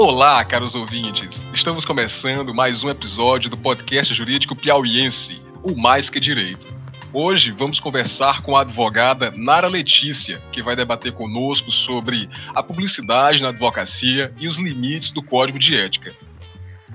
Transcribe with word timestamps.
Olá, 0.00 0.44
caros 0.44 0.76
ouvintes! 0.76 1.52
Estamos 1.52 1.84
começando 1.84 2.54
mais 2.54 2.84
um 2.84 2.88
episódio 2.88 3.50
do 3.50 3.56
podcast 3.56 4.14
jurídico 4.14 4.54
piauiense, 4.54 5.42
o 5.60 5.74
Mais 5.74 6.08
Que 6.08 6.20
Direito. 6.20 6.72
Hoje 7.12 7.50
vamos 7.50 7.80
conversar 7.80 8.42
com 8.42 8.56
a 8.56 8.60
advogada 8.60 9.32
Nara 9.34 9.66
Letícia, 9.66 10.40
que 10.52 10.62
vai 10.62 10.76
debater 10.76 11.12
conosco 11.12 11.72
sobre 11.72 12.30
a 12.54 12.62
publicidade 12.62 13.42
na 13.42 13.48
advocacia 13.48 14.32
e 14.38 14.46
os 14.46 14.56
limites 14.56 15.10
do 15.10 15.20
Código 15.20 15.58
de 15.58 15.76
Ética. 15.76 16.14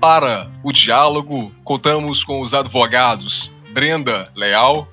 Para 0.00 0.50
o 0.62 0.72
diálogo, 0.72 1.54
contamos 1.62 2.24
com 2.24 2.40
os 2.40 2.54
advogados 2.54 3.54
Brenda 3.68 4.32
Leal. 4.34 4.88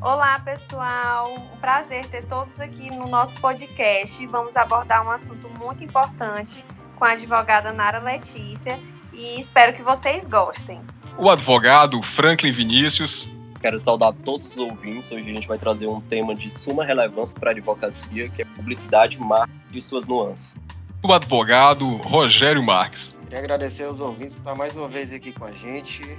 Olá, 0.00 0.38
pessoal. 0.38 1.24
Um 1.52 1.56
prazer 1.56 2.06
ter 2.06 2.24
todos 2.26 2.60
aqui 2.60 2.96
no 2.96 3.08
nosso 3.08 3.40
podcast. 3.40 4.24
Vamos 4.28 4.56
abordar 4.56 5.04
um 5.04 5.10
assunto 5.10 5.48
muito 5.48 5.82
importante 5.82 6.64
com 6.96 7.04
a 7.04 7.12
advogada 7.12 7.72
Nara 7.72 8.00
Letícia 8.00 8.78
e 9.12 9.40
espero 9.40 9.72
que 9.72 9.82
vocês 9.82 10.26
gostem. 10.26 10.80
O 11.18 11.30
advogado 11.30 12.02
Franklin 12.02 12.52
Vinícius. 12.52 13.34
Quero 13.60 13.78
saudar 13.78 14.12
todos 14.12 14.52
os 14.52 14.58
ouvintes. 14.58 15.10
Hoje 15.10 15.30
a 15.30 15.34
gente 15.34 15.48
vai 15.48 15.58
trazer 15.58 15.86
um 15.86 16.00
tema 16.00 16.34
de 16.34 16.48
suma 16.48 16.84
relevância 16.84 17.38
para 17.38 17.50
a 17.50 17.52
advocacia, 17.52 18.28
que 18.28 18.42
é 18.42 18.44
publicidade, 18.44 19.18
marketing 19.18 19.78
e 19.78 19.82
suas 19.82 20.06
nuances. 20.06 20.56
O 21.02 21.12
advogado 21.12 21.96
Rogério 21.98 22.62
Marques. 22.62 23.14
Queria 23.24 23.38
agradecer 23.38 23.84
aos 23.84 24.00
ouvintes 24.00 24.34
por 24.34 24.40
estar 24.40 24.54
mais 24.54 24.74
uma 24.74 24.88
vez 24.88 25.12
aqui 25.12 25.32
com 25.32 25.44
a 25.44 25.52
gente. 25.52 26.18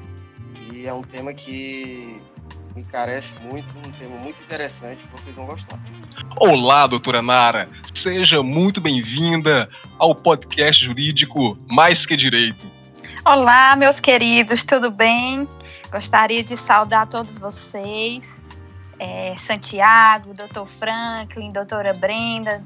E 0.71 0.87
é 0.87 0.93
um 0.93 1.03
tema 1.03 1.33
que 1.33 2.21
me 2.77 2.85
carece 2.85 3.33
muito, 3.41 3.67
um 3.79 3.89
tema 3.89 4.15
muito 4.17 4.39
interessante 4.43 5.03
que 5.03 5.11
vocês 5.11 5.35
vão 5.35 5.47
gostar. 5.47 5.79
Olá, 6.39 6.85
doutora 6.85 7.23
Nara. 7.23 7.67
Seja 7.91 8.43
muito 8.43 8.79
bem-vinda 8.79 9.67
ao 9.97 10.13
podcast 10.13 10.85
jurídico 10.85 11.57
Mais 11.67 12.05
Que 12.05 12.15
Direito. 12.15 12.71
Olá, 13.25 13.75
meus 13.75 13.99
queridos, 13.99 14.63
tudo 14.63 14.91
bem? 14.91 15.49
Gostaria 15.91 16.43
de 16.43 16.55
saudar 16.55 17.07
todos 17.07 17.39
vocês. 17.39 18.39
É, 18.99 19.35
Santiago, 19.37 20.35
doutor 20.35 20.67
Franklin, 20.77 21.49
doutora 21.49 21.93
Brenda, 21.93 22.63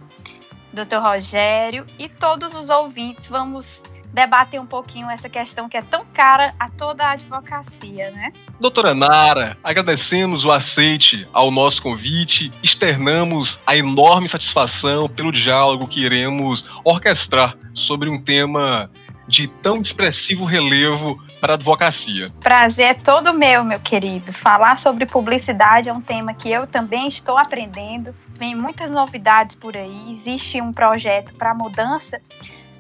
doutor 0.73 1.01
Rogério 1.01 1.85
e 1.97 2.09
todos 2.09 2.53
os 2.53 2.69
ouvintes. 2.69 3.27
Vamos 3.29 3.81
debater 4.13 4.59
um 4.59 4.65
pouquinho 4.65 5.09
essa 5.09 5.29
questão 5.29 5.69
que 5.69 5.77
é 5.77 5.81
tão 5.81 6.05
cara 6.05 6.53
a 6.59 6.69
toda 6.69 7.03
a 7.05 7.11
advocacia, 7.11 8.11
né? 8.11 8.31
Doutora 8.59 8.93
Nara, 8.93 9.57
agradecemos 9.63 10.43
o 10.43 10.51
aceite 10.51 11.27
ao 11.33 11.49
nosso 11.51 11.81
convite, 11.81 12.51
externamos 12.61 13.59
a 13.65 13.75
enorme 13.75 14.27
satisfação 14.27 15.07
pelo 15.07 15.31
diálogo 15.31 15.87
que 15.87 16.03
iremos 16.03 16.65
orquestrar 16.83 17.55
sobre 17.73 18.09
um 18.09 18.21
tema 18.21 18.89
de 19.27 19.47
tão 19.47 19.77
expressivo 19.77 20.43
relevo 20.43 21.17
para 21.39 21.53
a 21.53 21.55
advocacia. 21.55 22.29
Prazer 22.41 22.85
é 22.87 22.93
todo 22.93 23.33
meu, 23.33 23.63
meu 23.63 23.79
querido. 23.79 24.33
Falar 24.33 24.77
sobre 24.77 25.05
publicidade 25.05 25.87
é 25.87 25.93
um 25.93 26.01
tema 26.01 26.33
que 26.33 26.51
eu 26.51 26.67
também 26.67 27.07
estou 27.07 27.37
aprendendo. 27.37 28.13
Vem 28.37 28.55
muitas 28.55 28.91
novidades 28.91 29.55
por 29.55 29.77
aí. 29.77 30.11
Existe 30.11 30.59
um 30.59 30.73
projeto 30.73 31.33
para 31.35 31.53
mudança 31.53 32.19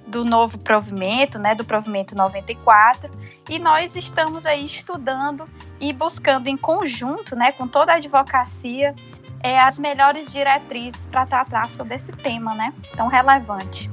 do 0.07 0.25
novo 0.25 0.57
provimento, 0.57 1.37
né, 1.37 1.53
do 1.53 1.63
provimento 1.63 2.15
94, 2.15 3.11
e 3.49 3.59
nós 3.59 3.95
estamos 3.95 4.45
aí 4.45 4.63
estudando 4.63 5.45
e 5.79 5.93
buscando 5.93 6.47
em 6.47 6.57
conjunto, 6.57 7.35
né, 7.35 7.51
com 7.51 7.67
toda 7.67 7.91
a 7.91 7.95
advocacia, 7.95 8.95
é, 9.43 9.59
as 9.59 9.77
melhores 9.77 10.31
diretrizes 10.31 11.05
para 11.07 11.25
tratar 11.25 11.65
sobre 11.65 11.95
esse 11.95 12.11
tema, 12.11 12.55
né, 12.55 12.73
tão 12.95 13.07
relevante. 13.07 13.90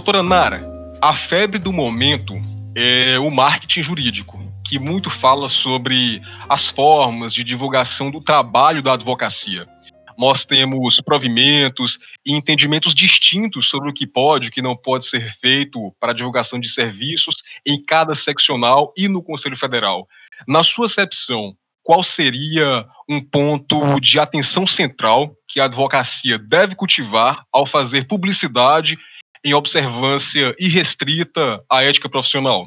Doutora 0.00 0.22
Nara, 0.22 0.62
a 0.98 1.12
febre 1.12 1.58
do 1.58 1.74
momento 1.74 2.32
é 2.74 3.18
o 3.18 3.30
marketing 3.30 3.82
jurídico, 3.82 4.40
que 4.66 4.78
muito 4.78 5.10
fala 5.10 5.46
sobre 5.46 6.22
as 6.48 6.70
formas 6.70 7.34
de 7.34 7.44
divulgação 7.44 8.10
do 8.10 8.18
trabalho 8.18 8.82
da 8.82 8.94
advocacia. 8.94 9.68
Nós 10.16 10.46
temos 10.46 11.02
provimentos 11.02 11.98
e 12.24 12.32
entendimentos 12.32 12.94
distintos 12.94 13.68
sobre 13.68 13.90
o 13.90 13.92
que 13.92 14.06
pode 14.06 14.46
e 14.46 14.48
o 14.48 14.52
que 14.52 14.62
não 14.62 14.74
pode 14.74 15.04
ser 15.04 15.36
feito 15.38 15.94
para 16.00 16.12
a 16.12 16.14
divulgação 16.14 16.58
de 16.58 16.70
serviços 16.70 17.34
em 17.66 17.84
cada 17.84 18.14
seccional 18.14 18.94
e 18.96 19.06
no 19.06 19.22
Conselho 19.22 19.58
Federal. 19.58 20.08
Na 20.48 20.64
sua 20.64 20.86
acepção, 20.86 21.54
qual 21.82 22.02
seria 22.02 22.86
um 23.06 23.20
ponto 23.20 24.00
de 24.00 24.18
atenção 24.18 24.66
central 24.66 25.34
que 25.46 25.60
a 25.60 25.66
advocacia 25.66 26.38
deve 26.38 26.74
cultivar 26.74 27.44
ao 27.52 27.66
fazer 27.66 28.06
publicidade 28.06 28.96
em 29.44 29.54
observância 29.54 30.54
irrestrita 30.58 31.64
à 31.68 31.82
ética 31.82 32.08
profissional? 32.08 32.66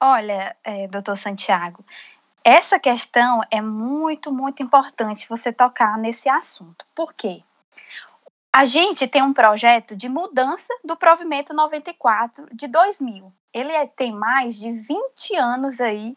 Olha, 0.00 0.54
é, 0.64 0.88
doutor 0.88 1.16
Santiago, 1.16 1.84
essa 2.44 2.78
questão 2.78 3.40
é 3.50 3.60
muito, 3.60 4.32
muito 4.32 4.62
importante 4.62 5.28
você 5.28 5.52
tocar 5.52 5.96
nesse 5.96 6.28
assunto. 6.28 6.84
Por 6.94 7.14
quê? 7.14 7.42
A 8.52 8.66
gente 8.66 9.06
tem 9.06 9.22
um 9.22 9.32
projeto 9.32 9.96
de 9.96 10.08
mudança 10.08 10.74
do 10.84 10.96
provimento 10.96 11.54
94 11.54 12.46
de 12.52 12.66
2000. 12.66 13.32
Ele 13.54 13.72
é, 13.72 13.86
tem 13.86 14.12
mais 14.12 14.58
de 14.58 14.72
20 14.72 15.36
anos 15.36 15.80
aí 15.80 16.16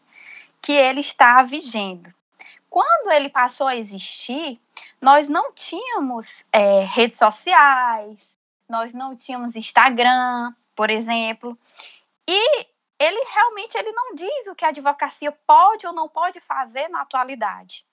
que 0.60 0.72
ele 0.72 1.00
está 1.00 1.42
vigendo. 1.44 2.12
Quando 2.68 3.12
ele 3.12 3.28
passou 3.28 3.66
a 3.68 3.76
existir, 3.76 4.58
nós 5.00 5.28
não 5.28 5.52
tínhamos 5.52 6.44
é, 6.52 6.84
redes 6.84 7.18
sociais, 7.18 8.36
nós 8.68 8.92
não 8.92 9.14
tínhamos 9.14 9.56
Instagram, 9.56 10.52
por 10.74 10.90
exemplo. 10.90 11.56
E 12.28 12.66
ele 12.98 13.24
realmente 13.32 13.76
ele 13.76 13.92
não 13.92 14.14
diz 14.14 14.46
o 14.48 14.54
que 14.54 14.64
a 14.64 14.68
advocacia 14.68 15.32
pode 15.46 15.86
ou 15.86 15.92
não 15.92 16.06
pode 16.06 16.40
fazer 16.40 16.88
na 16.88 17.02
atualidade. 17.02 17.84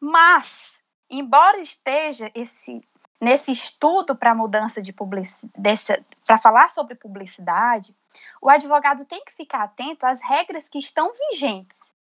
Mas, 0.00 0.72
embora 1.10 1.58
esteja 1.58 2.30
esse 2.34 2.82
nesse 3.18 3.50
estudo 3.50 4.14
para 4.14 4.34
mudança 4.34 4.82
de 4.82 4.92
publicidade, 4.92 6.04
para 6.26 6.36
falar 6.38 6.68
sobre 6.68 6.94
publicidade, 6.94 7.96
o 8.42 8.50
advogado 8.50 9.04
tem 9.04 9.24
que 9.24 9.32
ficar 9.32 9.62
atento 9.62 10.04
às 10.04 10.20
regras 10.20 10.68
que 10.68 10.78
estão 10.78 11.10
vigentes. 11.30 11.94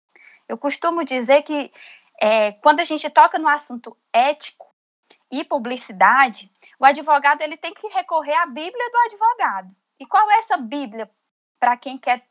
Eu 0.48 0.58
costumo 0.58 1.04
dizer 1.04 1.42
que 1.44 1.72
é, 2.22 2.52
quando 2.54 2.80
a 2.80 2.84
gente 2.84 3.10
toca 3.10 3.40
no 3.40 3.48
assunto 3.48 3.98
ético 4.14 4.68
e 5.32 5.44
publicidade, 5.44 6.52
o 6.80 6.86
advogado 6.86 7.42
ele 7.42 7.58
tem 7.58 7.74
que 7.74 7.88
recorrer 7.88 8.36
à 8.36 8.46
Bíblia 8.46 8.90
do 8.92 8.98
advogado. 9.06 9.76
E 10.00 10.06
qual 10.06 10.30
é 10.30 10.40
essa 10.40 10.58
Bíblia 10.58 11.10
para 11.60 11.78
quem 11.78 11.98
quer 11.98 12.26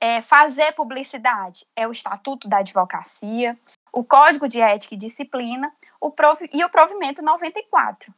é, 0.00 0.20
fazer 0.20 0.72
publicidade? 0.72 1.66
É 1.76 1.86
o 1.86 1.92
Estatuto 1.92 2.48
da 2.48 2.58
Advocacia, 2.58 3.58
o 3.92 4.04
Código 4.04 4.48
de 4.48 4.60
Ética 4.60 4.94
e 4.94 4.98
Disciplina 4.98 5.72
o 6.00 6.12
e 6.52 6.64
o 6.64 6.70
Provimento 6.70 7.22
94. 7.22 8.12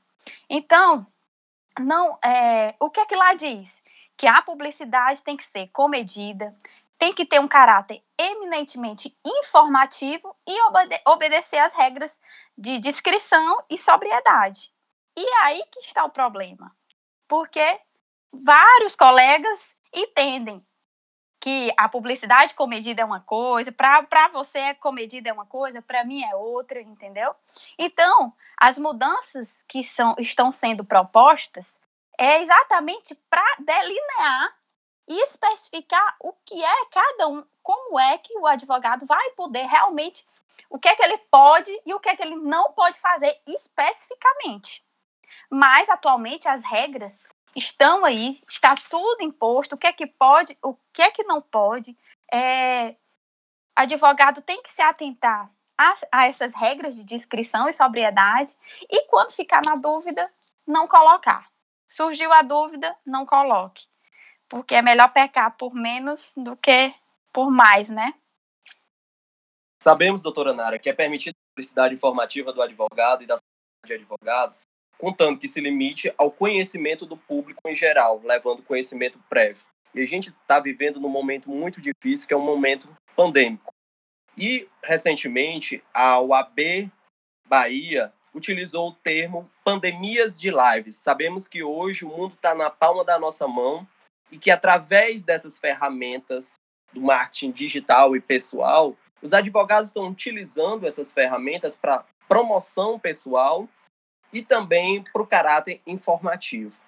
Então, 0.48 1.06
não, 1.78 2.18
é, 2.24 2.74
o 2.80 2.90
que 2.90 3.00
é 3.00 3.06
que 3.06 3.14
lá 3.14 3.34
diz? 3.34 3.78
Que 4.16 4.26
a 4.26 4.40
publicidade 4.40 5.22
tem 5.22 5.36
que 5.36 5.44
ser 5.44 5.68
comedida, 5.68 6.56
tem 6.98 7.12
que 7.12 7.26
ter 7.26 7.38
um 7.38 7.48
caráter 7.48 8.00
eminentemente 8.18 9.14
informativo 9.24 10.34
e 10.46 10.62
obede 10.68 10.98
obedecer 11.06 11.58
às 11.58 11.74
regras 11.74 12.18
de 12.56 12.78
discrição 12.78 13.62
e 13.68 13.76
sobriedade. 13.76 14.72
E 15.16 15.26
aí 15.44 15.62
que 15.72 15.80
está 15.80 16.04
o 16.04 16.10
problema. 16.10 16.76
Porque 17.26 17.80
vários 18.32 18.94
colegas 18.94 19.72
entendem 19.92 20.60
que 21.40 21.72
a 21.76 21.88
publicidade 21.88 22.54
comedida 22.54 23.02
é 23.02 23.04
uma 23.04 23.20
coisa, 23.20 23.70
para 23.70 24.28
você 24.32 24.74
comedida 24.74 25.28
é 25.28 25.32
uma 25.32 25.46
coisa, 25.46 25.80
para 25.80 26.04
mim 26.04 26.22
é 26.24 26.34
outra, 26.34 26.80
entendeu? 26.80 27.34
Então, 27.78 28.32
as 28.56 28.78
mudanças 28.78 29.62
que 29.68 29.84
são, 29.84 30.14
estão 30.18 30.50
sendo 30.50 30.84
propostas 30.84 31.78
é 32.18 32.40
exatamente 32.40 33.14
para 33.28 33.44
delinear 33.60 34.56
e 35.06 35.22
especificar 35.24 36.16
o 36.20 36.32
que 36.44 36.62
é 36.62 36.84
cada 36.86 37.28
um, 37.28 37.44
como 37.62 38.00
é 38.00 38.18
que 38.18 38.36
o 38.38 38.46
advogado 38.46 39.06
vai 39.06 39.30
poder 39.30 39.66
realmente, 39.66 40.26
o 40.68 40.78
que 40.78 40.88
é 40.88 40.96
que 40.96 41.02
ele 41.02 41.18
pode 41.30 41.70
e 41.86 41.94
o 41.94 42.00
que 42.00 42.08
é 42.08 42.16
que 42.16 42.22
ele 42.22 42.36
não 42.36 42.72
pode 42.72 42.98
fazer 42.98 43.38
especificamente. 43.46 44.85
Mas 45.50 45.88
atualmente 45.88 46.48
as 46.48 46.64
regras 46.64 47.24
estão 47.54 48.04
aí, 48.04 48.40
está 48.48 48.74
tudo 48.74 49.22
imposto, 49.22 49.74
o 49.74 49.78
que 49.78 49.86
é 49.86 49.92
que 49.92 50.06
pode, 50.06 50.56
o 50.62 50.74
que 50.92 51.02
é 51.02 51.10
que 51.10 51.22
não 51.24 51.40
pode. 51.40 51.96
É, 52.32 52.96
advogado 53.74 54.42
tem 54.42 54.62
que 54.62 54.70
se 54.70 54.82
atentar 54.82 55.50
a, 55.76 55.94
a 56.12 56.26
essas 56.26 56.54
regras 56.54 56.96
de 56.96 57.04
discrição 57.04 57.68
e 57.68 57.72
sobriedade 57.72 58.56
e 58.90 59.06
quando 59.08 59.32
ficar 59.32 59.62
na 59.64 59.76
dúvida, 59.76 60.30
não 60.66 60.88
colocar. 60.88 61.48
Surgiu 61.88 62.32
a 62.32 62.42
dúvida, 62.42 62.94
não 63.04 63.24
coloque. 63.24 63.86
Porque 64.48 64.74
é 64.74 64.82
melhor 64.82 65.12
pecar 65.12 65.56
por 65.56 65.74
menos 65.74 66.32
do 66.36 66.56
que 66.56 66.94
por 67.32 67.50
mais, 67.50 67.88
né? 67.88 68.14
Sabemos, 69.82 70.22
doutora 70.22 70.54
Nara, 70.54 70.78
que 70.78 70.88
é 70.88 70.92
permitida 70.92 71.36
a 71.36 71.54
publicidade 71.54 71.94
informativa 71.94 72.52
do 72.52 72.62
advogado 72.62 73.22
e 73.22 73.26
da 73.26 73.34
sociedade 73.34 73.86
de 73.86 73.94
advogados, 73.94 74.65
contando 74.98 75.38
que 75.38 75.48
se 75.48 75.60
limite 75.60 76.12
ao 76.16 76.30
conhecimento 76.30 77.04
do 77.06 77.16
público 77.16 77.60
em 77.66 77.76
geral, 77.76 78.20
levando 78.24 78.62
conhecimento 78.62 79.18
prévio. 79.28 79.62
E 79.94 80.00
a 80.00 80.06
gente 80.06 80.28
está 80.28 80.60
vivendo 80.60 81.00
num 81.00 81.08
momento 81.08 81.50
muito 81.50 81.80
difícil, 81.80 82.26
que 82.28 82.34
é 82.34 82.36
um 82.36 82.44
momento 82.44 82.88
pandêmico. 83.14 83.72
E, 84.36 84.68
recentemente, 84.84 85.82
a 85.94 86.20
UAB 86.20 86.90
Bahia 87.48 88.12
utilizou 88.34 88.90
o 88.90 88.94
termo 88.94 89.50
pandemias 89.64 90.38
de 90.38 90.50
lives. 90.50 90.96
Sabemos 90.96 91.48
que 91.48 91.62
hoje 91.62 92.04
o 92.04 92.08
mundo 92.08 92.34
está 92.34 92.54
na 92.54 92.68
palma 92.68 93.02
da 93.02 93.18
nossa 93.18 93.48
mão 93.48 93.88
e 94.30 94.38
que, 94.38 94.50
através 94.50 95.22
dessas 95.22 95.58
ferramentas 95.58 96.56
do 96.92 97.00
marketing 97.00 97.52
digital 97.52 98.14
e 98.14 98.20
pessoal, 98.20 98.94
os 99.22 99.32
advogados 99.32 99.88
estão 99.88 100.06
utilizando 100.08 100.86
essas 100.86 101.12
ferramentas 101.12 101.78
para 101.78 102.04
promoção 102.28 102.98
pessoal 102.98 103.66
e 104.36 104.42
também 104.42 105.02
para 105.02 105.22
o 105.22 105.26
caráter 105.26 105.80
informativo. 105.86 106.78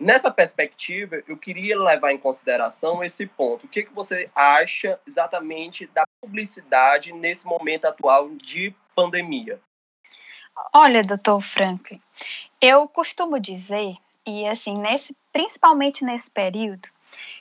Nessa 0.00 0.32
perspectiva, 0.32 1.22
eu 1.28 1.38
queria 1.38 1.78
levar 1.78 2.12
em 2.12 2.18
consideração 2.18 3.04
esse 3.04 3.24
ponto. 3.24 3.66
O 3.66 3.68
que, 3.68 3.84
que 3.84 3.94
você 3.94 4.28
acha 4.34 4.98
exatamente 5.06 5.86
da 5.86 6.02
publicidade 6.20 7.12
nesse 7.12 7.46
momento 7.46 7.84
atual 7.84 8.30
de 8.30 8.74
pandemia? 8.96 9.60
Olha, 10.72 11.02
doutor 11.02 11.40
Franklin, 11.40 12.02
eu 12.60 12.88
costumo 12.88 13.38
dizer, 13.38 13.96
e 14.26 14.44
assim, 14.46 14.76
nesse, 14.76 15.16
principalmente 15.32 16.04
nesse 16.04 16.30
período, 16.30 16.88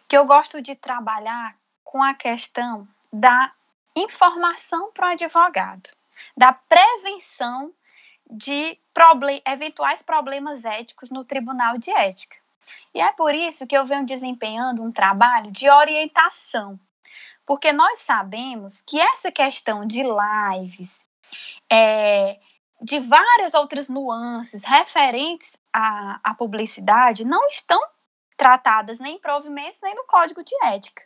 que 0.07 0.15
eu 0.15 0.25
gosto 0.25 0.61
de 0.61 0.75
trabalhar 0.75 1.55
com 1.83 2.03
a 2.03 2.13
questão 2.13 2.87
da 3.11 3.51
informação 3.95 4.91
para 4.91 5.07
o 5.07 5.11
advogado, 5.13 5.89
da 6.37 6.53
prevenção 6.53 7.73
de 8.31 8.79
problem 8.93 9.41
eventuais 9.45 10.01
problemas 10.01 10.63
éticos 10.63 11.09
no 11.09 11.25
Tribunal 11.25 11.77
de 11.77 11.91
Ética. 11.91 12.37
E 12.93 13.01
é 13.01 13.11
por 13.11 13.35
isso 13.35 13.67
que 13.67 13.77
eu 13.77 13.85
venho 13.85 14.05
desempenhando 14.05 14.81
um 14.81 14.91
trabalho 14.91 15.51
de 15.51 15.69
orientação, 15.69 16.79
porque 17.45 17.73
nós 17.73 17.99
sabemos 17.99 18.81
que 18.81 18.99
essa 18.99 19.31
questão 19.31 19.85
de 19.85 20.01
lives, 20.03 20.99
é, 21.69 22.39
de 22.81 22.99
várias 22.99 23.53
outras 23.53 23.89
nuances 23.89 24.63
referentes 24.63 25.57
à, 25.73 26.19
à 26.23 26.33
publicidade, 26.33 27.25
não 27.25 27.47
estão 27.49 27.81
tratadas 28.37 28.97
nem 28.97 29.15
em 29.15 29.19
provimentos 29.19 29.79
nem 29.83 29.93
no 29.93 30.05
código 30.05 30.43
de 30.43 30.55
ética. 30.63 31.03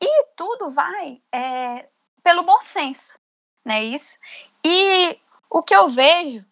E 0.00 0.24
tudo 0.34 0.70
vai 0.70 1.22
é, 1.30 1.88
pelo 2.22 2.42
bom 2.42 2.60
senso, 2.60 3.18
não 3.64 3.74
é 3.74 3.84
isso? 3.84 4.16
E 4.64 5.20
o 5.52 5.62
que 5.62 5.74
eu 5.74 5.86
vejo 5.86 6.46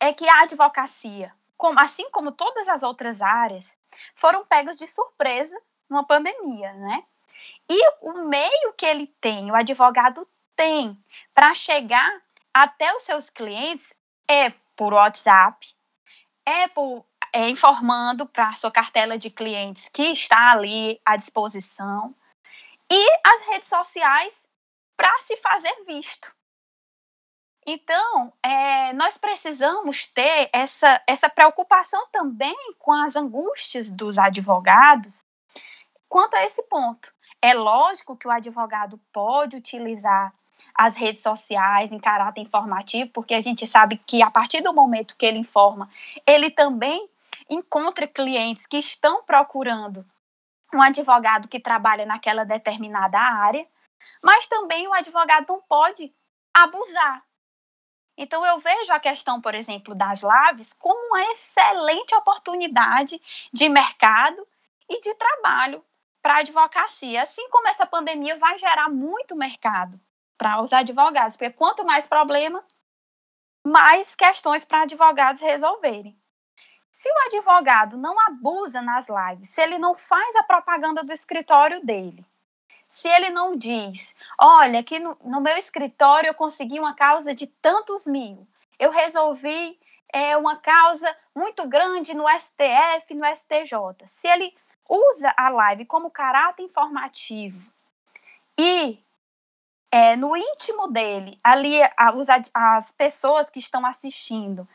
é 0.00 0.12
que 0.12 0.28
a 0.28 0.42
advocacia, 0.42 1.34
como, 1.56 1.80
assim 1.80 2.08
como 2.10 2.30
todas 2.30 2.68
as 2.68 2.84
outras 2.84 3.20
áreas, 3.20 3.76
foram 4.14 4.46
pegas 4.46 4.78
de 4.78 4.86
surpresa 4.86 5.60
numa 5.90 6.06
pandemia, 6.06 6.72
né? 6.74 7.04
E 7.68 7.78
o 8.00 8.24
meio 8.24 8.72
que 8.74 8.86
ele 8.86 9.08
tem, 9.20 9.50
o 9.50 9.54
advogado 9.54 10.26
tem, 10.54 10.96
para 11.34 11.52
chegar 11.54 12.22
até 12.52 12.94
os 12.94 13.02
seus 13.02 13.30
clientes 13.30 13.92
é 14.28 14.50
por 14.76 14.92
WhatsApp, 14.92 15.74
é 16.46 16.68
por 16.68 17.04
é, 17.32 17.48
informando 17.48 18.26
para 18.26 18.48
a 18.48 18.52
sua 18.52 18.70
cartela 18.70 19.18
de 19.18 19.30
clientes 19.30 19.88
que 19.88 20.02
está 20.02 20.52
ali 20.52 21.00
à 21.04 21.16
disposição, 21.16 22.14
e 22.90 23.12
as 23.24 23.40
redes 23.48 23.68
sociais 23.68 24.46
para 24.96 25.12
se 25.18 25.36
fazer 25.38 25.74
visto. 25.86 26.33
Então, 27.66 28.32
é, 28.42 28.92
nós 28.92 29.16
precisamos 29.16 30.06
ter 30.06 30.50
essa, 30.52 31.00
essa 31.06 31.30
preocupação 31.30 32.06
também 32.12 32.56
com 32.78 32.92
as 32.92 33.16
angústias 33.16 33.90
dos 33.90 34.18
advogados 34.18 35.20
quanto 36.08 36.34
a 36.34 36.44
esse 36.44 36.62
ponto. 36.64 37.12
É 37.40 37.54
lógico 37.54 38.16
que 38.16 38.28
o 38.28 38.30
advogado 38.30 39.00
pode 39.12 39.56
utilizar 39.56 40.32
as 40.74 40.96
redes 40.96 41.22
sociais 41.22 41.90
em 41.90 41.98
caráter 41.98 42.40
informativo, 42.40 43.10
porque 43.12 43.34
a 43.34 43.40
gente 43.40 43.66
sabe 43.66 43.96
que 44.06 44.22
a 44.22 44.30
partir 44.30 44.60
do 44.60 44.72
momento 44.72 45.16
que 45.16 45.26
ele 45.26 45.38
informa, 45.38 45.88
ele 46.26 46.50
também 46.50 47.08
encontra 47.50 48.06
clientes 48.06 48.66
que 48.66 48.76
estão 48.76 49.22
procurando 49.24 50.04
um 50.72 50.82
advogado 50.82 51.48
que 51.48 51.60
trabalha 51.60 52.04
naquela 52.04 52.44
determinada 52.44 53.18
área, 53.18 53.66
mas 54.22 54.46
também 54.46 54.86
o 54.86 54.94
advogado 54.94 55.46
não 55.48 55.60
pode 55.62 56.12
abusar 56.52 57.24
então, 58.16 58.44
eu 58.46 58.58
vejo 58.58 58.92
a 58.92 59.00
questão, 59.00 59.40
por 59.40 59.54
exemplo, 59.54 59.94
das 59.94 60.22
lives 60.22 60.72
como 60.72 61.08
uma 61.08 61.22
excelente 61.32 62.14
oportunidade 62.14 63.20
de 63.52 63.68
mercado 63.68 64.46
e 64.88 65.00
de 65.00 65.14
trabalho 65.14 65.84
para 66.22 66.36
a 66.36 66.38
advocacia. 66.38 67.22
Assim 67.22 67.48
como 67.50 67.68
essa 67.68 67.84
pandemia 67.84 68.36
vai 68.36 68.58
gerar 68.58 68.88
muito 68.88 69.36
mercado 69.36 70.00
para 70.38 70.60
os 70.60 70.72
advogados, 70.72 71.36
porque 71.36 71.52
quanto 71.52 71.84
mais 71.84 72.06
problema, 72.06 72.62
mais 73.66 74.14
questões 74.14 74.64
para 74.64 74.82
advogados 74.82 75.40
resolverem. 75.40 76.16
Se 76.90 77.08
o 77.08 77.26
advogado 77.26 77.96
não 77.96 78.14
abusa 78.28 78.80
nas 78.80 79.08
lives, 79.08 79.50
se 79.50 79.60
ele 79.60 79.78
não 79.78 79.94
faz 79.94 80.36
a 80.36 80.44
propaganda 80.44 81.02
do 81.02 81.12
escritório 81.12 81.84
dele, 81.84 82.24
se 82.94 83.08
ele 83.08 83.28
não 83.30 83.56
diz, 83.56 84.14
olha, 84.38 84.78
aqui 84.78 85.00
no, 85.00 85.18
no 85.24 85.40
meu 85.40 85.56
escritório 85.56 86.28
eu 86.28 86.34
consegui 86.34 86.78
uma 86.78 86.94
causa 86.94 87.34
de 87.34 87.48
tantos 87.48 88.06
mil, 88.06 88.46
eu 88.78 88.92
resolvi 88.92 89.76
é, 90.12 90.36
uma 90.36 90.60
causa 90.60 91.12
muito 91.34 91.66
grande 91.66 92.14
no 92.14 92.24
STF, 92.28 93.12
no 93.16 93.26
STJ. 93.26 94.06
Se 94.06 94.28
ele 94.28 94.54
usa 94.88 95.34
a 95.36 95.48
live 95.48 95.86
como 95.86 96.08
caráter 96.08 96.62
informativo 96.62 97.60
e 98.56 98.96
é, 99.90 100.14
no 100.14 100.36
íntimo 100.36 100.86
dele, 100.86 101.36
ali 101.42 101.82
as, 101.96 102.50
as 102.54 102.92
pessoas 102.92 103.50
que 103.50 103.58
estão 103.58 103.84
assistindo 103.84 104.68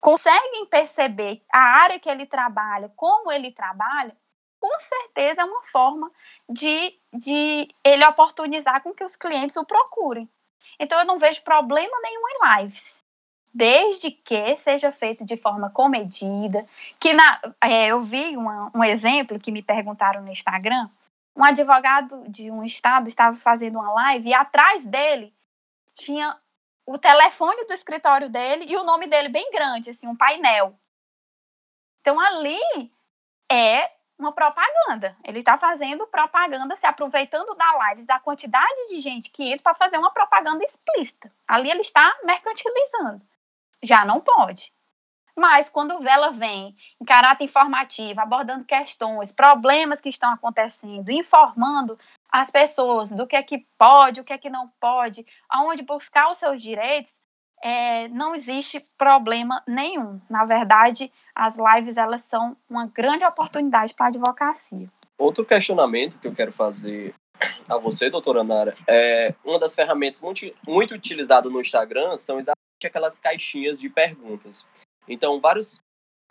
conseguem 0.00 0.64
perceber 0.70 1.42
a 1.52 1.60
área 1.82 2.00
que 2.00 2.08
ele 2.08 2.24
trabalha, 2.24 2.90
como 2.96 3.30
ele 3.30 3.52
trabalha, 3.52 4.16
com 4.62 4.78
certeza 4.78 5.42
é 5.42 5.44
uma 5.44 5.64
forma 5.64 6.08
de, 6.48 6.96
de 7.12 7.68
ele 7.82 8.06
oportunizar 8.06 8.80
com 8.80 8.94
que 8.94 9.02
os 9.02 9.16
clientes 9.16 9.56
o 9.56 9.64
procurem. 9.64 10.30
Então 10.78 11.00
eu 11.00 11.04
não 11.04 11.18
vejo 11.18 11.42
problema 11.42 12.00
nenhum 12.00 12.22
em 12.28 12.62
lives. 12.62 13.00
Desde 13.52 14.12
que 14.12 14.56
seja 14.56 14.92
feito 14.92 15.24
de 15.24 15.36
forma 15.36 15.68
comedida, 15.68 16.64
que 17.00 17.12
na, 17.12 17.40
é, 17.60 17.88
eu 17.88 18.02
vi 18.02 18.36
uma, 18.36 18.70
um 18.72 18.84
exemplo 18.84 19.40
que 19.40 19.50
me 19.50 19.64
perguntaram 19.64 20.22
no 20.22 20.30
Instagram, 20.30 20.88
um 21.36 21.42
advogado 21.42 22.22
de 22.28 22.48
um 22.48 22.64
estado 22.64 23.08
estava 23.08 23.36
fazendo 23.36 23.80
uma 23.80 23.92
live 23.92 24.28
e 24.28 24.34
atrás 24.34 24.84
dele 24.84 25.34
tinha 25.92 26.32
o 26.86 26.96
telefone 26.98 27.64
do 27.64 27.72
escritório 27.72 28.30
dele 28.30 28.66
e 28.68 28.76
o 28.76 28.84
nome 28.84 29.08
dele 29.08 29.28
bem 29.28 29.50
grande, 29.50 29.90
assim, 29.90 30.06
um 30.06 30.16
painel. 30.16 30.72
Então 32.00 32.18
ali 32.20 32.60
é 33.50 33.90
uma 34.22 34.32
propaganda. 34.32 35.16
Ele 35.24 35.40
está 35.40 35.56
fazendo 35.56 36.06
propaganda, 36.06 36.76
se 36.76 36.86
aproveitando 36.86 37.54
da 37.54 37.72
live, 37.72 38.06
da 38.06 38.18
quantidade 38.20 38.88
de 38.88 39.00
gente 39.00 39.30
que 39.30 39.44
entra 39.44 39.62
para 39.62 39.74
fazer 39.74 39.98
uma 39.98 40.10
propaganda 40.10 40.64
explícita. 40.64 41.30
Ali 41.46 41.70
ele 41.70 41.80
está 41.80 42.16
mercantilizando. 42.24 43.20
Já 43.82 44.04
não 44.04 44.20
pode. 44.20 44.72
Mas 45.36 45.68
quando 45.68 46.06
ela 46.06 46.30
vem 46.30 46.74
em 47.00 47.04
caráter 47.04 47.44
informativo, 47.44 48.20
abordando 48.20 48.64
questões, 48.64 49.32
problemas 49.32 50.00
que 50.00 50.10
estão 50.10 50.30
acontecendo, 50.32 51.10
informando 51.10 51.98
as 52.30 52.50
pessoas 52.50 53.10
do 53.12 53.26
que 53.26 53.34
é 53.34 53.42
que 53.42 53.64
pode, 53.78 54.20
o 54.20 54.24
que 54.24 54.32
é 54.32 54.38
que 54.38 54.50
não 54.50 54.68
pode, 54.78 55.26
aonde 55.48 55.82
buscar 55.82 56.30
os 56.30 56.38
seus 56.38 56.60
direitos, 56.60 57.26
é, 57.62 58.08
não 58.08 58.34
existe 58.34 58.80
problema 58.98 59.62
nenhum. 59.66 60.20
Na 60.28 60.44
verdade, 60.44 61.12
as 61.34 61.56
lives 61.56 61.96
elas 61.96 62.22
são 62.22 62.56
uma 62.68 62.86
grande 62.86 63.24
oportunidade 63.24 63.94
para 63.94 64.06
a 64.06 64.08
advocacia. 64.08 64.88
Outro 65.16 65.44
questionamento 65.44 66.18
que 66.18 66.26
eu 66.26 66.34
quero 66.34 66.52
fazer 66.52 67.14
a 67.68 67.78
você, 67.78 68.10
doutora 68.10 68.42
Nara, 68.42 68.74
é 68.88 69.34
uma 69.44 69.58
das 69.58 69.74
ferramentas 69.74 70.20
muito, 70.20 70.52
muito 70.66 70.94
utilizadas 70.94 71.50
no 71.50 71.60
Instagram 71.60 72.16
são 72.16 72.38
exatamente 72.38 72.86
aquelas 72.86 73.18
caixinhas 73.18 73.80
de 73.80 73.88
perguntas. 73.88 74.66
Então, 75.06 75.40
vários 75.40 75.80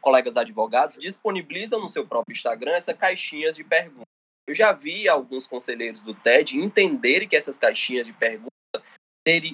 colegas 0.02 0.36
advogados 0.36 0.98
disponibilizam 0.98 1.80
no 1.80 1.88
seu 1.88 2.06
próprio 2.06 2.34
Instagram 2.34 2.72
essas 2.72 2.98
caixinhas 2.98 3.56
de 3.56 3.64
perguntas. 3.64 4.04
Eu 4.48 4.56
já 4.56 4.74
vi 4.74 5.08
alguns 5.08 5.48
conselheiros 5.48 6.04
do 6.04 6.14
TED 6.14 6.58
entenderem 6.58 7.28
que 7.28 7.36
essas 7.36 7.58
caixinhas 7.58 8.06
de 8.06 8.12
perguntas 8.12 8.52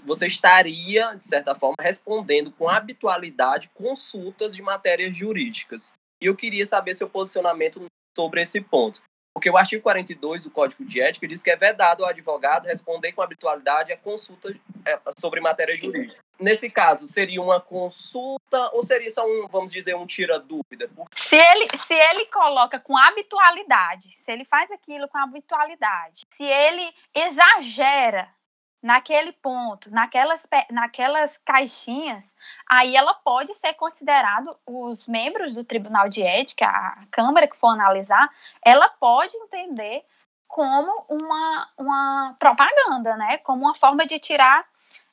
você 0.05 0.27
estaria, 0.27 1.13
de 1.15 1.25
certa 1.25 1.53
forma, 1.53 1.75
respondendo 1.79 2.51
com 2.51 2.69
habitualidade 2.69 3.69
consultas 3.73 4.55
de 4.55 4.61
matérias 4.61 5.15
jurídicas. 5.17 5.93
E 6.21 6.25
eu 6.25 6.35
queria 6.35 6.65
saber 6.65 6.95
seu 6.95 7.09
posicionamento 7.09 7.85
sobre 8.17 8.41
esse 8.41 8.61
ponto. 8.61 9.01
Porque 9.37 9.51
o 9.51 9.57
artigo 9.57 9.83
42 9.83 10.45
do 10.45 10.49
Código 10.49 10.83
de 10.83 10.99
Ética 10.99 11.27
diz 11.27 11.43
que 11.43 11.51
é 11.51 11.55
vedado 11.55 12.03
ao 12.03 12.09
advogado 12.09 12.65
responder 12.65 13.11
com 13.11 13.21
habitualidade 13.21 13.93
a 13.93 13.97
consulta 13.97 14.49
é, 14.83 14.99
sobre 15.19 15.39
matéria 15.39 15.77
jurídica. 15.77 16.17
Nesse 16.39 16.71
caso, 16.71 17.07
seria 17.07 17.39
uma 17.39 17.59
consulta 17.59 18.71
ou 18.73 18.81
seria 18.81 19.11
só 19.11 19.25
um, 19.27 19.47
vamos 19.47 19.71
dizer, 19.71 19.95
um 19.95 20.07
tira-dúvida? 20.07 20.89
Se 21.15 21.35
ele, 21.35 21.67
se 21.77 21.93
ele 21.93 22.25
coloca 22.27 22.79
com 22.79 22.97
habitualidade, 22.97 24.15
se 24.19 24.31
ele 24.31 24.45
faz 24.45 24.71
aquilo 24.71 25.07
com 25.07 25.19
habitualidade, 25.19 26.21
se 26.31 26.43
ele 26.43 26.91
exagera 27.13 28.31
naquele 28.81 29.31
ponto, 29.31 29.91
naquelas, 29.91 30.47
naquelas 30.71 31.37
caixinhas, 31.39 32.35
aí 32.69 32.95
ela 32.95 33.13
pode 33.13 33.53
ser 33.55 33.73
considerado 33.73 34.55
os 34.65 35.07
membros 35.07 35.53
do 35.53 35.63
Tribunal 35.63 36.07
de 36.07 36.21
Ética, 36.21 36.67
a 36.67 36.95
Câmara 37.11 37.47
que 37.47 37.57
for 37.57 37.69
analisar, 37.69 38.29
ela 38.63 38.87
pode 38.89 39.35
entender 39.37 40.03
como 40.47 40.91
uma, 41.09 41.69
uma 41.77 42.35
propaganda, 42.39 43.17
né? 43.17 43.37
Como 43.39 43.65
uma 43.65 43.75
forma 43.75 44.05
de 44.05 44.17
tirar 44.19 44.65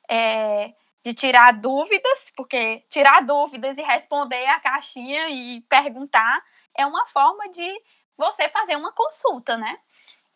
é, 0.07 0.71
de 1.03 1.13
tirar 1.13 1.53
dúvidas, 1.53 2.31
porque 2.35 2.83
tirar 2.89 3.21
dúvidas 3.23 3.77
e 3.77 3.81
responder 3.83 4.43
a 4.47 4.59
caixinha 4.59 5.29
e 5.29 5.61
perguntar 5.61 6.41
é 6.75 6.85
uma 6.85 7.05
forma 7.07 7.47
de 7.49 7.81
você 8.17 8.49
fazer 8.49 8.75
uma 8.75 8.91
consulta, 8.91 9.57
né? 9.57 9.77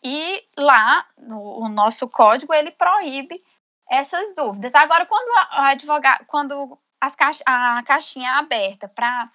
E 0.04 0.44
lá, 0.58 1.06
no, 1.18 1.60
o 1.60 1.70
nosso 1.70 2.08
código, 2.08 2.54
ele 2.54 2.72
proíbe 2.72 3.42
essas 3.90 4.34
dúvidas. 4.36 4.74
Agora, 4.76 5.06
quando 5.06 5.28
o 5.28 5.62
advogado, 5.62 6.26
quando 6.26 6.78
as 7.02 7.16
caixa, 7.16 7.44
a 7.46 7.84
caixinha 7.84 8.30
é 8.30 8.34
aberta 8.34 8.88
para 8.96 9.30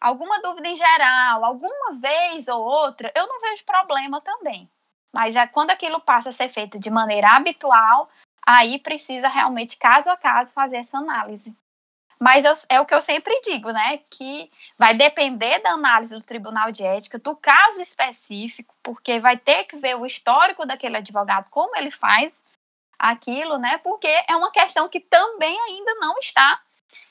alguma 0.00 0.40
dúvida 0.40 0.68
em 0.68 0.76
geral, 0.76 1.44
alguma 1.44 1.94
vez 1.94 2.46
ou 2.48 2.60
outra, 2.62 3.10
eu 3.16 3.26
não 3.26 3.40
vejo 3.40 3.64
problema 3.64 4.20
também. 4.20 4.68
Mas 5.12 5.34
é 5.34 5.46
quando 5.46 5.70
aquilo 5.70 6.00
passa 6.00 6.28
a 6.28 6.32
ser 6.32 6.48
feito 6.48 6.78
de 6.78 6.90
maneira 6.90 7.30
habitual, 7.30 8.08
aí 8.46 8.78
precisa 8.78 9.28
realmente, 9.28 9.78
caso 9.78 10.10
a 10.10 10.16
caso, 10.16 10.52
fazer 10.52 10.76
essa 10.76 10.98
análise. 10.98 11.56
Mas 12.20 12.44
eu, 12.44 12.54
é 12.70 12.80
o 12.80 12.86
que 12.86 12.94
eu 12.94 13.02
sempre 13.02 13.38
digo, 13.42 13.70
né? 13.70 13.98
Que 14.10 14.50
vai 14.78 14.94
depender 14.94 15.58
da 15.60 15.72
análise 15.72 16.14
do 16.14 16.22
Tribunal 16.22 16.72
de 16.72 16.82
Ética, 16.82 17.18
do 17.18 17.36
caso 17.36 17.80
específico, 17.80 18.74
porque 18.82 19.20
vai 19.20 19.36
ter 19.36 19.64
que 19.64 19.76
ver 19.76 19.96
o 19.96 20.06
histórico 20.06 20.66
daquele 20.66 20.96
advogado, 20.96 21.46
como 21.50 21.76
ele 21.76 21.90
faz 21.90 22.32
aquilo, 22.98 23.58
né? 23.58 23.78
Porque 23.78 24.08
é 24.28 24.34
uma 24.34 24.50
questão 24.50 24.88
que 24.88 25.00
também 25.00 25.58
ainda 25.60 25.94
não 25.96 26.18
está 26.18 26.60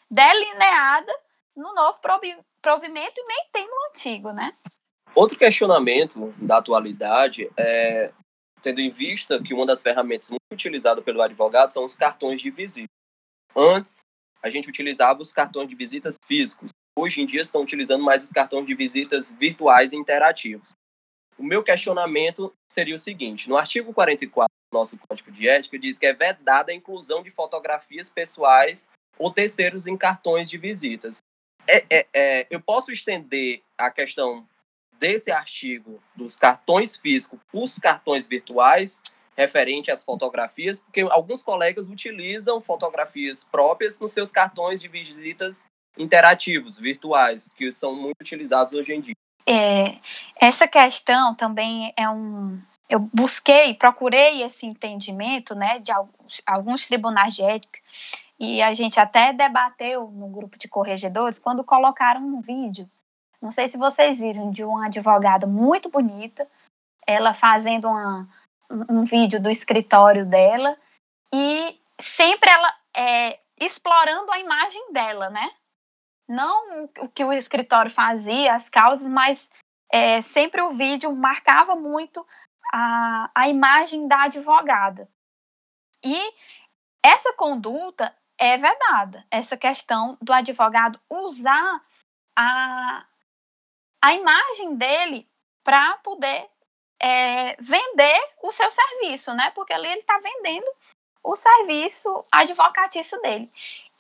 delineada 0.10 1.14
no 1.56 1.74
novo 1.74 2.00
provimento 2.02 3.14
e 3.18 3.28
nem 3.28 3.46
tem 3.52 3.68
no 3.68 3.90
antigo, 3.90 4.32
né? 4.32 4.52
Outro 5.14 5.38
questionamento 5.38 6.34
da 6.38 6.58
atualidade 6.58 7.50
é 7.56 8.12
tendo 8.62 8.82
em 8.82 8.90
vista 8.90 9.42
que 9.42 9.54
uma 9.54 9.66
das 9.66 9.84
ferramentas 9.84 10.32
muito 10.32 10.42
utilizadas 10.52 11.04
pelo 11.04 11.22
advogado 11.22 11.72
são 11.72 11.86
os 11.86 11.96
cartões 11.96 12.42
de 12.42 12.50
visita. 12.50 12.90
Antes, 13.56 14.00
a 14.46 14.50
gente 14.52 14.70
utilizava 14.70 15.24
os 15.24 15.32
cartões 15.32 15.68
de 15.68 15.74
visitas 15.74 16.18
físicos. 16.28 16.70
Hoje 16.96 17.20
em 17.20 17.26
dia 17.26 17.42
estão 17.42 17.64
utilizando 17.64 18.04
mais 18.04 18.24
os 18.24 18.32
cartões 18.32 18.68
de 18.68 18.76
visitas 18.76 19.36
virtuais 19.36 19.92
e 19.92 19.98
interativos. 19.98 20.74
O 21.36 21.44
meu 21.44 21.64
questionamento 21.64 22.54
seria 22.72 22.94
o 22.94 23.00
seguinte: 23.00 23.50
no 23.50 23.58
artigo 23.58 23.92
44 23.92 24.48
do 24.72 24.78
nosso 24.78 25.00
Código 25.00 25.32
de 25.32 25.50
Ética, 25.50 25.80
diz 25.80 25.98
que 25.98 26.06
é 26.06 26.14
vedada 26.14 26.72
a 26.72 26.76
inclusão 26.76 27.24
de 27.24 27.32
fotografias 27.32 28.08
pessoais 28.08 28.88
ou 29.18 29.32
terceiros 29.32 29.88
em 29.88 29.98
cartões 29.98 30.48
de 30.48 30.60
visitas. 30.60 31.18
É, 31.68 31.84
é, 31.90 32.08
é, 32.14 32.48
eu 32.52 32.62
posso 32.62 32.92
estender 32.92 33.64
a 33.76 33.90
questão 33.90 34.48
desse 35.00 35.32
artigo 35.32 36.00
dos 36.16 36.38
cartões 36.38 36.96
físicos 36.96 37.40
para 37.52 37.60
os 37.60 37.80
cartões 37.80 38.28
virtuais 38.28 39.02
referente 39.36 39.92
às 39.92 40.04
fotografias, 40.04 40.80
porque 40.80 41.02
alguns 41.02 41.42
colegas 41.42 41.88
utilizam 41.88 42.62
fotografias 42.62 43.44
próprias 43.44 44.00
nos 44.00 44.12
seus 44.12 44.32
cartões 44.32 44.80
de 44.80 44.88
visitas 44.88 45.66
interativos, 45.98 46.80
virtuais, 46.80 47.50
que 47.50 47.72
são 47.72 47.96
muito 47.96 48.20
utilizados 48.22 48.74
hoje 48.74 48.94
em 48.94 49.02
dia. 49.02 49.16
É, 49.48 49.98
essa 50.40 50.68
questão 50.68 51.36
também 51.36 51.94
é 51.96 52.10
um. 52.10 52.60
Eu 52.90 53.00
busquei, 53.14 53.74
procurei 53.74 54.44
esse 54.44 54.66
entendimento 54.66 55.56
né, 55.56 55.80
de 55.80 55.92
alguns, 55.92 56.42
alguns 56.46 56.86
tribunais 56.86 57.36
de 57.36 57.42
ética, 57.42 57.80
e 58.40 58.62
a 58.62 58.74
gente 58.74 59.00
até 59.00 59.34
debateu 59.34 60.08
no 60.12 60.28
grupo 60.28 60.58
de 60.58 60.68
corregedores 60.68 61.40
quando 61.40 61.64
colocaram 61.64 62.22
um 62.22 62.40
vídeo. 62.42 62.86
Não 63.42 63.52
sei 63.52 63.68
se 63.68 63.78
vocês 63.78 64.20
viram, 64.20 64.52
de 64.52 64.64
uma 64.64 64.88
advogada 64.88 65.48
muito 65.48 65.90
bonita, 65.90 66.48
ela 67.08 67.34
fazendo 67.34 67.88
uma, 67.88 68.28
um 68.70 69.04
vídeo 69.06 69.42
do 69.42 69.50
escritório 69.50 70.26
dela 70.26 70.78
e 71.34 71.80
sempre 72.00 72.50
ela 72.50 72.74
é, 72.96 73.38
explorando 73.60 74.32
a 74.32 74.40
imagem 74.40 74.92
dela, 74.92 75.30
né? 75.30 75.52
Não 76.28 76.86
o 77.02 77.10
que 77.10 77.24
o 77.24 77.32
escritório 77.32 77.92
fazia, 77.92 78.54
as 78.54 78.70
causas, 78.70 79.08
mas 79.08 79.50
é, 79.92 80.22
sempre 80.22 80.62
o 80.62 80.74
vídeo 80.74 81.16
marcava 81.16 81.76
muito 81.76 82.26
a, 82.74 83.30
a 83.36 83.48
imagem 83.48 84.08
da 84.08 84.24
advogada. 84.24 85.08
E 86.04 86.34
essa 87.04 87.34
conduta 87.34 88.16
é 88.38 88.58
vedada, 88.58 89.26
essa 89.32 89.56
questão 89.56 90.18
do 90.22 90.34
advogado 90.34 91.00
usar 91.10 91.82
a, 92.36 93.06
a 94.02 94.14
imagem 94.14 94.76
dele 94.76 95.30
para 95.64 95.98
poder 95.98 96.50
é, 97.06 97.56
vender 97.60 98.20
o 98.42 98.52
seu 98.52 98.68
serviço, 98.72 99.32
né? 99.36 99.52
Porque 99.52 99.72
ali 99.72 99.88
ele 99.88 100.00
está 100.00 100.18
vendendo 100.18 100.66
o 101.24 101.36
serviço 101.36 102.10
advocatício 102.32 103.22
dele. 103.22 103.48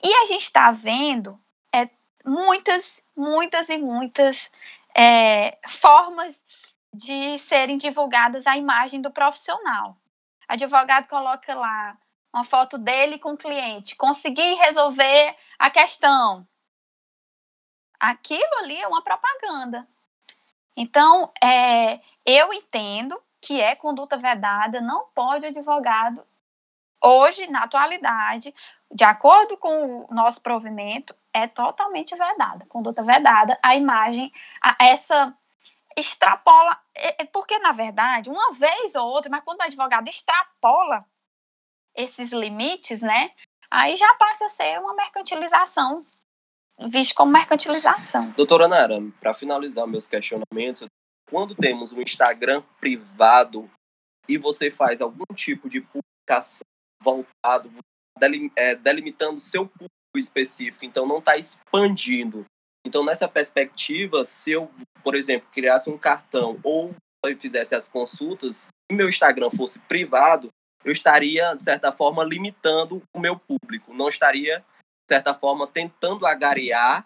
E 0.03 0.12
a 0.12 0.25
gente 0.25 0.41
está 0.41 0.71
vendo 0.71 1.39
é, 1.71 1.88
muitas, 2.25 3.03
muitas 3.15 3.69
e 3.69 3.77
muitas 3.77 4.50
é, 4.97 5.55
formas 5.67 6.43
de 6.91 7.38
serem 7.38 7.77
divulgadas 7.77 8.47
a 8.47 8.57
imagem 8.57 9.01
do 9.01 9.12
profissional. 9.12 9.91
O 10.50 10.53
advogado 10.53 11.07
coloca 11.07 11.53
lá 11.53 11.95
uma 12.33 12.43
foto 12.43 12.75
dele 12.75 13.19
com 13.19 13.33
o 13.33 13.38
cliente, 13.38 13.95
consegui 13.95 14.55
resolver 14.55 15.35
a 15.59 15.69
questão. 15.69 16.45
Aquilo 18.00 18.55
ali 18.62 18.77
é 18.81 18.88
uma 18.88 19.03
propaganda. 19.03 19.85
Então, 20.75 21.31
é, 21.41 22.00
eu 22.25 22.51
entendo 22.53 23.20
que 23.41 23.62
é 23.62 23.75
conduta 23.75 24.17
vedada, 24.17 24.82
não 24.82 25.05
pode 25.13 25.46
o 25.46 25.50
advogado, 25.50 26.25
hoje, 27.03 27.46
na 27.48 27.63
atualidade, 27.63 28.53
de 28.91 29.03
acordo 29.03 29.58
com 29.58 30.05
o 30.10 30.13
nosso 30.13 30.41
provimento, 30.41 31.15
é 31.34 31.48
totalmente 31.48 32.15
vedada. 32.15 32.65
Conduta 32.67 33.03
vedada, 33.03 33.58
a 33.62 33.75
imagem, 33.75 34.32
a, 34.62 34.75
essa 34.79 35.36
extrapola, 35.96 36.77
é, 36.94 37.24
é, 37.24 37.25
porque, 37.25 37.58
na 37.60 37.72
verdade, 37.72 38.29
uma 38.29 38.53
vez 38.53 38.96
ou 38.96 39.08
outra, 39.08 39.29
mas 39.29 39.44
quando 39.44 39.60
o 39.60 39.63
advogado 39.63 40.08
extrapola 40.08 41.05
esses 41.96 42.32
limites, 42.32 43.01
né, 43.01 43.32
aí 43.72 43.96
já 43.96 44.13
passa 44.15 44.46
a 44.46 44.50
ser 44.50 44.79
uma 44.79 44.94
mercantilização, 44.94 45.98
visto 46.88 47.15
como 47.15 47.32
mercantilização. 47.32 48.29
Doutora 48.32 48.67
Nara, 48.67 49.00
para 49.20 49.34
finalizar 49.34 49.88
meus 49.88 50.08
questionamentos, 50.08 50.86
quando 51.29 51.55
temos 51.55 51.91
um 51.91 52.01
Instagram 52.01 52.63
privado 52.79 53.70
e 54.27 54.38
você 54.38 54.72
faz 54.72 55.01
algum 55.01 55.25
tipo 55.36 55.70
de 55.70 55.82
publicação 55.82 56.65
voltado, 57.03 57.72
é, 58.55 58.75
delimitando 58.75 59.39
seu 59.39 59.67
público 59.67 59.91
específico, 60.15 60.86
então 60.86 61.05
não 61.05 61.20
está 61.20 61.36
expandindo. 61.36 62.46
Então, 62.86 63.03
nessa 63.03 63.27
perspectiva, 63.27 64.24
se 64.24 64.51
eu, 64.51 64.72
por 65.03 65.15
exemplo, 65.15 65.50
criasse 65.51 65.89
um 65.89 65.98
cartão 65.98 66.60
ou 66.63 66.96
eu 67.25 67.38
fizesse 67.39 67.75
as 67.75 67.89
consultas, 67.89 68.67
se 68.89 68.96
meu 68.96 69.10
Instagram 69.10 69.50
fosse 69.50 69.79
privado, 69.79 70.50
eu 70.84 70.91
estaria, 70.91 71.55
de 71.55 71.63
certa 71.63 71.91
forma, 71.91 72.24
limitando 72.24 73.01
o 73.13 73.20
meu 73.20 73.38
público. 73.39 73.94
Não 73.94 74.08
estaria, 74.08 74.60
de 74.60 75.15
certa 75.15 75.34
forma, 75.34 75.65
tentando 75.65 76.27
agariar 76.27 77.05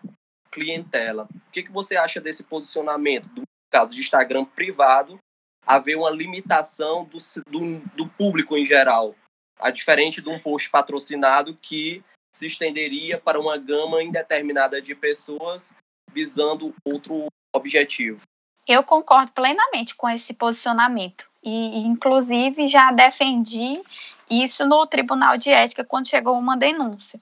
clientela. 0.52 1.30
O 1.48 1.52
que, 1.52 1.64
que 1.64 1.72
você 1.72 1.96
acha 1.96 2.20
desse 2.20 2.44
posicionamento 2.44 3.30
do 3.30 3.44
caso 3.70 3.96
de 3.96 4.02
Instagram 4.02 4.46
privado, 4.46 5.18
haver 5.66 5.96
uma 5.96 6.10
limitação 6.10 7.06
do, 7.06 7.18
do, 7.48 7.80
do 7.96 8.10
público 8.10 8.58
em 8.58 8.66
geral, 8.66 9.16
a 9.60 9.70
diferente 9.70 10.22
de 10.22 10.30
um 10.30 10.40
post 10.40 10.70
patrocinado 10.70 11.58
que 11.62 12.04
se 12.34 12.48
estenderia 12.48 13.18
para 13.18 13.40
uma 13.40 13.58
gama 13.58 14.02
indeterminada 14.02 14.82
de 14.82 14.96
pessoas 14.96 15.76
visando 16.12 16.74
outro 16.86 17.28
objetivo. 17.54 18.24
Eu 18.68 18.84
concordo 18.84 19.32
plenamente 19.32 19.96
com 19.96 20.08
esse 20.08 20.34
posicionamento. 20.34 21.30
E, 21.44 21.80
inclusive, 21.80 22.68
já 22.68 22.92
defendi 22.92 23.82
isso 24.30 24.66
no 24.66 24.86
Tribunal 24.86 25.38
de 25.38 25.50
Ética 25.50 25.84
quando 25.84 26.10
chegou 26.10 26.38
uma 26.38 26.58
denúncia, 26.58 27.20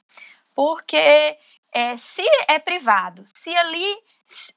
porque 0.56 1.38
é, 1.74 1.96
se 1.98 2.24
é 2.48 2.60
privado, 2.60 3.24
se 3.28 3.56
ali 3.56 3.98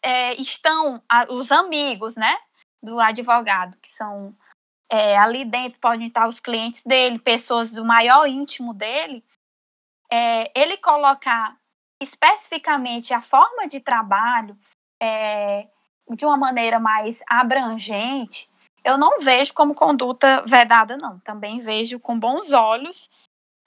é, 0.03 0.35
estão 0.35 1.03
a, 1.09 1.27
os 1.33 1.51
amigos, 1.53 2.17
né, 2.17 2.39
do 2.83 2.99
advogado, 3.01 3.77
que 3.81 3.91
são 3.91 4.37
é, 4.91 5.17
ali 5.17 5.45
dentro 5.45 5.79
podem 5.79 6.09
estar 6.09 6.29
os 6.29 6.41
clientes 6.41 6.83
dele, 6.83 7.19
pessoas 7.19 7.71
do 7.71 7.85
maior 7.85 8.27
íntimo 8.27 8.75
dele, 8.75 9.25
é, 10.11 10.51
ele 10.59 10.77
colocar 10.79 11.57
especificamente 12.03 13.15
a 13.15 13.21
forma 13.21 13.69
de 13.69 13.81
trabalho 13.81 14.59
é, 15.01 15.69
de 16.09 16.25
uma 16.25 16.37
maneira 16.37 16.81
mais 16.81 17.23
abrangente, 17.29 18.51
eu 18.85 18.97
não 18.97 19.21
vejo 19.21 19.53
como 19.53 19.75
conduta 19.75 20.43
vedada, 20.47 20.97
não. 20.97 21.19
Também 21.21 21.59
vejo 21.59 22.01
com 22.01 22.19
bons 22.19 22.53
olhos. 22.53 23.09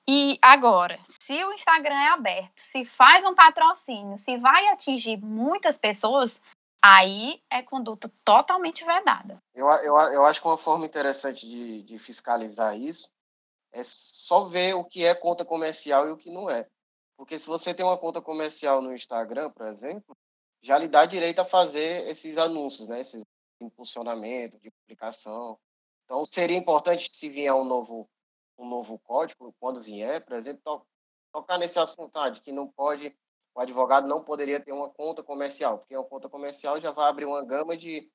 E 0.08 0.38
agora, 0.42 1.00
se 1.04 1.34
o 1.44 1.54
Instagram 1.54 1.96
é 1.96 2.08
aberto, 2.10 2.54
se 2.58 2.84
faz 2.84 3.24
um 3.24 3.34
patrocínio, 3.34 4.18
se 4.20 4.38
vai 4.38 4.68
atingir 4.68 5.18
muitas 5.18 5.78
pessoas, 5.78 6.42
aí 6.82 7.42
é 7.50 7.62
conduta 7.62 8.12
totalmente 8.26 8.84
vedada. 8.84 9.38
Eu, 9.56 9.68
eu, 9.68 9.98
eu 9.98 10.26
acho 10.26 10.42
que 10.42 10.48
uma 10.48 10.58
forma 10.58 10.86
interessante 10.86 11.48
de, 11.48 11.84
de 11.84 11.98
fiscalizar 11.98 12.78
isso 12.78 13.10
é 13.72 13.82
só 13.82 14.44
ver 14.44 14.76
o 14.76 14.84
que 14.84 15.06
é 15.06 15.16
conta 15.16 15.46
comercial 15.46 16.08
e 16.08 16.12
o 16.12 16.18
que 16.18 16.30
não 16.30 16.50
é. 16.50 16.68
Porque 17.16 17.40
se 17.40 17.48
você 17.48 17.74
tem 17.74 17.86
uma 17.86 17.98
conta 17.98 18.22
comercial 18.22 18.82
no 18.82 18.94
Instagram, 18.94 19.50
por 19.52 19.66
exemplo, 19.68 20.16
já 20.62 20.78
lhe 20.78 20.88
dá 20.88 21.06
direito 21.06 21.40
a 21.40 21.46
fazer 21.46 22.08
esses 22.08 22.38
anúncios, 22.38 22.90
né? 22.90 23.00
Esses 23.00 23.24
impulsionamento 23.62 24.60
de 24.60 24.70
publicação. 24.72 25.58
Então, 26.04 26.26
seria 26.26 26.58
importante 26.58 27.10
se 27.10 27.30
vier 27.30 27.54
um 27.54 27.64
novo 27.64 28.10
um 28.64 28.70
novo 28.70 28.98
código, 29.00 29.54
quando 29.60 29.82
vier, 29.82 30.24
por 30.24 30.36
exemplo, 30.36 30.62
to 30.64 30.86
tocar 31.32 31.58
nesse 31.58 31.80
assunto 31.80 32.16
ah, 32.18 32.30
de 32.30 32.42
que 32.42 32.52
não 32.52 32.68
pode 32.68 33.16
o 33.56 33.62
advogado 33.62 34.08
não 34.08 34.24
poderia 34.24 34.60
ter 34.60 34.72
uma 34.72 34.90
conta 34.90 35.22
comercial, 35.22 35.78
porque 35.78 35.96
uma 35.96 36.06
conta 36.06 36.28
comercial 36.28 36.80
já 36.80 36.92
vai 36.92 37.08
abrir 37.08 37.26
uma 37.26 37.46
gama 37.46 37.78
de, 37.78 38.10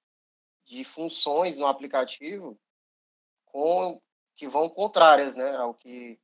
de 0.64 0.82
funções 0.82 1.56
no 1.56 1.66
aplicativo 1.66 2.58
com, 3.46 4.00
que 4.34 4.48
vão 4.48 4.68
contrárias 4.68 5.36
né, 5.36 5.56
ao 5.56 5.72
que. 5.72 6.18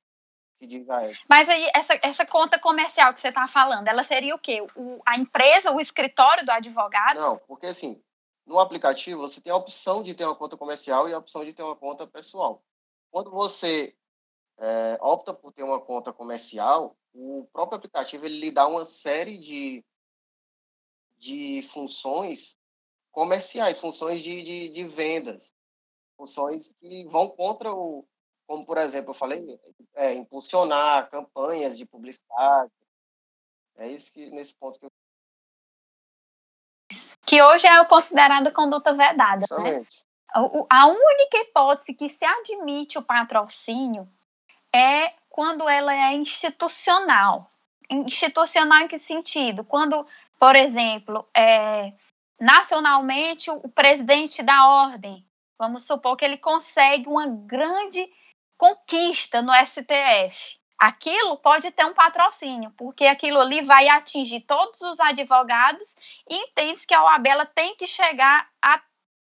Mas 1.28 1.48
aí, 1.48 1.68
essa, 1.74 1.98
essa 2.02 2.24
conta 2.24 2.58
comercial 2.58 3.12
que 3.12 3.20
você 3.20 3.28
está 3.28 3.46
falando, 3.46 3.86
ela 3.86 4.02
seria 4.02 4.34
o 4.34 4.38
quê? 4.38 4.62
O, 4.74 5.00
a 5.04 5.18
empresa, 5.18 5.72
o 5.72 5.80
escritório 5.80 6.44
do 6.44 6.50
advogado? 6.50 7.20
Não, 7.20 7.36
porque 7.38 7.66
assim, 7.66 8.02
no 8.46 8.58
aplicativo 8.58 9.20
você 9.20 9.40
tem 9.40 9.52
a 9.52 9.56
opção 9.56 10.02
de 10.02 10.14
ter 10.14 10.24
uma 10.24 10.34
conta 10.34 10.56
comercial 10.56 11.08
e 11.08 11.12
a 11.12 11.18
opção 11.18 11.44
de 11.44 11.52
ter 11.52 11.62
uma 11.62 11.76
conta 11.76 12.06
pessoal. 12.06 12.64
Quando 13.10 13.30
você 13.30 13.94
é, 14.58 14.98
opta 15.00 15.34
por 15.34 15.52
ter 15.52 15.62
uma 15.62 15.80
conta 15.80 16.12
comercial, 16.12 16.96
o 17.12 17.48
próprio 17.52 17.78
aplicativo 17.78 18.24
ele 18.24 18.40
lhe 18.40 18.50
dá 18.50 18.66
uma 18.66 18.84
série 18.84 19.38
de, 19.38 19.84
de 21.16 21.62
funções 21.62 22.58
comerciais, 23.12 23.80
funções 23.80 24.22
de, 24.22 24.42
de, 24.42 24.68
de 24.70 24.84
vendas, 24.84 25.54
funções 26.16 26.72
que 26.72 27.06
vão 27.06 27.28
contra 27.28 27.72
o, 27.72 28.04
como 28.46 28.64
por 28.64 28.78
exemplo, 28.78 29.10
eu 29.10 29.14
falei, 29.14 29.60
é, 29.94 30.12
impulsionar 30.14 31.10
campanhas 31.10 31.78
de 31.78 31.86
publicidade. 31.86 32.72
É 33.76 33.88
isso 33.88 34.12
que 34.12 34.30
nesse 34.30 34.54
ponto 34.54 34.78
que 34.78 34.86
eu 34.86 34.90
que 37.26 37.42
hoje 37.42 37.66
é 37.66 37.84
considerado 37.86 38.52
conduta 38.52 38.92
vedada. 38.92 39.44
Exatamente. 39.44 40.04
Né? 40.04 40.44
A 40.70 40.86
única 40.86 41.38
hipótese 41.38 41.94
que 41.94 42.08
se 42.08 42.24
admite 42.24 42.98
o 42.98 43.02
patrocínio 43.02 44.06
é 44.74 45.14
quando 45.30 45.68
ela 45.68 45.94
é 45.94 46.14
institucional. 46.14 47.48
Institucional 47.88 48.80
em 48.80 48.88
que 48.88 48.98
sentido? 48.98 49.62
Quando, 49.64 50.04
por 50.38 50.56
exemplo, 50.56 51.28
é, 51.36 51.92
nacionalmente 52.40 53.50
o 53.50 53.68
presidente 53.68 54.42
da 54.42 54.66
ordem, 54.66 55.24
vamos 55.58 55.86
supor 55.86 56.16
que 56.16 56.24
ele 56.24 56.38
consegue 56.38 57.08
uma 57.08 57.26
grande 57.26 58.10
conquista 58.56 59.40
no 59.40 59.52
STF. 59.64 60.58
Aquilo 60.76 61.36
pode 61.36 61.70
ter 61.70 61.84
um 61.84 61.94
patrocínio, 61.94 62.72
porque 62.76 63.06
aquilo 63.06 63.40
ali 63.40 63.62
vai 63.62 63.88
atingir 63.88 64.40
todos 64.40 64.80
os 64.80 64.98
advogados 64.98 65.94
e 66.28 66.36
entende 66.36 66.84
que 66.86 66.94
a 66.94 67.04
OAB 67.04 67.26
tem 67.54 67.76
que 67.76 67.86
chegar 67.86 68.48
a, 68.60 68.82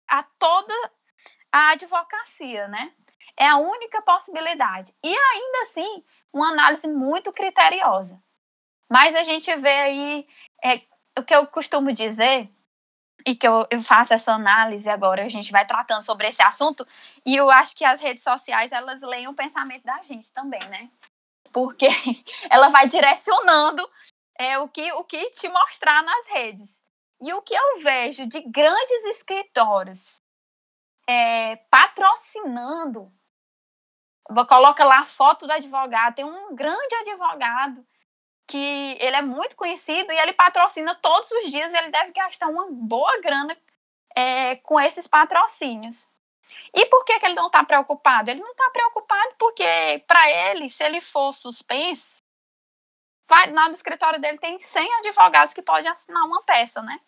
a 0.08 0.22
toda 0.38 0.74
a 1.50 1.70
advocacia, 1.70 2.68
né? 2.68 2.92
É 3.38 3.46
a 3.46 3.56
única 3.56 4.02
possibilidade. 4.02 4.92
E 5.02 5.08
ainda 5.08 5.62
assim, 5.62 6.04
uma 6.32 6.48
análise 6.48 6.88
muito 6.88 7.32
criteriosa. 7.32 8.20
Mas 8.90 9.14
a 9.14 9.22
gente 9.22 9.54
vê 9.56 9.68
aí 9.68 10.22
é, 10.64 10.80
o 11.18 11.22
que 11.22 11.34
eu 11.34 11.46
costumo 11.46 11.92
dizer, 11.92 12.48
e 13.26 13.36
que 13.36 13.46
eu, 13.46 13.66
eu 13.70 13.82
faço 13.82 14.14
essa 14.14 14.32
análise 14.32 14.88
agora, 14.88 15.24
a 15.24 15.28
gente 15.28 15.52
vai 15.52 15.66
tratando 15.66 16.02
sobre 16.02 16.28
esse 16.28 16.42
assunto, 16.42 16.86
e 17.24 17.36
eu 17.36 17.50
acho 17.50 17.76
que 17.76 17.84
as 17.84 18.00
redes 18.00 18.24
sociais, 18.24 18.72
elas 18.72 19.00
leem 19.02 19.28
o 19.28 19.34
pensamento 19.34 19.84
da 19.84 20.02
gente 20.02 20.32
também, 20.32 20.64
né? 20.68 20.88
Porque 21.52 21.88
ela 22.50 22.70
vai 22.70 22.88
direcionando 22.88 23.88
é, 24.38 24.58
o, 24.58 24.68
que, 24.68 24.92
o 24.92 25.04
que 25.04 25.30
te 25.30 25.48
mostrar 25.48 26.02
nas 26.02 26.26
redes. 26.28 26.78
E 27.20 27.32
o 27.32 27.42
que 27.42 27.54
eu 27.54 27.80
vejo 27.80 28.26
de 28.26 28.40
grandes 28.42 29.04
escritórios 29.06 30.16
é, 31.08 31.56
patrocinando 31.70 33.12
coloca 34.48 34.84
lá 34.84 35.00
a 35.00 35.04
foto 35.04 35.46
do 35.46 35.52
advogado. 35.52 36.14
Tem 36.14 36.24
um 36.24 36.54
grande 36.54 36.94
advogado 37.00 37.86
que 38.46 38.96
ele 39.00 39.16
é 39.16 39.22
muito 39.22 39.56
conhecido 39.56 40.12
e 40.12 40.18
ele 40.18 40.32
patrocina 40.32 40.94
todos 40.94 41.30
os 41.30 41.50
dias. 41.50 41.72
Ele 41.72 41.90
deve 41.90 42.12
gastar 42.12 42.48
uma 42.48 42.66
boa 42.70 43.20
grana 43.20 43.56
é, 44.14 44.56
com 44.56 44.80
esses 44.80 45.06
patrocínios. 45.06 46.06
E 46.74 46.86
por 46.86 47.04
que, 47.04 47.18
que 47.18 47.26
ele 47.26 47.34
não 47.34 47.46
está 47.46 47.62
preocupado? 47.64 48.30
Ele 48.30 48.40
não 48.40 48.50
está 48.50 48.70
preocupado 48.70 49.34
porque, 49.38 50.02
para 50.06 50.30
ele, 50.30 50.70
se 50.70 50.82
ele 50.82 51.00
for 51.00 51.34
suspenso, 51.34 52.22
vai, 53.28 53.52
lá 53.52 53.68
no 53.68 53.74
escritório 53.74 54.20
dele 54.20 54.38
tem 54.38 54.58
100 54.58 54.94
advogados 54.94 55.52
que 55.52 55.62
podem 55.62 55.90
assinar 55.90 56.24
uma 56.24 56.42
peça, 56.44 56.80
né? 56.82 56.98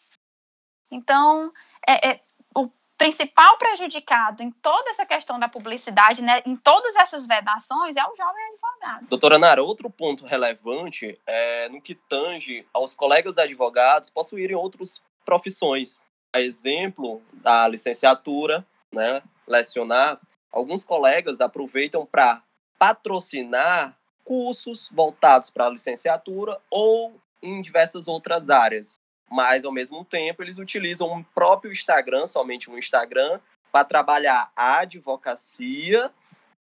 Então, 0.91 1.51
é, 1.87 2.11
é, 2.11 2.21
o 2.55 2.71
principal 3.01 3.57
prejudicado 3.57 4.43
em 4.43 4.51
toda 4.51 4.91
essa 4.91 5.07
questão 5.07 5.39
da 5.41 5.49
publicidade, 5.49 6.21
né, 6.21 6.43
em 6.45 6.55
todas 6.55 6.95
essas 6.97 7.27
vedações, 7.27 7.97
é 7.97 8.03
o 8.05 8.15
jovem 8.15 8.45
advogado. 8.53 9.07
Doutora 9.09 9.39
Nara, 9.39 9.63
outro 9.63 9.89
ponto 9.89 10.27
relevante 10.27 11.19
é 11.27 11.71
no 11.71 11.81
que 11.81 11.95
tange 11.95 12.67
aos 12.75 12.95
colegas 12.95 13.39
advogados 13.39 14.11
possuírem 14.11 14.55
outras 14.55 15.03
profissões. 15.25 15.99
A 16.31 16.43
exemplo 16.43 17.23
da 17.33 17.67
licenciatura, 17.69 18.67
né, 18.93 19.23
lecionar, 19.49 20.21
alguns 20.53 20.85
colegas 20.85 21.41
aproveitam 21.41 22.05
para 22.05 22.43
patrocinar 22.79 23.97
cursos 24.23 24.91
voltados 24.93 25.49
para 25.49 25.65
a 25.65 25.71
licenciatura 25.71 26.61
ou 26.71 27.19
em 27.43 27.63
diversas 27.63 28.07
outras 28.09 28.51
áreas 28.51 29.00
mas 29.31 29.65
ao 29.65 29.73
mesmo 29.73 30.05
tempo 30.05 30.43
eles 30.43 30.59
utilizam 30.59 31.13
um 31.13 31.23
próprio 31.23 31.71
Instagram, 31.71 32.27
somente 32.27 32.71
um 32.71 32.77
Instagram, 32.77 33.41
para 33.71 33.85
trabalhar 33.85 34.51
a 34.57 34.81
advocacia 34.81 36.11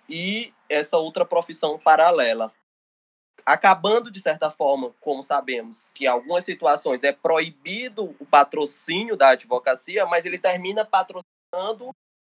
e 0.09 0.55
essa 0.69 0.97
outra 0.97 1.25
profissão 1.25 1.79
paralela. 1.79 2.53
Acabando, 3.45 4.11
de 4.11 4.21
certa 4.21 4.51
forma, 4.51 4.95
como 5.01 5.23
sabemos, 5.23 5.91
que 5.95 6.05
em 6.05 6.09
algumas 6.09 6.45
situações 6.45 7.03
é 7.03 7.11
proibido 7.11 8.15
o 8.21 8.27
patrocínio 8.27 9.17
da 9.17 9.31
advocacia, 9.31 10.07
mas 10.07 10.25
ele 10.25 10.39
termina 10.39 10.85
patrocinando 10.85 11.91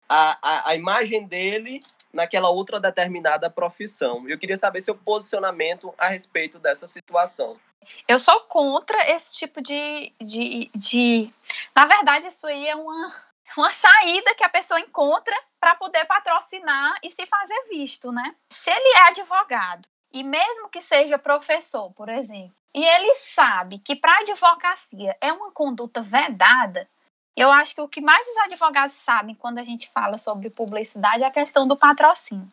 a, 0.07 0.37
a, 0.41 0.69
a 0.69 0.75
imagem 0.75 1.25
dele 1.25 1.81
naquela 2.13 2.49
outra 2.49 2.79
determinada 2.79 3.49
profissão. 3.49 4.27
Eu 4.29 4.37
queria 4.37 4.57
saber 4.57 4.81
seu 4.81 4.95
posicionamento 4.95 5.93
a 5.97 6.07
respeito 6.07 6.59
dessa 6.59 6.85
situação. 6.87 7.59
Eu 8.07 8.19
sou 8.19 8.39
contra 8.41 9.09
esse 9.11 9.31
tipo 9.33 9.61
de, 9.61 10.13
de, 10.19 10.69
de. 10.75 11.33
Na 11.75 11.85
verdade, 11.85 12.27
isso 12.27 12.45
aí 12.47 12.67
é 12.67 12.75
uma, 12.75 13.15
uma 13.57 13.71
saída 13.71 14.35
que 14.35 14.43
a 14.43 14.49
pessoa 14.49 14.79
encontra 14.79 15.35
para 15.59 15.75
poder 15.75 16.05
patrocinar 16.05 16.99
e 17.03 17.11
se 17.11 17.25
fazer 17.25 17.67
visto, 17.69 18.11
né? 18.11 18.35
Se 18.49 18.69
ele 18.69 18.97
é 18.97 19.07
advogado 19.09 19.87
e 20.13 20.23
mesmo 20.23 20.69
que 20.69 20.81
seja 20.81 21.17
professor, 21.17 21.91
por 21.93 22.09
exemplo, 22.09 22.53
e 22.73 22.83
ele 22.83 23.15
sabe 23.15 23.79
que 23.79 23.95
para 23.95 24.19
advocacia 24.19 25.15
é 25.21 25.31
uma 25.31 25.51
conduta 25.51 26.01
vedada, 26.01 26.87
eu 27.35 27.49
acho 27.51 27.75
que 27.75 27.81
o 27.81 27.87
que 27.87 28.01
mais 28.01 28.27
os 28.27 28.37
advogados 28.37 28.95
sabem 28.95 29.35
quando 29.35 29.59
a 29.59 29.63
gente 29.63 29.89
fala 29.89 30.17
sobre 30.17 30.49
publicidade 30.49 31.23
é 31.23 31.27
a 31.27 31.31
questão 31.31 31.67
do 31.67 31.77
patrocínio. 31.77 32.47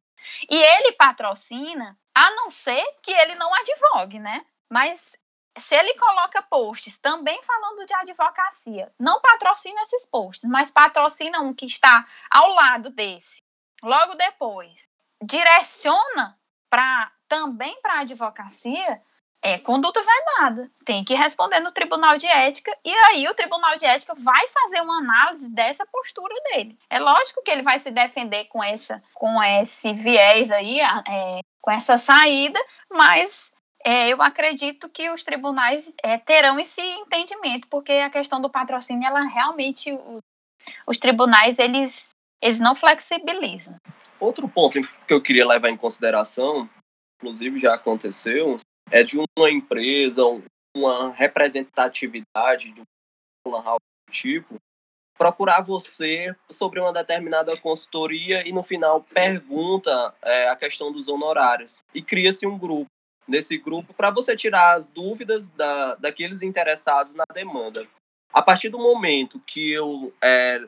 E 0.49 0.57
ele 0.57 0.93
patrocina, 0.93 1.97
a 2.15 2.31
não 2.33 2.51
ser 2.51 2.85
que 3.03 3.11
ele 3.11 3.35
não 3.37 3.51
advogue, 3.55 4.19
né? 4.19 4.45
Mas 4.71 5.13
se 5.61 5.75
ele 5.75 5.95
coloca 5.95 6.43
posts 6.43 6.97
também 6.99 7.41
falando 7.43 7.87
de 7.87 7.95
advocacia, 7.95 8.93
não 8.99 9.21
patrocina 9.21 9.83
esses 9.83 10.07
posts, 10.07 10.49
mas 10.49 10.71
patrocina 10.71 11.41
um 11.41 11.55
que 11.55 11.67
está 11.67 12.07
ao 12.31 12.51
lado 12.55 12.91
desse. 12.91 13.43
Logo 13.83 14.15
depois, 14.15 14.89
direciona 15.23 16.39
para 16.69 17.11
também 17.29 17.79
para 17.81 18.01
advocacia, 18.01 19.03
é 19.43 19.59
conduta 19.59 20.01
vedada. 20.01 20.69
Tem 20.85 21.05
que 21.05 21.15
responder 21.15 21.61
no 21.61 21.71
Tribunal 21.71 22.19
de 22.19 22.27
Ética 22.27 22.73
e 22.85 22.93
aí 22.93 23.29
o 23.29 23.35
Tribunal 23.35 23.77
de 23.77 23.85
Ética 23.85 24.15
vai 24.15 24.49
fazer 24.49 24.81
uma 24.81 24.99
análise 24.99 25.55
dessa 25.55 25.87
postura 25.87 26.35
dele. 26.51 26.77
É 26.91 26.99
lógico 26.99 27.43
que 27.43 27.51
ele 27.51 27.63
vai 27.63 27.79
se 27.79 27.91
defender 27.91 28.47
com 28.47 28.63
essa, 28.63 29.01
com 29.15 29.43
esse 29.43 29.93
viés 29.93 30.51
aí, 30.51 30.81
é, 30.81 31.41
com 31.61 31.71
essa 31.71 31.97
saída, 31.99 32.59
mas 32.91 33.53
é, 33.89 34.13
eu 34.13 34.21
acredito 34.21 34.87
que 34.93 35.09
os 35.09 35.23
tribunais 35.23 35.95
é, 36.03 36.19
terão 36.19 36.61
esse 36.61 36.79
entendimento, 36.79 37.67
porque 37.69 37.93
a 37.93 38.11
questão 38.11 38.39
do 38.39 38.51
patrocínio, 38.51 39.07
ela 39.07 39.23
realmente 39.23 39.91
os 40.87 40.99
tribunais 40.99 41.59
eles 41.59 42.11
eles 42.43 42.61
não 42.61 42.75
flexibilizam. 42.75 43.77
Outro 44.21 44.47
ponto 44.47 44.79
que 45.07 45.15
eu 45.15 45.23
queria 45.23 45.47
levar 45.47 45.71
em 45.71 45.77
consideração, 45.77 46.69
inclusive 47.17 47.59
já 47.59 47.75
aconteceu, 47.75 48.57
é 48.91 49.03
de 49.03 49.19
uma 49.19 49.51
empresa, 49.51 50.23
uma 50.77 51.11
representatividade 51.15 52.73
de 52.73 52.83
um 52.83 53.77
tipo, 54.13 54.57
procurar 55.17 55.63
você 55.63 56.37
sobre 56.51 56.79
uma 56.79 56.93
determinada 56.93 57.57
consultoria 57.57 58.47
e 58.47 58.53
no 58.53 58.63
final 58.63 59.03
pergunta 59.03 60.15
é, 60.23 60.49
a 60.51 60.57
questão 60.57 60.93
dos 60.93 61.09
honorários. 61.09 61.83
E 61.95 62.03
cria-se 62.03 62.47
um 62.47 62.59
grupo. 62.59 62.87
Nesse 63.29 63.59
grupo, 63.59 63.93
para 63.93 64.11
você 64.11 64.35
tirar 64.35 64.75
as 64.75 64.89
dúvidas 64.89 65.51
da, 65.51 65.95
daqueles 65.97 66.43
interessados 66.43 67.15
na 67.15 67.25
demanda. 67.33 67.87
A 68.33 68.41
partir 68.43 68.71
do 68.71 68.79
momento 68.79 69.41
que 69.47 69.71
eu 69.71 70.13
é, 70.23 70.63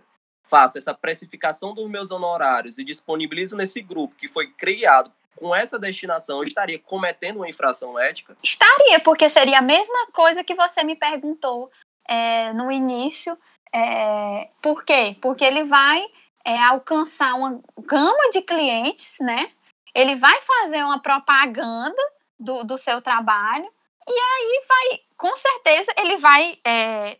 faço 0.50 0.76
essa 0.76 0.92
precificação 0.92 1.72
dos 1.72 1.88
meus 1.88 2.10
honorários 2.10 2.76
e 2.76 2.84
disponibilizo 2.84 3.56
nesse 3.56 3.80
grupo 3.80 4.16
que 4.16 4.28
foi 4.28 4.50
criado 4.50 5.12
com 5.36 5.54
essa 5.54 5.78
destinação, 5.78 6.38
eu 6.38 6.44
estaria 6.44 6.78
cometendo 6.78 7.36
uma 7.36 7.48
infração 7.48 7.98
ética? 7.98 8.36
Estaria, 8.42 9.00
porque 9.00 9.30
seria 9.30 9.58
a 9.58 9.62
mesma 9.62 10.08
coisa 10.12 10.44
que 10.44 10.54
você 10.54 10.82
me 10.82 10.96
perguntou 10.96 11.70
é, 12.06 12.52
no 12.52 12.70
início. 12.70 13.38
É, 13.72 14.48
por 14.60 14.84
quê? 14.84 15.16
Porque 15.22 15.44
ele 15.44 15.64
vai 15.64 16.04
é, 16.44 16.58
alcançar 16.64 17.34
uma 17.34 17.60
gama 17.78 18.30
de 18.32 18.42
clientes, 18.42 19.16
né? 19.20 19.50
Ele 19.94 20.16
vai 20.16 20.40
fazer 20.42 20.84
uma 20.84 21.00
propaganda 21.00 22.02
do, 22.40 22.64
do 22.64 22.76
seu 22.76 23.00
trabalho 23.00 23.68
e 24.08 24.12
aí 24.12 24.64
vai, 24.66 25.00
com 25.16 25.36
certeza, 25.36 25.92
ele 25.96 26.16
vai 26.16 26.58
é, 26.66 27.16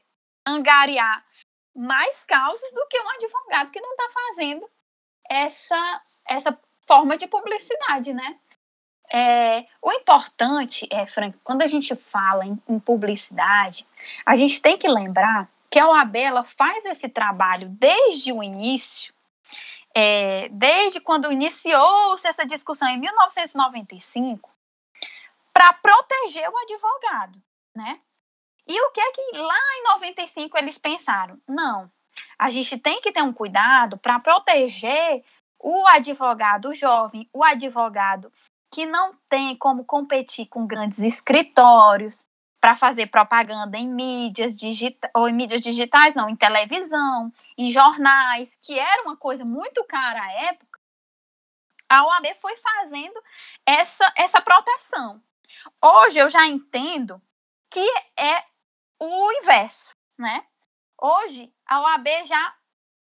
angariar 0.47 1.25
mais 1.77 2.25
causas 2.25 2.71
do 2.73 2.87
que 2.89 3.01
um 3.01 3.09
advogado 3.11 3.71
que 3.71 3.81
não 3.81 3.91
está 3.93 4.09
fazendo 4.13 4.69
essa, 5.29 6.03
essa 6.29 6.59
forma 6.87 7.17
de 7.17 7.29
publicidade, 7.29 8.13
né? 8.13 8.37
É, 9.13 9.67
o 9.83 9.93
importante, 9.93 10.89
é, 10.91 11.07
Frank, 11.07 11.39
quando 11.43 11.63
a 11.63 11.69
gente 11.69 11.95
fala 11.97 12.45
em, 12.45 12.61
em, 12.69 12.79
publicidade, 12.79 13.87
a 14.25 14.37
gente 14.37 14.61
tem 14.61 14.79
que 14.79 14.89
lembrar 14.89 15.49
que 15.71 15.79
a 15.79 15.89
OAB 15.89 16.17
ela 16.17 16.45
faz 16.45 16.85
esse 16.85 17.09
trabalho 17.09 17.69
desde 17.69 18.33
o 18.33 18.43
início, 18.43 19.13
é, 19.95 20.49
desde 20.51 21.01
quando 21.01 21.31
iniciou-se 21.31 22.27
essa 22.27 22.47
discussão 22.47 22.89
em 22.89 22.99
1995, 22.99 24.51
para 25.61 25.75
proteger 25.75 26.49
o 26.49 26.57
advogado, 26.57 27.39
né? 27.77 28.01
E 28.67 28.81
o 28.81 28.91
que 28.93 29.01
é 29.01 29.13
que 29.13 29.37
lá 29.37 29.59
em 29.79 29.83
95 29.93 30.57
eles 30.57 30.79
pensaram? 30.79 31.35
Não, 31.47 31.91
a 32.39 32.49
gente 32.49 32.79
tem 32.79 32.99
que 33.03 33.13
ter 33.13 33.21
um 33.21 33.33
cuidado 33.33 33.99
para 33.99 34.19
proteger 34.21 35.23
o 35.61 35.87
advogado 35.89 36.75
jovem, 36.75 37.29
o 37.31 37.45
advogado 37.45 38.33
que 38.73 38.87
não 38.87 39.15
tem 39.29 39.55
como 39.55 39.85
competir 39.85 40.47
com 40.47 40.67
grandes 40.67 41.01
escritórios 41.01 42.25
para 42.59 42.75
fazer 42.75 43.09
propaganda 43.09 43.77
em 43.77 43.87
mídias 43.87 44.57
digitais, 44.57 45.11
ou 45.15 45.29
em 45.29 45.35
mídias 45.35 45.61
digitais, 45.61 46.15
não, 46.15 46.31
em 46.31 46.37
televisão, 46.37 47.31
em 47.59 47.71
jornais, 47.71 48.57
que 48.63 48.79
era 48.79 49.03
uma 49.03 49.17
coisa 49.17 49.45
muito 49.45 49.85
cara 49.85 50.23
à 50.23 50.33
época, 50.45 50.81
a 51.91 52.03
OAB 52.07 52.35
foi 52.41 52.57
fazendo 52.57 53.21
essa, 53.67 54.11
essa 54.17 54.41
proteção. 54.41 55.21
Hoje 55.83 56.19
eu 56.19 56.31
já 56.31 56.47
entendo 56.47 57.21
que 57.71 57.87
é 58.17 58.45
o 58.99 59.33
inverso, 59.33 59.95
né? 60.19 60.45
Hoje 61.01 61.53
a 61.67 61.81
OAB 61.81 62.07
já 62.27 62.55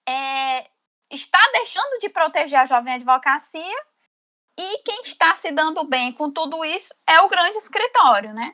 é, 0.08 0.70
está 1.10 1.40
deixando 1.54 2.00
de 2.00 2.10
proteger 2.10 2.60
a 2.60 2.66
jovem 2.66 2.94
advocacia 2.94 3.86
e 4.58 4.78
quem 4.84 5.02
está 5.02 5.36
se 5.36 5.52
dando 5.52 5.84
bem 5.84 6.12
com 6.14 6.30
tudo 6.30 6.64
isso 6.64 6.94
é 7.08 7.22
o 7.22 7.30
grande 7.30 7.58
escritório, 7.58 8.34
né? 8.34 8.54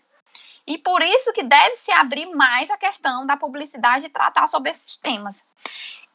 E 0.65 0.77
por 0.77 1.01
isso 1.01 1.31
que 1.31 1.43
deve 1.43 1.75
se 1.77 1.91
abrir 1.91 2.25
mais 2.27 2.69
a 2.69 2.77
questão 2.77 3.25
da 3.25 3.37
publicidade 3.37 4.05
e 4.05 4.09
tratar 4.09 4.47
sobre 4.47 4.71
esses 4.71 4.97
temas. 4.97 5.55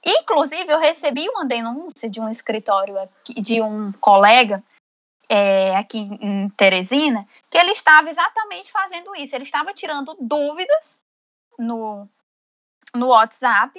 Inclusive, 0.05 0.71
eu 0.71 0.79
recebi 0.79 1.27
uma 1.29 1.47
denúncia 1.47 2.11
de 2.11 2.21
um 2.21 2.29
escritório, 2.29 2.99
aqui, 2.99 3.41
de 3.41 3.63
um 3.63 3.93
colega 3.93 4.63
é, 5.29 5.75
aqui 5.77 5.99
em 5.99 6.49
Teresina, 6.51 7.25
que 7.53 7.59
ele 7.59 7.71
estava 7.71 8.09
exatamente 8.09 8.73
fazendo 8.73 9.15
isso. 9.15 9.37
Ele 9.37 9.45
estava 9.45 9.75
tirando 9.75 10.17
dúvidas 10.19 11.05
no, 11.59 12.09
no 12.95 13.09
WhatsApp 13.09 13.79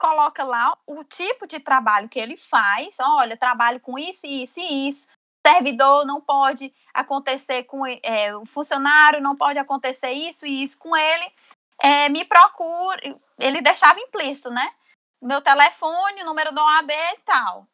coloca 0.00 0.42
lá 0.42 0.76
o 0.86 1.04
tipo 1.04 1.46
de 1.46 1.60
trabalho 1.60 2.08
que 2.08 2.18
ele 2.18 2.36
faz. 2.36 2.96
Olha, 2.98 3.36
trabalho 3.36 3.78
com 3.80 3.98
isso, 3.98 4.26
isso 4.26 4.58
e 4.58 4.88
isso. 4.88 5.06
Servidor 5.46 6.06
não 6.06 6.20
pode 6.20 6.74
acontecer 6.94 7.64
com 7.64 7.86
é, 7.86 8.34
o 8.34 8.46
funcionário, 8.46 9.20
não 9.20 9.36
pode 9.36 9.58
acontecer 9.58 10.10
isso 10.10 10.46
e 10.46 10.64
isso 10.64 10.78
com 10.78 10.96
ele. 10.96 11.30
É, 11.78 12.08
me 12.08 12.24
procure. 12.24 13.12
Ele 13.38 13.60
deixava 13.60 14.00
implícito, 14.00 14.50
né? 14.50 14.72
Meu 15.20 15.42
telefone, 15.42 16.24
número 16.24 16.52
da 16.52 16.64
OAB 16.64 16.90
e 16.90 17.20
tal. 17.26 17.66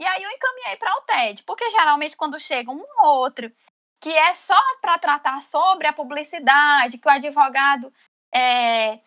E 0.00 0.06
aí 0.06 0.22
eu 0.22 0.30
encaminhei 0.30 0.76
para 0.76 0.96
o 0.96 1.02
TED, 1.02 1.42
porque 1.44 1.68
geralmente 1.70 2.16
quando 2.16 2.40
chega 2.40 2.70
um 2.70 2.84
ou 3.02 3.18
outro 3.18 3.52
que 4.04 4.14
é 4.14 4.34
só 4.34 4.60
para 4.82 4.98
tratar 4.98 5.42
sobre 5.42 5.86
a 5.86 5.92
publicidade, 5.94 6.98
que 6.98 7.08
o 7.08 7.10
advogado 7.10 7.90
é, 8.34 9.00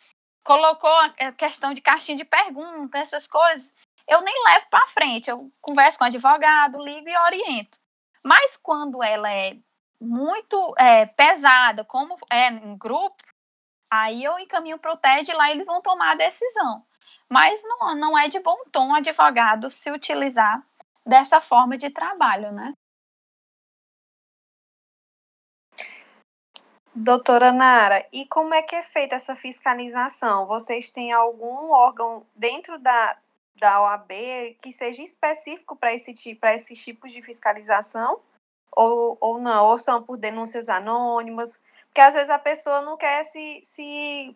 colocou 0.44 0.90
a 0.90 1.32
questão 1.34 1.72
de 1.72 1.84
caixinha 1.84 2.18
de 2.18 2.26
pergunta, 2.26 2.98
essas 2.98 3.28
coisas, 3.28 3.78
eu 4.08 4.22
nem 4.22 4.34
levo 4.46 4.68
para 4.72 4.88
frente. 4.88 5.30
Eu 5.30 5.52
converso 5.62 6.00
com 6.00 6.04
o 6.04 6.08
advogado, 6.08 6.84
ligo 6.84 7.08
e 7.08 7.16
oriento. 7.16 7.78
Mas 8.26 8.58
quando 8.58 9.04
ela 9.04 9.32
é 9.32 9.56
muito 10.02 10.74
é, 10.80 11.06
pesada, 11.06 11.86
como 11.86 12.18
é 12.32 12.48
em 12.48 12.76
grupo, 12.76 13.24
aí 13.92 14.24
eu 14.24 14.40
encaminho 14.40 14.80
para 14.80 14.94
o 14.94 14.98
TED 14.98 15.30
e 15.30 15.36
lá 15.36 15.52
eles 15.52 15.68
vão 15.68 15.80
tomar 15.80 16.14
a 16.14 16.16
decisão. 16.16 16.84
Mas 17.30 17.62
não, 17.64 17.94
não 17.94 18.18
é 18.18 18.28
de 18.28 18.40
bom 18.40 18.58
tom 18.72 18.96
advogado 18.96 19.70
se 19.70 19.92
utilizar 19.92 20.60
dessa 21.06 21.40
forma 21.40 21.78
de 21.78 21.92
trabalho, 21.92 22.52
né? 22.52 22.74
Doutora 27.00 27.52
Nara, 27.52 28.04
e 28.12 28.26
como 28.26 28.56
é 28.56 28.64
que 28.64 28.76
é 28.76 28.82
feita 28.82 29.14
essa 29.14 29.36
fiscalização? 29.36 30.48
Vocês 30.48 30.90
têm 30.90 31.12
algum 31.12 31.70
órgão 31.70 32.26
dentro 32.36 32.80
da, 32.80 33.16
da 33.56 33.84
OAB 33.84 34.12
que 34.60 34.74
seja 34.74 35.04
específico 35.04 35.76
para 35.76 35.94
esse, 35.94 36.34
para 36.34 36.56
esses 36.56 36.84
tipos 36.84 37.12
de 37.12 37.22
fiscalização? 37.22 38.20
Ou, 38.76 39.16
ou 39.22 39.40
não? 39.40 39.68
Ou 39.68 39.78
são 39.78 40.02
por 40.02 40.18
denúncias 40.18 40.70
anônimas? 40.70 41.62
Porque 41.86 42.02
às 42.02 42.16
vezes 42.16 42.32
a 42.32 42.40
pessoa 42.40 42.82
não 42.82 42.98
quer 42.98 43.24
se, 43.24 43.60
se 43.62 44.36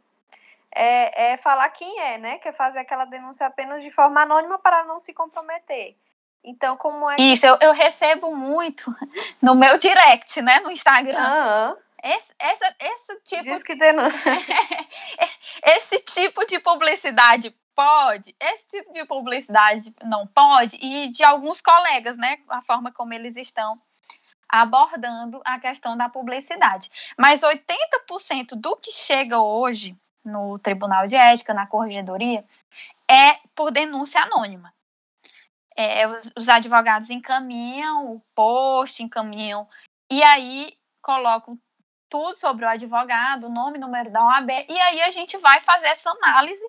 é, 0.76 1.32
é 1.32 1.38
falar 1.38 1.68
quem 1.70 2.00
é, 2.00 2.20
né? 2.20 2.38
Quer 2.38 2.54
fazer 2.54 2.78
aquela 2.78 3.06
denúncia 3.06 3.48
apenas 3.48 3.82
de 3.82 3.90
forma 3.90 4.22
anônima 4.22 4.60
para 4.60 4.84
não 4.84 5.00
se 5.00 5.16
comprometer. 5.16 5.96
Então, 6.44 6.76
como 6.76 7.10
é 7.10 7.16
que... 7.16 7.22
Isso, 7.22 7.46
eu, 7.46 7.58
eu 7.62 7.74
recebo 7.74 8.36
muito 8.36 8.94
no 9.42 9.56
meu 9.56 9.78
direct, 9.78 10.42
né? 10.42 10.60
No 10.62 10.72
Instagram. 10.72 11.18
Aham. 11.18 11.78
Esse, 12.04 12.34
essa, 12.40 12.76
esse 12.80 13.20
tipo. 13.24 13.44
Diz 13.44 13.62
que 13.62 13.76
denúncia. 13.76 14.32
esse 15.64 16.00
tipo 16.00 16.44
de 16.48 16.60
publicidade 16.60 17.56
pode, 17.76 18.36
esse 18.40 18.70
tipo 18.70 18.92
de 18.92 19.06
publicidade 19.06 19.94
não 20.04 20.26
pode, 20.28 20.78
e 20.82 21.12
de 21.12 21.24
alguns 21.24 21.62
colegas, 21.62 22.18
né? 22.18 22.38
A 22.50 22.62
forma 22.62 22.92
como 22.92 23.14
eles 23.14 23.38
estão 23.38 23.76
abordando 24.50 25.42
a 25.46 25.60
questão 25.60 25.96
da 25.96 26.10
publicidade. 26.10 26.92
Mas 27.18 27.42
80% 27.42 28.56
do 28.56 28.76
que 28.78 28.92
chega 28.92 29.40
hoje 29.40 29.96
no 30.24 30.60
Tribunal 30.60 31.08
de 31.08 31.16
Ética, 31.16 31.54
na 31.54 31.66
Corregedoria, 31.66 32.44
é 33.10 33.38
por 33.56 33.72
denúncia 33.72 34.22
anônima. 34.22 34.74
É, 35.76 36.08
os, 36.08 36.32
os 36.38 36.50
advogados 36.50 37.10
encaminham 37.10 38.06
o 38.06 38.20
post, 38.36 39.02
encaminham, 39.02 39.68
e 40.12 40.22
aí 40.22 40.78
colocam 41.02 41.58
tudo 42.10 42.36
sobre 42.36 42.66
o 42.66 42.70
advogado, 42.70 43.50
nome, 43.50 43.78
número 43.78 44.12
da 44.12 44.24
OAB, 44.24 44.50
e 44.68 44.80
aí 44.80 45.02
a 45.02 45.12
gente 45.12 45.38
vai 45.38 45.62
fazer 45.62 45.88
essa 45.88 46.10
análise 46.10 46.64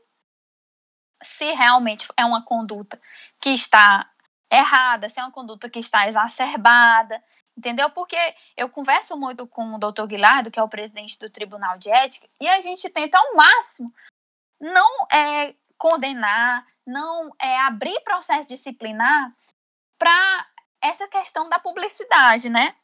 se 1.23 1.53
realmente 1.53 2.09
é 2.17 2.25
uma 2.25 2.45
conduta 2.45 3.01
que 3.41 3.51
está 3.51 4.09
errada, 4.51 5.09
se 5.09 5.19
é 5.19 5.23
uma 5.23 5.33
conduta 5.33 5.69
que 5.69 5.79
está 5.79 6.09
exacerbada. 6.09 7.23
Entendeu? 7.57 7.91
Porque 7.91 8.17
eu 8.57 8.69
converso 8.71 9.17
muito 9.17 9.47
com 9.47 9.75
o 9.75 9.79
doutor 9.79 10.07
Guilherme, 10.07 10.51
que 10.51 10.59
é 10.59 10.63
o 10.63 10.69
presidente 10.69 11.19
do 11.19 11.29
Tribunal 11.29 11.79
de 11.79 11.91
Ética, 11.91 12.27
e 12.41 12.49
a 12.49 12.61
gente 12.61 12.89
tenta 12.89 13.19
ao 13.19 13.37
máximo 13.37 13.93
não 14.59 15.07
é, 15.11 15.55
condenar, 15.83 16.65
não 16.87 17.33
é, 17.43 17.59
abrir 17.63 17.99
processo 18.05 18.49
disciplinar 18.49 19.35
para 19.99 20.47
essa 20.81 21.09
questão 21.09 21.49
da 21.49 21.59
publicidade, 21.59 22.49
né? 22.49 22.77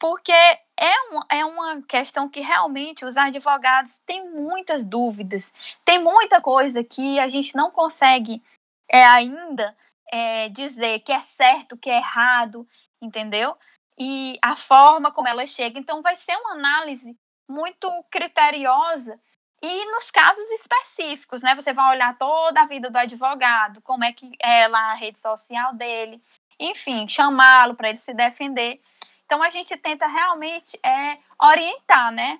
Porque 0.00 0.32
é, 0.32 0.92
um, 1.12 1.20
é 1.30 1.44
uma 1.44 1.80
questão 1.82 2.28
que 2.28 2.40
realmente 2.40 3.04
os 3.04 3.16
advogados 3.16 4.00
têm 4.04 4.28
muitas 4.28 4.82
dúvidas, 4.84 5.52
tem 5.84 6.00
muita 6.00 6.40
coisa 6.40 6.82
que 6.82 7.20
a 7.20 7.28
gente 7.28 7.54
não 7.54 7.70
consegue 7.70 8.42
é, 8.90 9.04
ainda 9.04 9.76
é, 10.12 10.48
dizer 10.48 10.98
que 10.98 11.12
é 11.12 11.20
certo, 11.20 11.76
que 11.76 11.88
é 11.88 11.98
errado, 11.98 12.66
entendeu? 13.00 13.56
E 13.96 14.36
a 14.42 14.56
forma 14.56 15.12
como 15.12 15.28
ela 15.28 15.46
chega. 15.46 15.78
Então, 15.78 16.02
vai 16.02 16.16
ser 16.16 16.34
uma 16.38 16.54
análise 16.54 17.16
muito 17.48 17.88
criteriosa 18.10 19.16
e 19.62 19.84
nos 19.92 20.10
casos 20.10 20.50
específicos, 20.50 21.40
né? 21.40 21.54
Você 21.54 21.72
vai 21.72 21.94
olhar 21.94 22.18
toda 22.18 22.60
a 22.60 22.66
vida 22.66 22.90
do 22.90 22.96
advogado, 22.96 23.80
como 23.82 24.02
é 24.02 24.12
que 24.12 24.32
é 24.40 24.66
lá 24.66 24.90
a 24.90 24.94
rede 24.94 25.20
social 25.20 25.72
dele, 25.74 26.20
enfim, 26.58 27.06
chamá-lo 27.06 27.74
para 27.74 27.88
ele 27.88 27.98
se 27.98 28.12
defender. 28.12 28.80
Então 29.24 29.40
a 29.40 29.48
gente 29.48 29.76
tenta 29.76 30.06
realmente 30.08 30.76
é, 30.84 31.18
orientar, 31.40 32.10
né? 32.10 32.38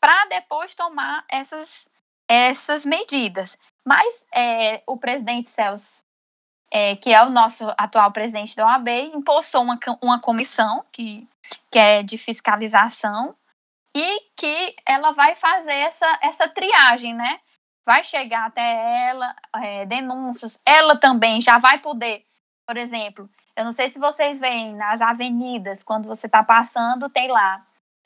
Para 0.00 0.26
depois 0.26 0.74
tomar 0.74 1.24
essas, 1.30 1.88
essas 2.28 2.84
medidas. 2.84 3.56
Mas 3.86 4.24
é, 4.34 4.82
o 4.84 4.98
presidente 4.98 5.50
Celso, 5.50 6.02
é, 6.72 6.96
que 6.96 7.12
é 7.12 7.22
o 7.22 7.30
nosso 7.30 7.72
atual 7.78 8.10
presidente 8.10 8.56
da 8.56 8.66
OAB, 8.66 8.88
impulsou 9.14 9.62
uma, 9.62 9.78
uma 10.02 10.20
comissão 10.20 10.84
que, 10.92 11.26
que 11.70 11.78
é 11.78 12.02
de 12.02 12.18
fiscalização 12.18 13.34
e 13.94 14.20
que 14.36 14.74
ela 14.86 15.12
vai 15.12 15.34
fazer 15.34 15.72
essa, 15.72 16.18
essa 16.22 16.48
triagem, 16.48 17.14
né? 17.14 17.40
Vai 17.84 18.04
chegar 18.04 18.46
até 18.46 19.08
ela, 19.08 19.34
é, 19.56 19.86
denúncias, 19.86 20.58
ela 20.66 20.96
também 20.96 21.40
já 21.40 21.58
vai 21.58 21.78
poder, 21.78 22.22
por 22.66 22.76
exemplo, 22.76 23.28
eu 23.58 23.64
não 23.64 23.72
sei 23.72 23.90
se 23.90 23.98
vocês 23.98 24.38
veem 24.38 24.76
nas 24.76 25.00
avenidas, 25.00 25.82
quando 25.82 26.06
você 26.06 26.26
está 26.26 26.44
passando, 26.44 27.10
tem 27.10 27.28
lá 27.28 27.60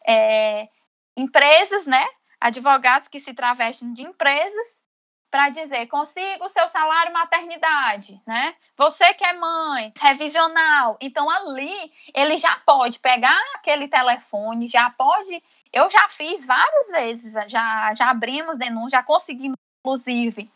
é, 0.07 0.67
empresas, 1.15 1.85
né? 1.85 2.03
Advogados 2.41 3.07
que 3.07 3.21
se 3.21 3.35
travestem 3.35 3.93
de 3.93 4.01
empresas 4.01 4.83
para 5.31 5.51
dizer 5.51 5.87
consiga 5.89 6.45
o 6.45 6.49
seu 6.49 6.67
salário 6.69 7.13
maternidade, 7.13 8.19
né? 8.27 8.55
Você 8.79 9.13
que 9.13 9.25
é 9.25 9.35
mãe, 9.35 9.93
revisional. 10.01 10.97
Então 11.01 11.29
ali 11.29 11.93
ele 12.15 12.39
já 12.39 12.57
pode 12.65 12.99
pegar 12.99 13.39
aquele 13.55 13.89
telefone, 13.89 14.67
já 14.67 14.89
pode 14.91 15.43
eu 15.73 15.91
já 15.91 16.09
fiz 16.09 16.45
várias 16.45 16.89
vezes, 16.91 17.33
já, 17.49 17.95
já 17.95 18.11
abrimos 18.11 18.59
denúncia, 18.59 18.99
já 18.99 19.03
conseguimos, 19.03 19.57
inclusive, 19.81 20.51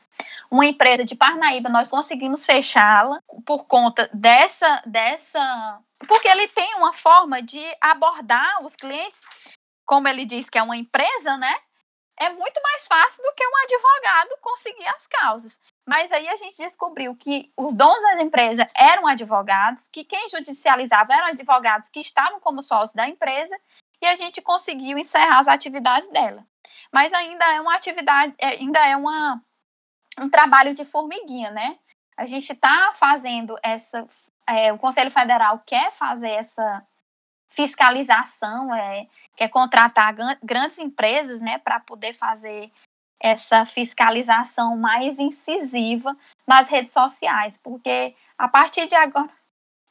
uma 0.51 0.67
empresa 0.67 1.05
de 1.05 1.17
Parnaíba, 1.17 1.69
nós 1.69 1.89
conseguimos 1.89 2.45
fechá-la 2.45 3.21
por 3.45 3.65
conta 3.65 4.09
dessa, 4.13 4.83
dessa. 4.87 5.81
Porque 6.07 6.29
ele 6.29 6.47
tem 6.49 6.75
uma 6.77 6.93
forma 6.93 7.43
de 7.43 7.65
abordar 7.81 8.63
os 8.63 8.77
clientes, 8.77 9.21
como 9.87 10.07
ele 10.07 10.27
diz 10.27 10.51
que 10.51 10.59
é 10.59 10.63
uma 10.63 10.77
empresa, 10.77 11.37
né? 11.39 11.55
É 12.19 12.31
muito 12.31 12.61
mais 12.63 12.87
fácil 12.87 13.23
do 13.23 13.35
que 13.35 13.47
um 13.47 13.65
advogado 13.65 14.39
conseguir 14.41 14.87
as 14.89 15.07
causas. 15.07 15.59
Mas 15.87 16.11
aí 16.13 16.27
a 16.29 16.37
gente 16.37 16.57
descobriu 16.57 17.15
que 17.15 17.53
os 17.57 17.75
donos 17.75 18.03
da 18.03 18.23
empresa 18.23 18.65
eram 18.77 19.07
advogados, 19.07 19.89
que 19.93 20.05
quem 20.05 20.29
judicializava 20.29 21.13
eram 21.13 21.27
advogados 21.29 21.91
que 21.91 22.01
estavam 22.01 22.41
como 22.41 22.63
sócios 22.63 22.95
da 22.95 23.09
empresa 23.09 23.57
e 24.01 24.07
a 24.07 24.17
gente 24.17 24.43
conseguiu 24.43 24.99
encerrar 24.99 25.41
as 25.41 25.49
atividades 25.49 26.09
dela. 26.09 26.45
Mas 26.93 27.13
ainda 27.13 27.45
é 27.55 27.61
uma 27.61 27.75
atividade, 27.75 28.35
é, 28.39 28.49
ainda 28.49 28.79
é 28.87 28.97
uma, 28.97 29.39
um 30.21 30.29
trabalho 30.29 30.75
de 30.75 30.85
formiguinha, 30.85 31.51
né? 31.51 31.79
A 32.17 32.25
gente 32.25 32.53
está 32.53 32.93
fazendo 32.95 33.57
essa. 33.63 34.07
É, 34.47 34.73
o 34.73 34.79
Conselho 34.79 35.11
Federal 35.11 35.61
quer 35.67 35.91
fazer 35.93 36.31
essa 36.31 36.87
fiscalização, 37.49 38.75
é, 38.75 39.07
quer 39.37 39.49
contratar 39.49 40.15
grandes 40.43 40.79
empresas, 40.79 41.41
né, 41.41 41.59
para 41.59 41.81
poder 41.81 42.15
fazer 42.15 42.71
essa 43.21 43.65
fiscalização 43.65 44.77
mais 44.77 45.19
incisiva 45.19 46.17
nas 46.47 46.69
redes 46.69 46.93
sociais, 46.93 47.59
porque 47.59 48.15
a 48.37 48.47
partir 48.47 48.87
de 48.87 48.95
agora 48.95 49.31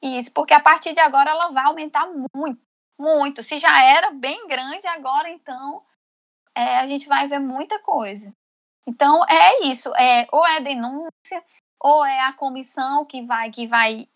isso, 0.02 0.32
porque 0.34 0.54
a 0.54 0.60
partir 0.60 0.94
de 0.94 1.00
agora 1.00 1.32
ela 1.32 1.50
vai 1.50 1.66
aumentar 1.66 2.08
muito 2.36 2.62
muito. 2.98 3.44
Se 3.44 3.60
já 3.60 3.84
era 3.84 4.12
bem 4.12 4.48
grande, 4.48 4.88
agora 4.88 5.30
então 5.30 5.82
é, 6.56 6.80
a 6.80 6.88
gente 6.88 7.08
vai 7.08 7.28
ver 7.28 7.40
muita 7.40 7.80
coisa. 7.80 8.34
Então 8.88 9.22
é 9.26 9.66
isso. 9.66 9.94
É, 9.96 10.28
ou 10.32 10.46
é 10.46 10.60
denúncia, 10.62 11.44
ou 11.80 12.06
é 12.06 12.22
a 12.22 12.34
comissão 12.34 13.06
que 13.06 13.22
vai, 13.24 13.52
que 13.52 13.68
vai 13.68 14.08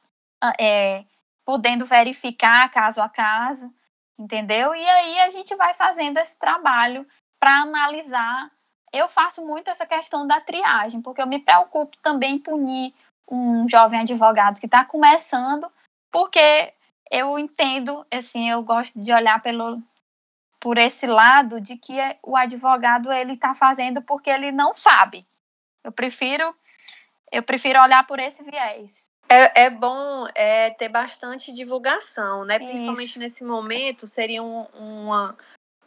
é, 0.60 1.04
podendo 1.46 1.86
verificar 1.86 2.72
caso 2.72 3.02
a 3.02 3.10
caso, 3.10 3.74
entendeu? 4.18 4.74
E 4.74 4.90
aí 4.90 5.20
a 5.22 5.30
gente 5.32 5.56
vai 5.56 5.74
fazendo 5.74 6.18
esse 6.18 6.38
trabalho 6.38 7.06
para 7.40 7.62
analisar. 7.62 8.52
Eu 8.92 9.08
faço 9.08 9.46
muito 9.46 9.70
essa 9.70 9.86
questão 9.86 10.26
da 10.26 10.40
triagem, 10.42 11.02
porque 11.02 11.22
eu 11.22 11.28
me 11.28 11.40
preocupo 11.40 11.96
também 12.02 12.36
em 12.36 12.40
punir 12.40 12.94
um 13.30 13.68
jovem 13.68 14.00
advogado 14.00 14.60
que 14.60 14.66
está 14.66 14.84
começando, 14.84 15.72
porque 16.12 16.74
eu 17.12 17.38
entendo, 17.40 18.06
assim, 18.12 18.50
eu 18.50 18.62
gosto 18.64 19.02
de 19.02 19.12
olhar 19.12 19.42
pelo 19.42 19.82
por 20.60 20.78
esse 20.78 21.08
lado 21.08 21.62
de 21.62 21.78
que 21.78 21.98
o 22.22 22.36
advogado 22.36 23.12
ele 23.12 23.34
está 23.34 23.54
fazendo 23.54 24.02
porque 24.02 24.30
ele 24.30 24.52
não 24.52 24.76
sabe. 24.76 25.22
Eu 25.84 25.92
prefiro 25.92 26.54
eu 27.32 27.44
prefiro 27.44 27.82
olhar 27.82 28.06
por 28.06 28.20
esse 28.20 28.44
viés. 28.44 29.10
É, 29.30 29.66
é 29.66 29.70
bom 29.70 30.28
é, 30.34 30.72
ter 30.72 30.90
bastante 30.90 31.52
divulgação, 31.52 32.44
né? 32.44 32.58
Principalmente 32.58 33.12
Isso. 33.12 33.20
nesse 33.20 33.44
momento, 33.44 34.08
seria 34.08 34.42
um, 34.42 34.66
uma, 34.74 35.38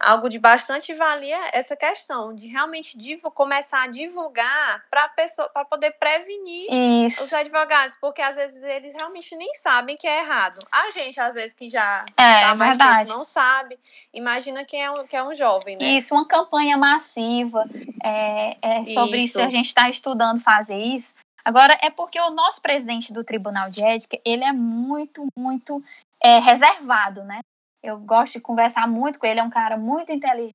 algo 0.02 0.28
de 0.28 0.38
bastante 0.38 0.92
valia 0.94 1.38
essa 1.52 1.76
questão 1.76 2.34
de 2.34 2.48
realmente 2.48 2.98
começar 3.34 3.84
a 3.84 3.86
divulgar 3.86 4.84
para 4.90 5.08
pessoa 5.10 5.48
para 5.48 5.64
poder 5.64 5.92
prevenir 5.92 6.66
Isso. 6.70 7.22
os 7.22 7.32
advogados, 7.32 7.96
porque 8.00 8.20
às 8.20 8.36
vezes 8.36 8.62
eles 8.62 8.92
realmente 8.92 9.34
nem 9.36 9.54
sabem 9.54 9.96
que 9.96 10.06
é 10.06 10.20
errado. 10.20 10.60
A 10.70 10.90
gente 10.90 11.18
às 11.20 11.34
vezes 11.34 11.54
que 11.54 11.70
já 11.70 12.04
é, 12.16 12.40
tá 12.40 12.54
mais 12.54 12.68
verdade. 12.70 13.06
tempo 13.06 13.18
não 13.18 13.24
sabe. 13.24 13.78
Imagina 14.12 14.64
quem 14.64 14.82
é 14.82 14.90
um, 14.90 15.06
que 15.06 15.16
é 15.16 15.22
um 15.22 15.32
jovem, 15.34 15.76
né? 15.76 15.84
Isso, 15.84 16.14
uma 16.14 16.26
campanha 16.26 16.76
massiva 16.76 17.64
é, 18.02 18.56
é 18.60 18.84
sobre 18.86 19.18
isso. 19.18 19.38
isso 19.38 19.40
a 19.40 19.50
gente 19.50 19.66
está 19.66 19.88
estudando 19.88 20.40
fazer 20.40 20.78
isso. 20.78 21.14
Agora 21.44 21.76
é 21.80 21.90
porque 21.90 22.20
o 22.20 22.30
nosso 22.30 22.60
presidente 22.60 23.12
do 23.12 23.24
Tribunal 23.24 23.68
de 23.68 23.82
Ética 23.82 24.18
ele 24.24 24.44
é 24.44 24.52
muito 24.52 25.26
muito 25.36 25.82
é, 26.22 26.38
reservado, 26.38 27.24
né? 27.24 27.40
Eu 27.82 27.98
gosto 27.98 28.34
de 28.34 28.40
conversar 28.40 28.86
muito 28.86 29.18
com 29.18 29.26
ele, 29.26 29.40
é 29.40 29.42
um 29.42 29.50
cara 29.50 29.76
muito 29.76 30.12
inteligente, 30.12 30.54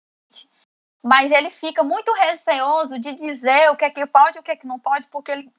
mas 1.04 1.32
ele 1.32 1.50
fica 1.50 1.84
muito 1.84 2.12
receoso 2.14 2.98
de 3.00 3.14
dizer 3.14 3.70
o 3.70 3.76
que 3.76 3.86
é 3.86 3.90
que 3.90 4.06
pode 4.06 4.38
e 4.38 4.40
o 4.40 4.44
que 4.44 4.52
é 4.52 4.56
que 4.56 4.68
não 4.68 4.80
pode, 4.80 5.08
porque 5.10 5.32
ele, 5.32 5.52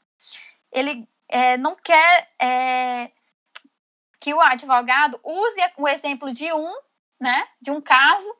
ele 0.73 1.09
é, 1.29 1.57
não 1.59 1.77
quer 1.77 2.29
é, 2.41 3.11
que 4.19 4.33
o 4.33 4.41
advogado 4.41 5.21
use 5.23 5.61
o 5.77 5.87
exemplo 5.87 6.33
de 6.33 6.53
um, 6.53 6.73
né, 7.21 7.47
de 7.61 7.71
um 7.71 7.81
caso, 7.81 8.35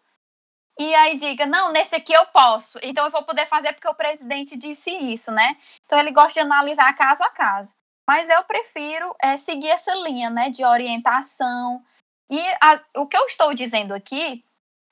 e 0.79 0.95
aí 0.95 1.19
diga, 1.19 1.45
não, 1.45 1.73
nesse 1.73 1.97
aqui 1.97 2.13
eu 2.13 2.25
posso, 2.27 2.79
então 2.83 3.05
eu 3.05 3.11
vou 3.11 3.25
poder 3.25 3.47
fazer 3.47 3.73
porque 3.73 3.89
o 3.89 3.95
presidente 3.95 4.57
disse 4.57 4.91
isso, 4.91 5.33
né? 5.33 5.57
Então 5.85 5.99
ele 5.99 6.13
gosta 6.13 6.35
de 6.35 6.47
analisar 6.47 6.95
caso 6.95 7.25
a 7.25 7.31
caso. 7.31 7.75
Mas 8.07 8.31
eu 8.31 8.45
prefiro 8.45 9.13
é, 9.21 9.37
seguir 9.37 9.69
essa 9.69 9.93
linha, 9.97 10.31
né, 10.31 10.51
de 10.51 10.65
orientação, 10.65 11.85
e 12.31 12.41
a, 12.61 12.81
o 12.97 13.07
que 13.07 13.17
eu 13.17 13.25
estou 13.27 13.55
dizendo 13.55 13.95
aqui, 13.95 14.45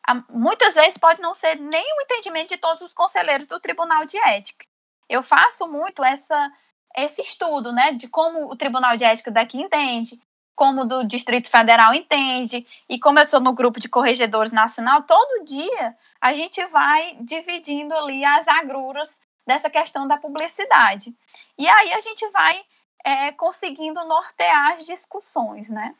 a, 0.07 0.14
muitas 0.31 0.75
vezes 0.75 0.99
pode 0.99 1.20
não 1.20 1.35
ser 1.35 1.57
nem 1.57 1.85
o 1.85 2.03
entendimento 2.03 2.51
de 2.51 2.59
todos 2.59 2.81
os 2.83 2.94
conselheiros 2.94 3.46
do 3.46 3.61
Tribunal 3.61 4.05
de 4.05 4.16
Ética. 4.18 4.64
Eu 5.09 5.22
faço 5.22 5.66
muito 5.68 6.03
essa, 6.03 6.51
esse 6.96 7.20
estudo, 7.20 7.72
né, 7.72 7.92
de 7.92 8.09
como 8.09 8.51
o 8.51 8.57
Tribunal 8.57 8.96
de 8.96 9.05
Ética 9.05 9.31
daqui 9.31 9.59
entende, 9.59 10.20
como 10.55 10.87
do 10.87 11.05
Distrito 11.05 11.51
Federal 11.51 11.92
entende, 11.92 12.66
e 12.88 12.99
como 12.99 13.18
eu 13.18 13.27
sou 13.27 13.40
no 13.40 13.55
grupo 13.55 13.79
de 13.79 13.90
corregedores 13.90 14.53
nacional, 14.53 15.03
todo 15.03 15.44
dia 15.44 15.94
a 16.20 16.33
gente 16.33 16.64
vai 16.66 17.18
dividindo 17.20 17.94
ali 17.94 18.25
as 18.25 18.49
agruras 18.49 19.20
dessa 19.46 19.68
questão 19.68 20.09
da 20.09 20.16
publicidade. 20.16 21.14
E 21.59 21.68
aí 21.68 21.92
a 21.92 22.01
gente 22.01 22.27
vai 22.31 22.64
é, 23.05 23.31
conseguindo 23.33 24.03
nortear 24.07 24.72
as 24.72 24.87
discussões, 24.87 25.70
né? 25.70 25.94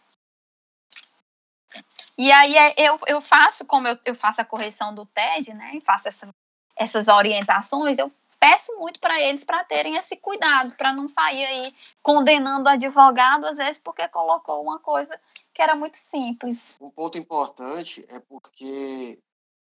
E 2.19 2.33
aí 2.33 2.57
é, 2.57 2.75
eu, 2.79 2.99
eu 3.07 3.21
faço, 3.21 3.67
como 3.67 3.87
eu, 3.87 3.99
eu 4.05 4.15
faço 4.15 4.41
a 4.41 4.45
correção 4.45 4.95
do 4.95 5.05
TED, 5.07 5.53
né? 5.53 5.73
E 5.75 5.81
faço 5.81 6.09
essa, 6.09 6.29
essas 6.75 7.09
orientações, 7.09 7.99
eu 7.99 8.11
peço 8.39 8.77
muito 8.79 9.01
para 9.01 9.21
eles 9.21 9.45
para 9.45 9.65
terem 9.65 9.97
esse 9.97 10.17
cuidado, 10.17 10.73
para 10.77 10.93
não 10.93 11.09
sair 11.09 11.45
aí 11.45 11.75
condenando 12.03 12.69
o 12.69 12.73
advogado, 12.73 13.45
às 13.47 13.57
vezes, 13.57 13.79
porque 13.79 14.07
colocou 14.09 14.63
uma 14.63 14.79
coisa 14.79 15.19
que 15.53 15.63
era 15.63 15.75
muito 15.75 15.97
simples. 15.97 16.77
Um 16.81 16.91
ponto 16.91 17.19
importante 17.19 18.05
é 18.09 18.19
porque, 18.19 19.19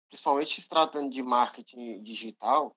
principalmente 0.10 0.62
se 0.62 0.68
tratando 0.68 1.10
de 1.10 1.22
marketing 1.22 2.02
digital, 2.02 2.76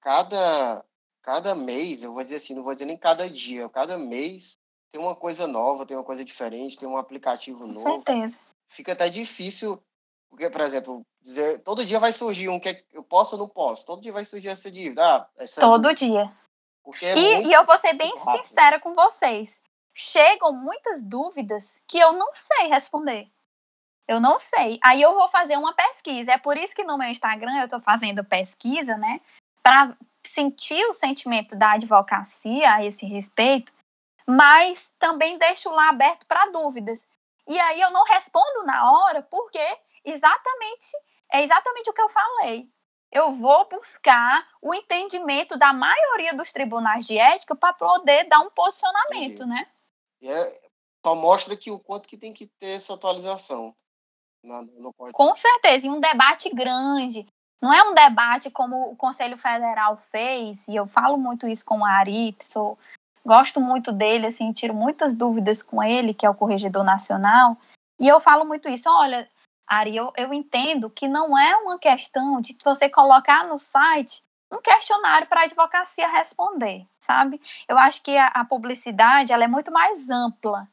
cada, 0.00 0.84
cada 1.22 1.54
mês, 1.54 2.02
eu 2.02 2.12
vou 2.12 2.22
dizer 2.22 2.36
assim, 2.36 2.54
não 2.54 2.62
vou 2.62 2.72
dizer 2.72 2.86
nem 2.86 2.98
cada 2.98 3.28
dia, 3.30 3.68
cada 3.68 3.96
mês 3.96 4.58
tem 4.92 5.00
uma 5.00 5.14
coisa 5.14 5.46
nova, 5.46 5.86
tem 5.86 5.96
uma 5.96 6.04
coisa 6.04 6.24
diferente, 6.24 6.78
tem 6.78 6.88
um 6.88 6.96
aplicativo 6.96 7.60
Com 7.60 7.66
novo. 7.66 7.80
certeza. 7.80 8.38
Fica 8.68 8.92
até 8.92 9.08
difícil, 9.08 9.82
porque, 10.28 10.50
por 10.50 10.60
exemplo, 10.60 11.02
dizer, 11.20 11.60
todo 11.60 11.84
dia 11.84 11.98
vai 12.00 12.12
surgir 12.12 12.48
um 12.48 12.60
que 12.60 12.68
é- 12.68 12.84
eu 12.92 13.02
posso 13.02 13.36
ou 13.36 13.42
não 13.42 13.48
posso, 13.48 13.86
todo 13.86 14.02
dia 14.02 14.12
vai 14.12 14.24
surgir 14.24 14.48
essa 14.48 14.70
dívida. 14.70 15.02
Ah, 15.04 15.28
essa 15.36 15.60
Todo 15.60 15.94
dia. 15.94 16.32
É 17.02 17.18
E, 17.18 17.34
muito 17.34 17.50
e 17.50 17.52
eu 17.52 17.64
vou 17.64 17.76
ser 17.78 17.94
bem 17.94 18.12
rápido. 18.16 18.44
sincera 18.44 18.78
com 18.78 18.92
vocês. 18.92 19.60
Chegam 19.94 20.52
muitas 20.52 21.02
dúvidas 21.02 21.82
que 21.88 21.98
eu 21.98 22.12
não 22.12 22.32
sei 22.34 22.68
responder. 22.68 23.28
Eu 24.06 24.20
não 24.20 24.38
sei. 24.38 24.78
Aí 24.84 25.02
eu 25.02 25.14
vou 25.14 25.26
fazer 25.26 25.56
uma 25.56 25.72
pesquisa. 25.72 26.32
É 26.32 26.38
por 26.38 26.56
isso 26.56 26.76
que 26.76 26.84
no 26.84 26.96
meu 26.96 27.08
Instagram 27.08 27.60
eu 27.60 27.68
tô 27.68 27.80
fazendo 27.80 28.22
pesquisa, 28.22 28.96
né? 28.96 29.20
Para 29.62 29.96
sentir 30.24 30.84
o 30.86 30.92
sentimento 30.94 31.56
da 31.56 31.72
advocacia 31.72 32.72
a 32.72 32.84
esse 32.84 33.04
respeito, 33.06 33.72
mas 34.26 34.92
também 34.98 35.38
deixo 35.38 35.70
lá 35.70 35.88
aberto 35.88 36.24
para 36.26 36.46
dúvidas. 36.46 37.06
E 37.46 37.58
aí 37.58 37.80
eu 37.80 37.90
não 37.90 38.04
respondo 38.04 38.64
na 38.64 38.90
hora, 38.90 39.22
porque 39.22 39.64
exatamente 40.04 40.86
é 41.32 41.42
exatamente 41.42 41.90
o 41.90 41.92
que 41.92 42.00
eu 42.00 42.08
falei. 42.08 42.68
Eu 43.10 43.30
vou 43.30 43.68
buscar 43.68 44.46
o 44.60 44.74
entendimento 44.74 45.56
da 45.56 45.72
maioria 45.72 46.34
dos 46.34 46.52
tribunais 46.52 47.06
de 47.06 47.18
ética 47.18 47.54
para 47.54 47.72
poder 47.72 48.24
dar 48.24 48.40
um 48.40 48.50
posicionamento, 48.50 49.42
Entendi. 49.42 49.48
né? 49.48 49.66
E 50.20 50.28
é, 50.28 50.60
só 51.04 51.14
mostra 51.14 51.56
que 51.56 51.70
o 51.70 51.78
quanto 51.78 52.08
que 52.08 52.16
tem 52.16 52.32
que 52.32 52.46
ter 52.58 52.70
essa 52.70 52.94
atualização. 52.94 53.74
no. 54.42 54.92
Com 55.12 55.34
certeza, 55.34 55.86
e 55.86 55.90
um 55.90 56.00
debate 56.00 56.50
grande. 56.50 57.26
Não 57.62 57.72
é 57.72 57.82
um 57.84 57.94
debate 57.94 58.50
como 58.50 58.90
o 58.90 58.96
Conselho 58.96 59.38
Federal 59.38 59.96
fez, 59.96 60.68
e 60.68 60.76
eu 60.76 60.86
falo 60.86 61.16
muito 61.16 61.46
isso 61.46 61.64
com 61.64 61.78
o 61.78 61.84
Ari, 61.84 62.36
sou, 62.42 62.78
gosto 63.26 63.60
muito 63.60 63.92
dele, 63.92 64.26
assim, 64.26 64.52
tiro 64.52 64.72
muitas 64.72 65.14
dúvidas 65.14 65.62
com 65.62 65.82
ele, 65.82 66.14
que 66.14 66.24
é 66.24 66.30
o 66.30 66.34
Corregedor 66.34 66.84
Nacional, 66.84 67.58
e 67.98 68.06
eu 68.06 68.20
falo 68.20 68.44
muito 68.44 68.68
isso, 68.68 68.88
olha, 68.88 69.28
Ari, 69.66 69.96
eu, 69.96 70.12
eu 70.16 70.32
entendo 70.32 70.88
que 70.88 71.08
não 71.08 71.36
é 71.36 71.56
uma 71.56 71.78
questão 71.78 72.40
de 72.40 72.56
você 72.64 72.88
colocar 72.88 73.44
no 73.44 73.58
site 73.58 74.22
um 74.52 74.58
questionário 74.58 75.26
para 75.26 75.40
a 75.40 75.44
advocacia 75.44 76.06
responder, 76.08 76.86
sabe? 77.00 77.40
Eu 77.68 77.76
acho 77.76 78.00
que 78.02 78.16
a, 78.16 78.28
a 78.28 78.44
publicidade, 78.44 79.32
ela 79.32 79.42
é 79.42 79.48
muito 79.48 79.72
mais 79.72 80.08
ampla, 80.08 80.68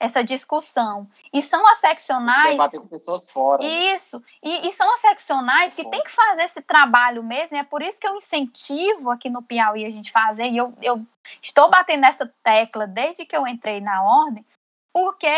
essa 0.00 0.22
discussão. 0.22 1.08
E 1.32 1.42
são 1.42 1.66
as 1.68 1.78
seccionais... 1.78 2.52
Debater 2.52 2.80
com 2.80 2.86
pessoas 2.86 3.28
fora. 3.28 3.62
né? 3.62 3.68
Isso. 3.68 4.22
E, 4.42 4.68
e 4.68 4.72
são 4.72 4.92
as 4.94 5.00
seccionais 5.00 5.74
que 5.74 5.88
tem 5.90 6.02
que 6.02 6.10
fazer 6.10 6.42
esse 6.42 6.62
trabalho 6.62 7.22
mesmo. 7.22 7.56
E 7.56 7.60
é 7.60 7.64
por 7.64 7.82
isso 7.82 8.00
que 8.00 8.06
eu 8.06 8.16
incentivo 8.16 9.10
aqui 9.10 9.28
no 9.28 9.42
Piauí 9.42 9.84
a 9.84 9.90
gente 9.90 10.12
fazer. 10.12 10.46
E 10.46 10.56
eu, 10.56 10.72
eu 10.80 11.04
estou 11.42 11.68
batendo 11.68 12.02
nessa 12.02 12.32
tecla 12.42 12.86
desde 12.86 13.26
que 13.26 13.36
eu 13.36 13.46
entrei 13.46 13.80
na 13.80 14.02
ordem, 14.02 14.46
porque 14.92 15.34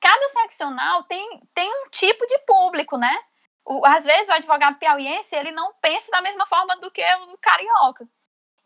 cada 0.00 0.28
seccional 0.28 1.02
tem, 1.02 1.40
tem 1.52 1.68
um 1.68 1.88
tipo 1.90 2.24
de 2.26 2.38
público, 2.46 2.96
né? 2.96 3.18
O, 3.64 3.84
às 3.84 4.04
vezes 4.04 4.28
o 4.28 4.32
advogado 4.32 4.78
piauiense 4.78 5.34
ele 5.34 5.50
não 5.50 5.72
pensa 5.82 6.12
da 6.12 6.22
mesma 6.22 6.46
forma 6.46 6.76
do 6.76 6.88
que 6.92 7.02
o 7.02 7.38
carioca. 7.38 8.08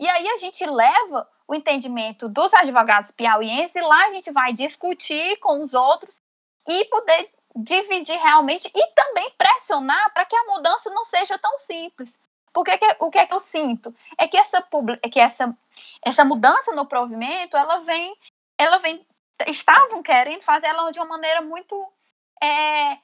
E 0.00 0.08
aí 0.08 0.28
a 0.30 0.38
gente 0.38 0.66
leva 0.66 1.28
o 1.48 1.54
entendimento 1.54 2.28
dos 2.28 2.54
advogados 2.54 3.12
piauienses 3.12 3.76
e 3.76 3.82
lá 3.82 4.06
a 4.06 4.12
gente 4.12 4.32
vai 4.32 4.54
discutir 4.54 5.36
com 5.40 5.62
os 5.62 5.74
outros 5.74 6.22
e 6.68 6.86
poder 6.86 7.30
dividir 7.56 8.18
realmente 8.18 8.70
e 8.74 8.86
também 8.94 9.30
pressionar 9.38 10.12
para 10.14 10.24
que 10.24 10.36
a 10.36 10.44
mudança 10.46 10.90
não 10.90 11.04
seja 11.04 11.38
tão 11.38 11.58
simples. 11.60 12.18
Porque 12.52 12.78
que- 12.78 12.96
o 13.00 13.10
que 13.10 13.18
é 13.18 13.26
que 13.26 13.34
eu 13.34 13.40
sinto? 13.40 13.94
É 14.18 14.26
que 14.26 14.38
essa, 14.38 14.66
é 15.02 15.08
que 15.10 15.20
essa, 15.20 15.56
essa 16.02 16.24
mudança 16.24 16.72
no 16.72 16.86
provimento, 16.86 17.56
ela 17.56 17.78
vem, 17.80 18.16
ela 18.58 18.78
vem, 18.78 19.06
estavam 19.48 20.02
querendo 20.02 20.42
fazer 20.42 20.66
ela 20.68 20.90
de 20.90 20.98
uma 20.98 21.06
maneira 21.08 21.42
muito, 21.42 21.76
é, 22.42 22.98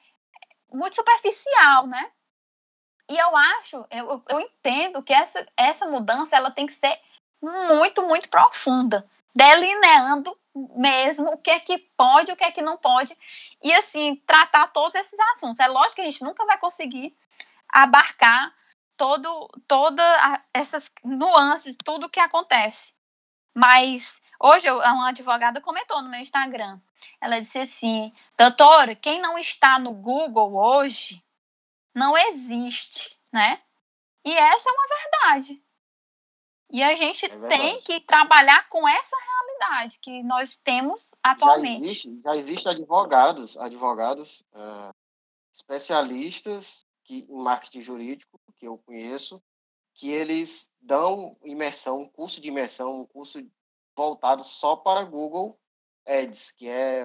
muito 0.71 0.95
superficial, 0.95 1.87
né? 1.87 2.11
E 3.09 3.17
eu 3.17 3.35
acho, 3.37 3.85
eu, 3.89 4.23
eu 4.29 4.39
entendo 4.39 5.01
que 5.01 5.13
essa, 5.13 5.45
essa 5.55 5.87
mudança 5.87 6.35
ela 6.35 6.51
tem 6.51 6.65
que 6.65 6.73
ser 6.73 6.99
muito, 7.41 8.01
muito 8.03 8.29
profunda, 8.29 9.07
delineando 9.33 10.37
mesmo 10.75 11.27
o 11.31 11.37
que 11.37 11.51
é 11.51 11.59
que 11.59 11.77
pode, 11.95 12.31
o 12.31 12.35
que 12.35 12.43
é 12.43 12.51
que 12.51 12.61
não 12.61 12.77
pode, 12.77 13.17
e 13.63 13.71
assim, 13.73 14.15
tratar 14.25 14.67
todos 14.73 14.95
esses 14.95 15.17
assuntos. 15.31 15.59
É 15.59 15.67
lógico 15.67 15.95
que 15.95 16.01
a 16.01 16.05
gente 16.05 16.23
nunca 16.23 16.45
vai 16.45 16.57
conseguir 16.57 17.15
abarcar 17.69 18.51
todo, 18.97 19.47
toda 19.67 20.03
a- 20.03 20.41
essas 20.53 20.91
nuances, 21.03 21.77
tudo 21.85 22.09
que 22.09 22.19
acontece. 22.19 22.93
Mas 23.55 24.21
hoje 24.39 24.69
uma 24.69 25.09
advogada 25.09 25.61
comentou 25.61 26.01
no 26.01 26.09
meu 26.09 26.19
Instagram. 26.19 26.79
Ela 27.21 27.39
disse 27.39 27.59
assim: 27.59 28.11
doutora, 28.37 28.95
quem 28.95 29.21
não 29.21 29.37
está 29.37 29.79
no 29.79 29.93
Google 29.93 30.55
hoje 30.55 31.21
não 31.97 32.15
existe, 32.15 33.17
né? 33.33 33.59
E 34.23 34.31
essa 34.31 34.69
é 34.69 34.73
uma 34.73 34.87
verdade. 34.87 35.63
E 36.69 36.83
a 36.83 36.93
gente 36.95 37.25
É 37.25 37.47
tem 37.47 37.79
que 37.79 38.01
trabalhar 38.01 38.69
com 38.69 38.87
essa 38.87 39.15
realidade 39.17 39.97
que 39.99 40.21
nós 40.21 40.57
temos 40.57 41.09
já 41.09 41.31
atualmente. 41.31 41.83
existe, 41.83 42.21
já 42.21 42.35
existe 42.35 42.69
advogados, 42.69 43.57
advogados 43.57 44.43
eh, 44.53 44.91
especialistas 45.51 46.85
que, 47.03 47.25
em 47.29 47.41
marketing 47.41 47.81
jurídico, 47.81 48.39
que 48.57 48.67
eu 48.67 48.77
conheço, 48.79 49.41
que 49.95 50.11
eles 50.11 50.69
dão 50.79 51.35
imersão, 51.43 52.01
um 52.01 52.09
curso 52.09 52.39
de 52.39 52.49
imersão, 52.49 53.01
um 53.01 53.05
curso 53.07 53.39
voltado 53.95 54.43
só 54.43 54.75
para 54.75 55.03
Google 55.03 55.57
Ads, 56.05 56.51
que 56.51 56.67
é 56.67 57.03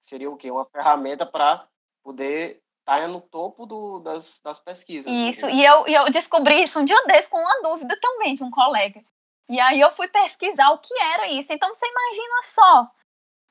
seria 0.00 0.30
o 0.30 0.36
quê? 0.36 0.50
Uma 0.50 0.66
ferramenta 0.66 1.24
para 1.24 1.68
poder 2.02 2.60
estar 2.82 3.08
no 3.08 3.20
topo 3.20 3.64
do, 3.64 4.00
das, 4.00 4.40
das 4.40 4.58
pesquisas. 4.58 5.06
do 5.06 5.12
Isso, 5.12 5.48
e 5.48 5.64
eu, 5.64 5.86
e 5.88 5.94
eu 5.94 6.04
descobri 6.10 6.62
isso 6.62 6.78
um 6.80 6.84
dia 6.84 7.00
desse 7.06 7.28
com 7.28 7.38
uma 7.38 7.62
dúvida 7.62 7.96
também 8.00 8.34
de 8.34 8.42
um 8.44 8.50
colega. 8.50 9.02
E 9.48 9.58
aí 9.60 9.80
eu 9.80 9.92
fui 9.92 10.08
pesquisar 10.08 10.70
o 10.70 10.78
que 10.78 10.94
era 11.14 11.28
isso. 11.28 11.52
Então 11.52 11.72
você 11.72 11.86
imagina 11.86 12.42
só 12.42 12.90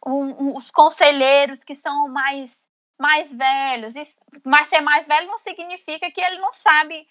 um- 0.06 0.44
um- 0.50 0.58
os 0.58 0.70
conselheiros 0.72 1.63
que 1.63 1.76
são 1.76 2.10
mais, 2.10 2.67
mais 3.00 3.34
velhos. 3.34 3.96
Isso- 3.96 4.17
mas 4.46 4.67
ser 4.67 4.82
mais 4.82 5.08
velho 5.08 5.28
não 5.28 5.38
significa 5.38 6.10
que 6.12 6.22
ele 6.22 6.38
não 6.38 6.54
sabe 6.54 7.08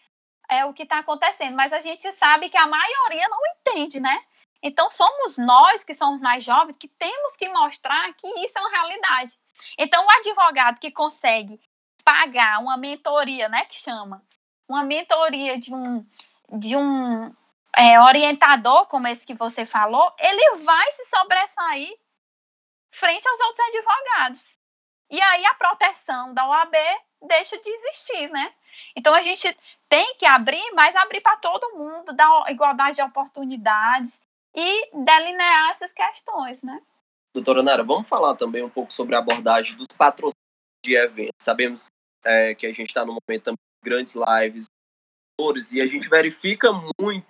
é, 0.53 0.65
o 0.65 0.75
que 0.75 0.83
está 0.83 0.99
acontecendo, 0.99 1.55
mas 1.55 1.73
a 1.73 1.81
gente 1.81 2.11
sabe 2.13 2.51
que 2.51 2.57
a 2.57 2.67
maioria 2.67 3.29
não 3.29 3.39
entende, 3.55 4.01
né? 4.01 4.21
Então 4.61 4.91
somos 4.91 5.39
nós 5.39 5.85
que 5.85 5.95
somos 5.95 6.21
mais 6.21 6.45
jovens 6.45 6.77
que 6.77 6.89
temos 6.89 7.37
que 7.37 7.49
mostrar 7.51 8.13
que 8.15 8.27
isso 8.45 8.59
é 8.59 8.61
uma 8.61 8.71
realidade. 8.71 9.39
Então 9.79 10.05
o 10.05 10.11
advogado 10.11 10.81
que 10.81 10.91
consegue 10.91 11.61
pagar 12.05 12.61
uma 12.61 12.77
mentoria, 12.77 13.49
né, 13.49 13.65
que 13.65 13.77
chama, 13.77 14.23
uma 14.69 14.85
mentoria 14.85 15.59
de 15.59 15.75
um 15.75 16.05
de 16.53 16.77
um 16.77 17.35
é, 17.77 18.01
orientador 18.01 18.87
como 18.87 19.07
esse 19.07 19.25
que 19.25 19.35
você 19.35 19.65
falou, 19.65 20.13
ele 20.19 20.57
vai 20.57 20.93
se 20.93 21.05
sobressair 21.07 21.97
frente 22.91 23.29
aos 23.29 23.41
outros 23.41 23.67
advogados. 23.69 24.59
E 25.09 25.21
aí 25.21 25.47
a 25.47 25.55
proteção 25.55 26.35
da 26.35 26.49
OAB 26.49 26.75
deixa 27.23 27.57
de 27.59 27.71
existir, 27.71 28.31
né? 28.31 28.53
Então 28.97 29.15
a 29.15 29.23
gente 29.23 29.57
tem 29.89 30.15
que 30.17 30.27
abrir, 30.27 30.73
mas 30.73 30.95
abrir 30.97 31.21
para 31.21 31.37
todo 31.37 31.77
mundo, 31.77 32.13
dar 32.13 32.51
igualdade 32.51 32.97
de 32.97 33.03
oportunidades 33.03 34.23
e 34.55 34.91
delinear 34.93 35.71
essas 35.71 35.93
questões, 35.93 36.63
né? 36.63 36.81
Doutora 37.33 37.63
Nara, 37.63 37.85
vamos 37.85 38.09
falar 38.09 38.35
também 38.35 38.63
um 38.63 38.69
pouco 38.69 38.93
sobre 38.93 39.15
a 39.15 39.19
abordagem 39.19 39.77
dos 39.77 39.97
patrocínios 39.97 40.40
de 40.85 40.95
eventos. 40.97 41.35
Sabemos 41.43 41.87
é, 42.25 42.55
que 42.55 42.67
a 42.67 42.73
gente 42.73 42.89
está 42.89 43.05
no 43.05 43.19
momento 43.29 43.45
também 43.45 43.57
de 43.57 43.91
grandes 43.91 44.15
lives 44.15 44.65
e 45.73 45.81
a 45.81 45.87
gente 45.87 46.07
verifica 46.09 46.71
muito 47.01 47.29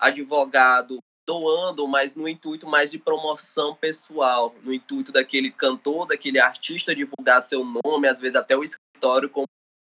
advogado 0.00 0.98
doando, 1.26 1.86
mas 1.86 2.16
no 2.16 2.28
intuito 2.28 2.66
mais 2.66 2.90
de 2.90 2.98
promoção 2.98 3.74
pessoal, 3.74 4.54
no 4.62 4.72
intuito 4.72 5.12
daquele 5.12 5.50
cantor, 5.50 6.06
daquele 6.06 6.40
artista 6.40 6.94
divulgar 6.94 7.42
seu 7.42 7.64
nome, 7.64 8.08
às 8.08 8.20
vezes 8.20 8.36
até 8.36 8.56
o 8.56 8.64
escritório, 8.64 9.30
como 9.30 9.46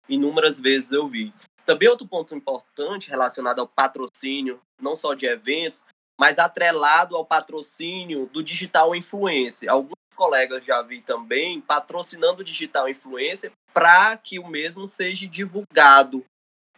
inúmeras 0.10 0.60
vezes 0.60 0.92
eu 0.92 1.08
vi. 1.08 1.34
Também 1.66 1.90
outro 1.90 2.08
ponto 2.08 2.36
importante 2.36 3.10
relacionado 3.10 3.60
ao 3.60 3.68
patrocínio, 3.68 4.62
não 4.82 4.96
só 4.96 5.14
de 5.14 5.26
eventos, 5.26 5.86
mas 6.20 6.40
atrelado 6.40 7.16
ao 7.16 7.26
patrocínio 7.26 8.26
do 8.28 8.44
digital 8.44 8.96
influencer. 8.96 9.70
Alguns 9.70 9.96
colegas 10.16 10.66
já 10.66 10.82
vi 10.82 11.02
também 11.02 11.62
patrocinando 11.62 12.42
o 12.42 12.46
digital 12.46 12.90
influencer 12.90 13.52
para 13.74 14.18
que 14.18 14.40
o 14.40 14.48
mesmo 14.48 14.88
seja 14.88 15.28
divulgado, 15.28 16.26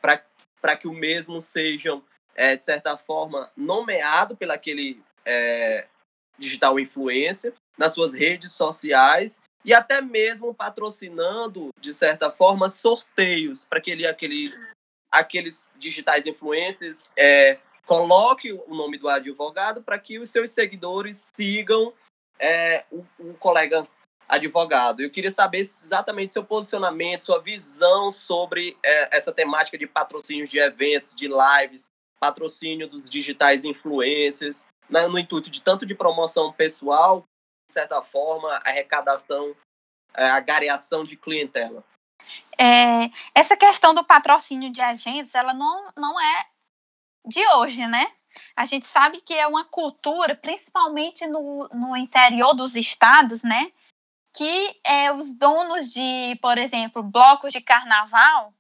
para 0.02 0.76
que 0.76 0.88
o 0.88 0.94
mesmo 0.94 1.40
seja, 1.40 2.02
é, 2.36 2.58
de 2.58 2.66
certa 2.66 2.98
forma, 2.98 3.50
nomeado 3.56 4.36
pelaquele 4.36 5.02
é, 5.26 5.88
digital 6.38 6.78
influencer 6.80 7.54
nas 7.78 7.94
suas 7.94 8.14
redes 8.14 8.52
sociais 8.52 9.42
e 9.64 9.74
até 9.74 10.02
mesmo 10.02 10.54
patrocinando, 10.54 11.70
de 11.80 11.94
certa 11.94 12.30
forma, 12.32 12.70
sorteios 12.70 13.64
para 13.64 13.80
que 13.80 13.92
ele, 13.92 14.06
aqueles, 14.06 14.72
aqueles 15.10 15.74
digitais 15.78 16.26
influencers 16.26 17.12
é, 17.18 17.60
coloque 17.90 18.54
o 18.54 18.76
nome 18.76 19.00
do 19.00 19.10
advogado 19.10 19.82
para 19.82 19.98
que 19.98 20.20
os 20.20 20.30
seus 20.30 20.52
seguidores 20.52 21.30
sigam 21.36 21.92
é, 22.38 22.86
o, 22.92 23.04
o, 23.18 23.34
colega 23.34 23.84
advogado. 24.28 25.02
Eu 25.02 25.10
queria 25.10 25.32
saber 25.32 25.58
exatamente 25.58 26.32
seu 26.32 26.46
posicionamento, 26.46 27.26
sua 27.26 27.42
visão 27.42 28.12
sobre 28.12 28.78
é, 28.86 29.18
essa 29.18 29.34
temática 29.34 29.76
de 29.76 29.88
patrocínio 29.88 30.48
de 30.48 30.60
eventos, 30.60 31.16
de 31.16 31.28
lives, 31.28 31.90
patrocínio 32.20 32.88
dos 32.88 33.10
digitais 33.10 33.66
influencers, 33.66 34.68
né, 34.88 35.08
no 35.08 35.18
intuito 35.18 35.50
de 35.50 35.60
tanto 35.60 35.84
de 35.84 35.96
promoção 35.96 36.54
pessoal, 36.54 37.24
de 37.68 37.74
certa 37.74 38.04
forma, 38.04 38.60
arrecadação, 38.64 39.56
é, 40.16 40.30
agariação 40.30 41.04
de 41.04 41.18
clientela. 41.18 41.84
É, 42.56 43.10
essa 43.34 43.58
questão 43.58 43.96
do 43.96 44.06
patrocínio 44.06 44.72
de 44.72 44.80
eventos, 44.80 45.34
ela 45.34 45.56
não, 45.56 45.92
não 45.98 46.22
é 46.22 46.46
de 47.26 47.46
hoje, 47.56 47.86
né? 47.88 48.12
A 48.56 48.66
gente 48.66 48.86
sabe 48.86 49.22
que 49.22 49.34
é 49.34 49.48
uma 49.48 49.66
cultura, 49.66 50.36
principalmente 50.36 51.26
no, 51.28 51.68
no 51.74 51.96
interior 51.98 52.54
dos 52.54 52.76
estados, 52.76 53.44
né? 53.44 53.72
Que 54.36 54.80
é, 54.86 55.12
os 55.12 55.34
donos 55.38 55.90
de, 55.90 56.38
por 56.42 56.58
exemplo, 56.58 57.04
blocos 57.04 57.52
de 57.52 57.62
carnaval, 57.62 58.52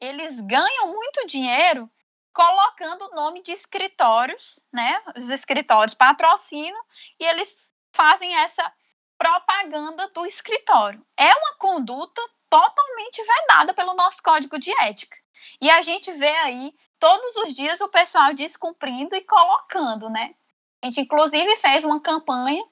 eles 0.00 0.40
ganham 0.40 0.92
muito 0.92 1.26
dinheiro 1.26 1.90
colocando 2.32 3.06
o 3.06 3.14
nome 3.14 3.42
de 3.42 3.52
escritórios, 3.52 4.60
né? 4.72 5.00
Os 5.16 5.30
escritórios 5.30 5.94
patrocinam 5.94 6.80
e 7.18 7.24
eles 7.24 7.70
fazem 7.92 8.34
essa 8.36 8.72
propaganda 9.18 10.08
do 10.14 10.24
escritório. 10.24 11.04
É 11.16 11.26
uma 11.34 11.56
conduta 11.58 12.22
totalmente 12.48 13.22
vedada 13.22 13.74
pelo 13.74 13.94
nosso 13.94 14.22
código 14.22 14.58
de 14.58 14.72
ética. 14.82 15.16
E 15.60 15.70
a 15.70 15.82
gente 15.82 16.10
vê 16.12 16.34
aí 16.38 16.72
todos 17.00 17.36
os 17.36 17.54
dias 17.54 17.80
o 17.80 17.88
pessoal 17.88 18.34
descumprindo 18.34 19.16
e 19.16 19.22
colocando, 19.22 20.08
né? 20.08 20.34
A 20.82 20.86
gente 20.86 21.00
inclusive 21.00 21.56
fez 21.56 21.82
uma 21.82 22.00
campanha 22.00 22.62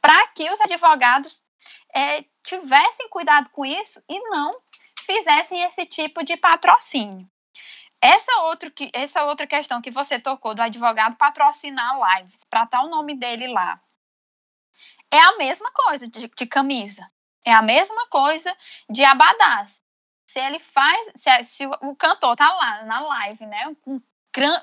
para 0.00 0.26
que 0.28 0.50
os 0.50 0.60
advogados 0.60 1.40
é, 1.94 2.24
tivessem 2.42 3.08
cuidado 3.08 3.48
com 3.50 3.64
isso 3.64 4.02
e 4.08 4.18
não 4.30 4.52
fizessem 5.00 5.62
esse 5.62 5.86
tipo 5.86 6.24
de 6.24 6.36
patrocínio. 6.36 7.28
Essa, 8.02 8.32
outro 8.42 8.70
que, 8.70 8.90
essa 8.92 9.24
outra 9.24 9.46
questão 9.46 9.80
que 9.80 9.90
você 9.90 10.18
tocou 10.18 10.54
do 10.54 10.60
advogado 10.60 11.16
patrocinar 11.16 11.96
lives, 12.18 12.44
para 12.44 12.64
estar 12.64 12.82
o 12.82 12.90
nome 12.90 13.14
dele 13.14 13.48
lá, 13.48 13.80
é 15.10 15.18
a 15.18 15.36
mesma 15.36 15.70
coisa 15.70 16.08
de, 16.08 16.28
de, 16.28 16.46
camisa. 16.46 17.06
É 17.46 17.52
a 17.52 17.62
mesma 17.62 18.06
coisa 18.08 18.54
de 18.90 19.04
abadás. 19.04 19.80
Se 20.34 20.40
ele 20.40 20.58
faz, 20.58 21.12
se, 21.14 21.44
se 21.44 21.64
o 21.64 21.94
cantor 21.94 22.34
tá 22.34 22.52
lá 22.52 22.82
na 22.82 22.98
live, 22.98 23.46
né, 23.46 23.76
com, 23.82 24.00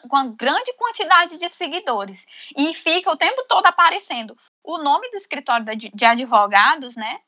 com 0.09 0.15
uma 0.17 0.27
grande 0.35 0.73
quantidade 0.73 1.37
de 1.37 1.47
seguidores 1.47 2.25
e 2.57 2.73
fica 2.73 3.09
o 3.09 3.15
tempo 3.15 3.41
todo 3.47 3.65
aparecendo 3.65 4.37
o 4.61 4.77
nome 4.79 5.09
do 5.11 5.15
escritório 5.15 5.65
de, 5.77 5.89
de 5.89 6.03
advogados, 6.03 6.97
né, 6.97 7.21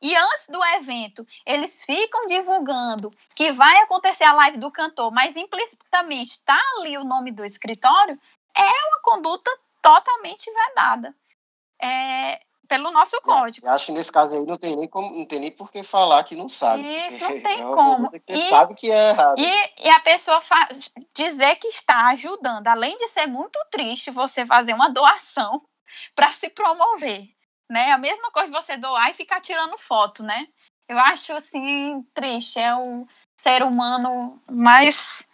e 0.00 0.14
antes 0.14 0.46
do 0.46 0.64
evento, 0.76 1.26
eles 1.44 1.82
ficam 1.84 2.28
divulgando 2.28 3.10
que 3.34 3.50
vai 3.50 3.78
acontecer 3.78 4.22
a 4.22 4.32
live 4.32 4.58
do 4.58 4.70
cantor, 4.70 5.10
mas 5.10 5.36
implicitamente 5.36 6.34
está 6.34 6.62
ali 6.76 6.96
o 6.96 7.02
nome 7.04 7.32
do 7.32 7.44
escritório, 7.44 8.16
é 8.56 8.62
uma 8.62 9.02
conduta 9.02 9.50
totalmente 9.82 10.48
vedada. 10.52 11.12
É, 11.82 12.40
pelo 12.68 12.90
nosso 12.90 13.20
código. 13.22 13.66
Eu 13.66 13.72
acho 13.72 13.86
que 13.86 13.92
nesse 13.92 14.12
caso 14.12 14.36
aí 14.36 14.44
não 14.44 14.58
tem 14.58 14.76
nem 14.76 14.88
como, 14.88 15.16
não 15.16 15.26
tem 15.26 15.40
nem 15.40 15.50
por 15.50 15.72
que 15.72 15.82
falar 15.82 16.22
que 16.24 16.36
não 16.36 16.48
sabe. 16.48 16.82
Isso, 17.06 17.20
não 17.20 17.40
tem 17.40 17.60
é 17.60 17.74
como. 17.74 18.10
você 18.10 18.34
e, 18.34 18.48
sabe 18.50 18.74
que 18.74 18.90
é 18.90 19.10
errado. 19.10 19.38
E, 19.38 19.86
e 19.86 19.88
a 19.88 20.00
pessoa 20.00 20.40
faz, 20.40 20.92
dizer 21.14 21.56
que 21.56 21.68
está 21.68 22.08
ajudando, 22.08 22.68
além 22.68 22.96
de 22.98 23.08
ser 23.08 23.26
muito 23.26 23.58
triste 23.70 24.10
você 24.10 24.46
fazer 24.46 24.74
uma 24.74 24.90
doação 24.90 25.62
para 26.14 26.32
se 26.32 26.50
promover 26.50 27.28
né? 27.70 27.92
A 27.92 27.98
mesma 27.98 28.30
coisa 28.30 28.50
de 28.50 28.56
você 28.56 28.76
doar 28.76 29.10
e 29.10 29.14
ficar 29.14 29.40
tirando 29.40 29.76
foto, 29.78 30.22
né? 30.22 30.46
Eu 30.88 30.98
acho 30.98 31.32
assim 31.34 32.02
triste, 32.14 32.58
é 32.58 32.74
o 32.74 33.06
ser 33.38 33.62
humano 33.62 34.40
mais 34.50 35.26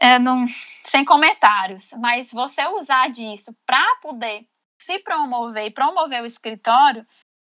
é, 0.00 0.18
não, 0.18 0.46
sem 0.84 1.04
comentários, 1.04 1.90
mas 1.98 2.32
você 2.32 2.66
usar 2.66 3.08
disso 3.10 3.54
para 3.64 3.84
poder 3.96 4.46
se 4.88 4.98
promover 5.00 5.66
e 5.66 5.70
promover 5.70 6.22
o 6.22 6.26
escritório 6.26 7.04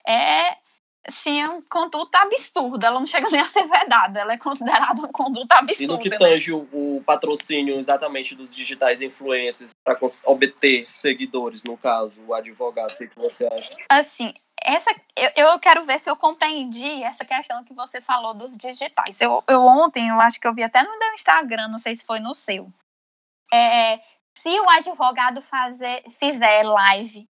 é 0.04 0.56
sim 1.08 1.44
uma 1.44 1.62
conduta 1.70 2.18
absurda. 2.18 2.88
Ela 2.88 2.98
não 2.98 3.06
chega 3.06 3.30
nem 3.30 3.40
a 3.40 3.48
ser 3.48 3.64
vedada, 3.68 4.20
ela 4.20 4.32
é 4.32 4.38
considerada 4.38 5.00
uma 5.00 5.08
conduta 5.08 5.54
absurda. 5.54 5.84
E 5.84 5.86
no 5.86 5.98
que 6.00 6.10
tange 6.10 6.52
né? 6.52 6.66
o, 6.72 7.00
patrocínio 7.06 7.78
exatamente 7.78 8.34
dos 8.34 8.54
digitais 8.54 9.00
influencers 9.00 9.70
para 9.84 9.96
obter 10.26 10.90
seguidores, 10.90 11.62
no 11.62 11.76
caso, 11.76 12.20
o 12.26 12.34
advogado, 12.34 12.92
o 12.92 12.96
que, 12.96 13.08
você 13.14 13.46
acha? 13.46 13.70
Assim, 13.88 14.34
essa, 14.64 14.90
eu, 15.16 15.30
eu 15.36 15.60
quero 15.60 15.84
ver 15.84 16.00
se 16.00 16.10
eu 16.10 16.16
compreendi 16.16 17.04
essa 17.04 17.24
questão 17.24 17.62
que 17.62 17.72
você 17.72 18.00
falou 18.00 18.34
dos 18.34 18.56
digitais. 18.56 19.20
Eu, 19.20 19.44
eu 19.48 19.60
ontem, 19.62 20.08
eu 20.08 20.20
acho 20.20 20.40
que 20.40 20.46
eu 20.48 20.52
vi 20.52 20.64
até 20.64 20.82
no 20.82 20.98
meu 20.98 21.12
Instagram, 21.14 21.68
não 21.68 21.78
sei 21.78 21.94
se 21.94 22.04
foi 22.04 22.18
no 22.18 22.34
seu. 22.34 22.68
É, 23.54 24.00
se 24.38 24.60
o 24.60 24.70
advogado 24.70 25.42
fazer, 25.42 26.04
fizer 26.10 26.62
live 26.62 27.28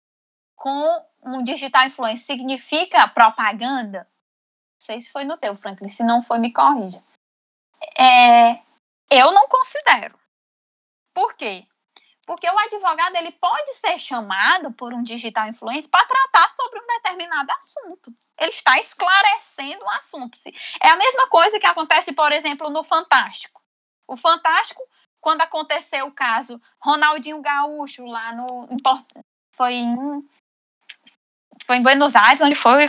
com 0.56 1.06
um 1.22 1.43
digital 1.43 1.86
influencer 1.86 2.26
significa 2.26 3.08
propaganda? 3.08 3.99
Não 3.99 4.80
sei 4.80 4.99
se 4.99 5.12
foi 5.12 5.24
no 5.24 5.38
teu, 5.38 5.56
Franklin. 5.56 5.89
Se 5.89 6.03
não 6.03 6.24
foi, 6.24 6.39
me 6.39 6.51
corrija. 6.51 7.03
É, 7.97 8.60
eu 9.10 9.32
não 9.32 9.47
considero. 9.47 10.18
Por 11.14 11.36
quê? 11.36 11.66
Porque 12.26 12.49
o 12.49 12.60
advogado 12.60 13.16
ele 13.18 13.32
pode 13.34 13.76
ser 13.76 13.99
chamado 13.99 14.74
por 14.74 14.91
um 14.91 15.03
digital 15.03 15.47
influencer 15.47 15.91
para 15.91 16.08
tratar 16.08 16.49
sobre 16.49 16.80
um 16.80 16.88
determinado 16.88 17.51
assunto. 17.51 18.12
Ele 18.39 18.49
está 18.49 18.80
esclarecendo 18.80 19.86
o 19.86 19.89
assunto. 19.91 20.36
É 20.82 20.89
a 20.89 20.97
mesma 20.97 21.28
coisa 21.30 21.60
que 21.60 21.68
acontece, 21.68 22.14
por 22.14 22.32
exemplo, 22.32 22.72
no 22.72 22.84
Fantástico. 22.84 23.62
O 24.08 24.18
Fantástico, 24.18 24.82
quando 25.26 25.41
aconteceu 25.41 26.05
o 26.05 26.11
caso 26.11 26.61
Ronaldinho 26.80 27.41
Gaúcho 27.41 28.05
lá 28.05 28.32
no 28.34 28.45
foi 29.51 29.73
em 29.73 30.30
foi 31.65 31.78
em 31.78 31.82
Buenos 31.82 32.15
Aires, 32.15 32.41
onde 32.41 32.53
foi 32.53 32.88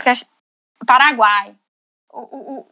Paraguai. 0.85 1.55
O, 2.11 2.19
o, 2.19 2.59
o, 2.59 2.71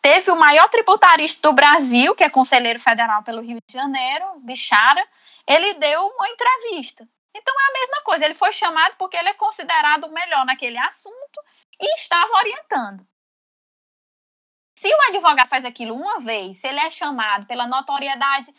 teve 0.00 0.30
o 0.30 0.36
maior 0.36 0.70
tributarista 0.70 1.46
do 1.46 1.52
Brasil, 1.52 2.14
que 2.14 2.24
é 2.24 2.30
conselheiro 2.30 2.80
federal 2.80 3.22
pelo 3.22 3.42
Rio 3.42 3.58
de 3.68 3.74
Janeiro, 3.74 4.40
Bichara, 4.40 5.06
ele 5.46 5.74
deu 5.74 6.06
uma 6.06 6.26
entrevista. 6.30 7.06
Então 7.36 7.54
é 7.60 7.68
a 7.68 7.80
mesma 7.80 8.02
coisa, 8.04 8.24
ele 8.24 8.34
foi 8.34 8.54
chamado 8.54 8.94
porque 8.96 9.18
ele 9.18 9.28
é 9.28 9.34
considerado 9.34 10.04
o 10.04 10.12
melhor 10.12 10.46
naquele 10.46 10.78
assunto 10.78 11.42
e 11.78 11.94
estava 11.94 12.32
orientando. 12.38 13.06
Se 14.78 14.88
o 14.88 15.02
advogado 15.08 15.48
faz 15.48 15.66
aquilo 15.66 15.94
uma 15.94 16.20
vez, 16.20 16.58
se 16.58 16.68
ele 16.68 16.80
é 16.80 16.90
chamado 16.90 17.44
pela 17.44 17.66
notoriedade 17.66 18.50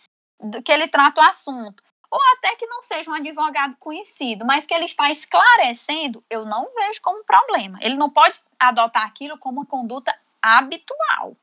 que 0.63 0.71
ele 0.71 0.87
trata 0.87 1.21
o 1.21 1.23
assunto, 1.23 1.83
ou 2.11 2.19
até 2.37 2.55
que 2.55 2.67
não 2.67 2.81
seja 2.81 3.11
um 3.11 3.13
advogado 3.13 3.75
conhecido, 3.77 4.45
mas 4.45 4.65
que 4.65 4.73
ele 4.73 4.85
está 4.85 5.11
esclarecendo, 5.11 6.21
eu 6.29 6.45
não 6.45 6.65
vejo 6.73 7.01
como 7.01 7.23
problema. 7.25 7.77
Ele 7.81 7.95
não 7.95 8.09
pode 8.09 8.39
adotar 8.59 9.05
aquilo 9.05 9.37
como 9.37 9.59
uma 9.59 9.65
conduta 9.65 10.15
habitual. 10.41 11.35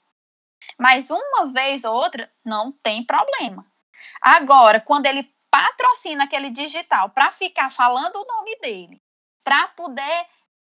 Mas 0.79 1.11
uma 1.11 1.53
vez 1.53 1.85
ou 1.85 1.95
outra, 1.95 2.31
não 2.45 2.73
tem 2.73 3.05
problema. 3.05 3.67
Agora, 4.21 4.81
quando 4.81 5.07
ele 5.07 5.31
patrocina 5.51 6.25
aquele 6.25 6.51
digital 6.51 7.11
para 7.11 7.33
ficar 7.33 7.71
falando 7.71 8.17
o 8.17 8.27
nome 8.27 8.57
dele, 8.57 9.03
para 9.45 9.69
poder 9.69 10.27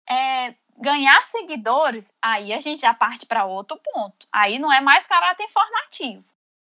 é, 0.10 0.56
ganhar 0.78 1.22
seguidores, 1.24 2.12
aí 2.22 2.52
a 2.52 2.60
gente 2.60 2.82
já 2.82 2.94
parte 2.94 3.26
para 3.26 3.46
outro 3.46 3.78
ponto. 3.78 4.28
Aí 4.32 4.58
não 4.58 4.72
é 4.72 4.82
mais 4.82 5.06
caráter 5.06 5.44
informativo. 5.44 6.28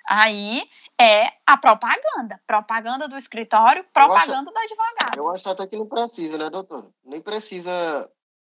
Aí 0.09 0.69
é 0.99 1.33
a 1.45 1.57
propaganda. 1.57 2.39
Propaganda 2.45 3.07
do 3.07 3.17
escritório, 3.17 3.83
propaganda 3.93 4.33
acho, 4.33 4.45
do 4.45 4.57
advogado. 4.57 5.17
Eu 5.17 5.29
acho 5.29 5.49
até 5.49 5.67
que 5.67 5.77
não 5.77 5.87
precisa, 5.87 6.37
né, 6.37 6.49
doutor? 6.49 6.91
Nem 7.03 7.21
precisa 7.21 8.09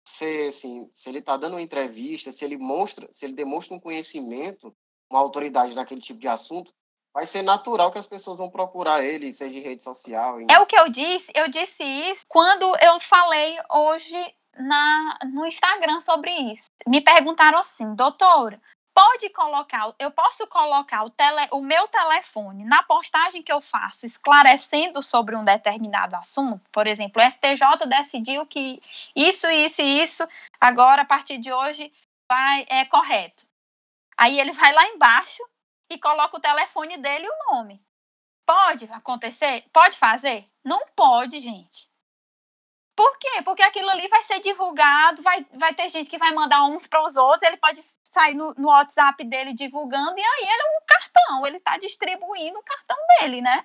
ser 0.06 0.48
assim, 0.48 0.90
se 0.94 1.08
ele 1.08 1.18
está 1.18 1.36
dando 1.36 1.54
uma 1.54 1.62
entrevista, 1.62 2.32
se 2.32 2.44
ele 2.44 2.56
mostra, 2.56 3.08
se 3.12 3.26
ele 3.26 3.34
demonstra 3.34 3.76
um 3.76 3.80
conhecimento, 3.80 4.74
uma 5.10 5.20
autoridade 5.20 5.74
naquele 5.74 6.00
tipo 6.00 6.18
de 6.18 6.28
assunto, 6.28 6.72
vai 7.12 7.26
ser 7.26 7.42
natural 7.42 7.90
que 7.90 7.98
as 7.98 8.06
pessoas 8.06 8.38
vão 8.38 8.50
procurar 8.50 9.04
ele, 9.04 9.32
seja 9.32 9.58
em 9.58 9.62
rede 9.62 9.82
social. 9.82 10.40
Em... 10.40 10.46
É 10.50 10.58
o 10.60 10.66
que 10.66 10.78
eu 10.78 10.88
disse, 10.88 11.30
eu 11.34 11.48
disse 11.48 11.82
isso 11.82 12.22
quando 12.28 12.64
eu 12.80 12.98
falei 13.00 13.56
hoje 13.74 14.34
na, 14.56 15.18
no 15.32 15.46
Instagram 15.46 16.00
sobre 16.00 16.30
isso. 16.52 16.66
Me 16.86 17.00
perguntaram 17.00 17.58
assim, 17.58 17.94
doutora, 17.94 18.60
pode 18.98 19.30
colocar, 19.30 19.94
eu 19.96 20.10
posso 20.10 20.44
colocar 20.48 21.04
o, 21.04 21.10
tele, 21.10 21.46
o 21.52 21.60
meu 21.60 21.86
telefone 21.86 22.64
na 22.64 22.82
postagem 22.82 23.44
que 23.44 23.52
eu 23.52 23.60
faço, 23.60 24.04
esclarecendo 24.04 25.04
sobre 25.04 25.36
um 25.36 25.44
determinado 25.44 26.16
assunto. 26.16 26.68
Por 26.72 26.84
exemplo, 26.88 27.22
o 27.22 27.30
STJ 27.30 27.86
decidiu 27.88 28.44
que 28.44 28.82
isso, 29.14 29.48
isso 29.48 29.82
e 29.82 30.02
isso, 30.02 30.26
agora, 30.60 31.02
a 31.02 31.04
partir 31.04 31.38
de 31.38 31.52
hoje, 31.52 31.92
vai, 32.28 32.66
é 32.68 32.84
correto. 32.86 33.46
Aí 34.16 34.40
ele 34.40 34.50
vai 34.50 34.72
lá 34.72 34.84
embaixo 34.88 35.44
e 35.88 35.96
coloca 35.96 36.36
o 36.36 36.40
telefone 36.40 36.96
dele 36.96 37.24
e 37.24 37.30
o 37.30 37.54
nome. 37.54 37.80
Pode 38.44 38.86
acontecer? 38.86 39.64
Pode 39.72 39.96
fazer? 39.96 40.44
Não 40.64 40.84
pode, 40.96 41.38
gente. 41.38 41.88
Por 42.98 43.16
quê? 43.16 43.42
Porque 43.44 43.62
aquilo 43.62 43.88
ali 43.90 44.08
vai 44.08 44.24
ser 44.24 44.40
divulgado, 44.40 45.22
vai, 45.22 45.46
vai 45.52 45.72
ter 45.72 45.88
gente 45.88 46.10
que 46.10 46.18
vai 46.18 46.32
mandar 46.32 46.64
uns 46.64 46.88
para 46.88 47.00
os 47.00 47.14
outros, 47.14 47.44
ele 47.44 47.56
pode 47.56 47.80
sair 48.02 48.34
no, 48.34 48.52
no, 48.58 48.66
WhatsApp 48.66 49.22
dele 49.24 49.54
divulgando, 49.54 50.18
e 50.18 50.20
aí 50.20 50.42
ele 50.42 50.62
é 50.62 50.64
um 50.64 50.84
cartão, 50.84 51.46
ele 51.46 51.58
está 51.58 51.78
distribuindo 51.78 52.58
o 52.58 52.62
cartão 52.64 52.96
dele, 53.20 53.40
né? 53.40 53.64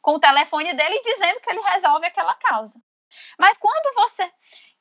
Com 0.00 0.12
o 0.12 0.20
telefone 0.20 0.72
dele 0.74 1.02
dizendo 1.02 1.40
que 1.40 1.50
ele 1.50 1.60
resolve 1.60 2.06
aquela 2.06 2.34
causa. 2.34 2.80
Mas 3.36 3.58
quando 3.58 3.94
você 3.96 4.30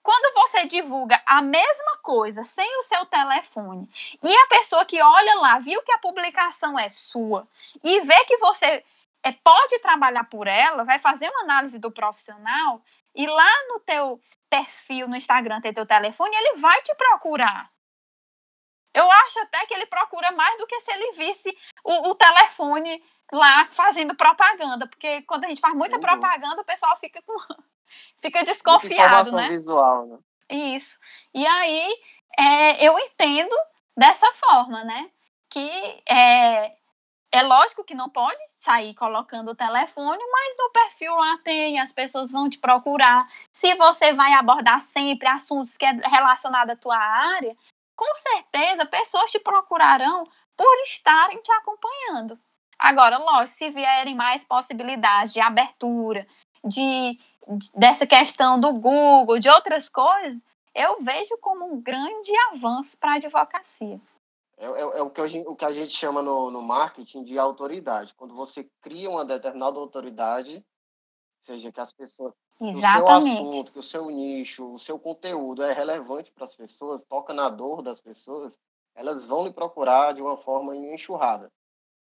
quando 0.04 0.34
você 0.36 0.68
divulga 0.68 1.20
a 1.26 1.41
mesma 1.41 1.98
coisa 2.04 2.43
sem 2.43 2.80
o 2.80 2.84
seu 2.84 3.04
telefone 3.08 3.89
e 4.24 4.32
a 4.32 4.48
pessoa 4.48 4.86
que 4.86 5.02
olha 5.02 5.36
lá 5.39 5.58
viu 5.58 5.82
que 5.82 5.91
a 5.91 5.98
publicação 5.98 6.78
é 6.78 6.88
sua 6.91 7.48
e 7.84 8.00
vê 8.02 8.26
que 8.26 8.38
você 8.38 8.86
é, 9.24 9.32
pode 9.32 9.80
trabalhar 9.80 10.24
por 10.26 10.48
ela, 10.48 10.84
vai 10.84 11.00
fazer 11.00 11.28
uma 11.32 11.41
análise 11.41 11.80
do 11.80 11.91
profissional 11.91 12.80
e 13.18 13.26
lá 13.26 13.51
no 13.70 13.80
teu 13.80 14.22
perfil 14.47 15.07
no 15.07 15.15
Instagram 15.15 15.59
tem 15.59 15.74
teu 15.74 15.88
telefone, 15.88 16.36
ele 16.36 16.57
vai 16.57 16.80
te 16.84 16.93
procurar. 16.95 17.68
Eu 18.93 19.11
acho 19.11 19.39
até 19.39 19.65
que 19.65 19.74
ele 19.74 19.88
procura 19.88 20.32
mais 20.32 20.55
do 20.57 20.68
que 20.68 20.80
se 20.80 20.91
ele 20.91 21.11
visse 21.13 21.57
o, 21.84 22.09
o 22.09 22.15
telefone 22.15 23.03
lá 23.34 23.68
fazendo 23.72 24.15
propaganda, 24.15 24.88
porque 24.88 25.24
quando 25.24 25.45
a 25.45 25.47
gente 25.47 25.59
faz 25.59 25.74
muita 25.74 25.95
Sim. 25.95 26.01
propaganda, 26.01 26.61
o 26.61 26.65
pessoal 26.65 26.95
fica 26.97 27.22
com 27.24 27.36
fica 28.22 28.43
desconfiado, 28.43 29.32
né? 29.32 29.49
visual, 29.49 30.05
né? 30.05 30.18
Isso. 30.49 30.99
E 31.34 31.45
aí 31.45 31.89
é, 32.39 32.88
eu 32.88 32.97
entendo 32.99 33.55
dessa 33.97 34.32
forma, 34.34 34.84
né? 34.84 35.09
Que 35.49 35.70
é, 36.07 36.72
é 37.32 37.44
lógico 37.44 37.84
que 37.84 37.94
não 37.94 38.10
pode 38.10 38.40
sair 38.56 38.94
colocando 38.94 39.52
o 39.52 39.56
telefone, 39.56 40.24
mas 40.32 40.56
no 40.58 40.70
perfil 40.72 41.16
lá 41.16 41.38
tem, 41.44 41.80
as 41.80 41.92
pessoas 41.92 42.32
vão 42.32 42.50
te 42.50 42.58
procurar. 42.58 43.26
Se 43.52 43.76
você 43.76 44.14
vai 44.14 44.34
abordar 44.34 44.82
sempre 44.82 45.28
assuntos 45.28 45.76
que 45.76 45.86
é 45.86 45.92
relacionado 45.92 46.70
à 46.70 46.76
tua 46.76 46.98
área, 46.98 47.56
com 47.96 48.16
certeza 48.16 48.86
pessoas 48.86 49.32
te 49.32 49.40
procurarão 49.40 50.24
por 50.56 50.76
estarem 50.86 51.40
te 51.42 51.52
acompanhando. 51.52 52.40
Agora, 52.80 53.18
lógico, 53.18 53.58
se 53.58 53.70
vierem 53.72 54.16
mais 54.16 54.44
possibilidades 54.44 55.34
de 55.34 55.40
abertura, 55.40 56.26
de 56.64 57.20
dessa 57.74 58.06
questão 58.06 58.60
do 58.60 58.74
Google, 58.74 59.40
de 59.40 59.50
outras 59.50 59.88
coisas, 59.88 60.44
eu 60.76 60.98
vejo 61.02 61.38
como 61.42 61.66
um 61.66 61.82
grande 61.82 62.32
avanço 62.52 62.98
para 62.98 63.14
a 63.14 63.16
advocacia. 63.16 64.00
É, 64.58 64.66
é, 64.66 64.82
é, 64.82 65.01
o, 65.01 65.10
que 65.10 65.22
a 65.22 65.28
gente, 65.28 65.47
o 65.47 65.55
que 65.55 65.66
a 65.66 65.72
gente 65.72 65.91
chama 65.91 66.22
no, 66.22 66.49
no 66.49 66.62
marketing 66.62 67.24
de 67.24 67.38
autoridade. 67.38 68.16
Quando 68.16 68.34
você 68.34 68.70
cria 68.82 69.10
uma 69.10 69.24
determinada 69.24 69.78
autoridade, 69.78 70.66
seja 71.43 71.72
que 71.72 71.80
as 71.80 71.93
pessoas. 71.93 72.34
Exatamente. 72.60 73.32
O 73.32 73.36
seu 73.36 73.47
assunto, 73.47 73.72
que 73.72 73.80
o 73.80 73.84
seu 73.84 74.10
nicho, 74.10 74.74
o 74.74 74.80
seu 74.80 74.97
conteúdo 74.97 75.62
é 75.62 75.74
relevante 75.74 76.32
para 76.32 76.43
as 76.43 76.55
pessoas, 76.55 77.03
toca 77.03 77.34
na 77.34 77.49
dor 77.49 77.84
das 77.84 78.01
pessoas, 78.01 78.58
elas 78.95 79.26
vão 79.26 79.45
lhe 79.45 79.53
procurar 79.53 80.14
de 80.14 80.24
uma 80.24 80.36
forma 80.36 80.76
enxurrada. 80.76 81.51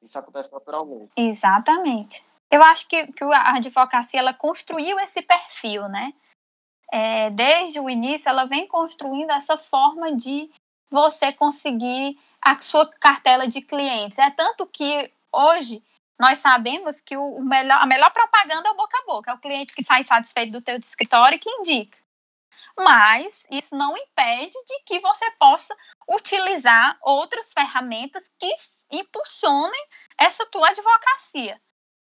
Isso 0.02 0.18
acontece 0.18 0.52
naturalmente. 0.52 1.12
Exatamente. 1.16 2.26
Eu 2.50 2.64
acho 2.64 2.88
que, 2.88 3.12
que 3.14 3.24
a 3.24 3.58
advocacia 3.58 4.20
ela 4.20 4.34
construiu 4.34 5.00
esse 5.00 5.22
perfil, 5.22 5.88
né? 5.88 6.12
É, 6.92 7.30
desde 7.30 7.80
o 7.80 7.88
início, 7.88 8.28
ela 8.28 8.46
vem 8.46 8.68
construindo 8.68 9.30
essa 9.30 9.56
forma 9.56 10.16
de 10.16 10.50
você 10.90 11.32
conseguir 11.32 12.20
a 12.42 12.60
sua 12.62 12.90
cartela 13.00 13.48
de 13.48 13.62
clientes. 13.62 14.18
É 14.18 14.30
tanto 14.30 14.66
que 14.68 15.12
hoje 15.32 15.84
nós 16.20 16.40
sabemos 16.40 17.00
que 17.00 17.16
o 17.16 17.40
melhor, 17.42 17.82
a 17.82 17.86
melhor 17.86 18.12
propaganda 18.12 18.68
é 18.68 18.72
o 18.72 18.76
boca 18.76 18.98
a 18.98 19.06
boca, 19.06 19.32
é 19.32 19.34
o 19.34 19.40
cliente 19.40 19.74
que 19.74 19.84
sai 19.84 20.04
satisfeito 20.04 20.52
do 20.52 20.62
teu 20.62 20.78
escritório 20.78 21.38
e 21.38 21.40
que 21.40 21.50
indica. 21.50 21.98
Mas 22.78 23.48
isso 23.52 23.76
não 23.76 23.96
impede 23.96 24.58
de 24.68 24.84
que 24.86 25.00
você 25.00 25.30
possa 25.32 25.76
utilizar 26.10 26.98
outras 27.02 27.54
ferramentas 27.54 28.24
que 28.38 28.54
impulsionem 28.92 29.86
essa 30.20 30.46
tua 30.52 30.70
advocacia. 30.70 31.58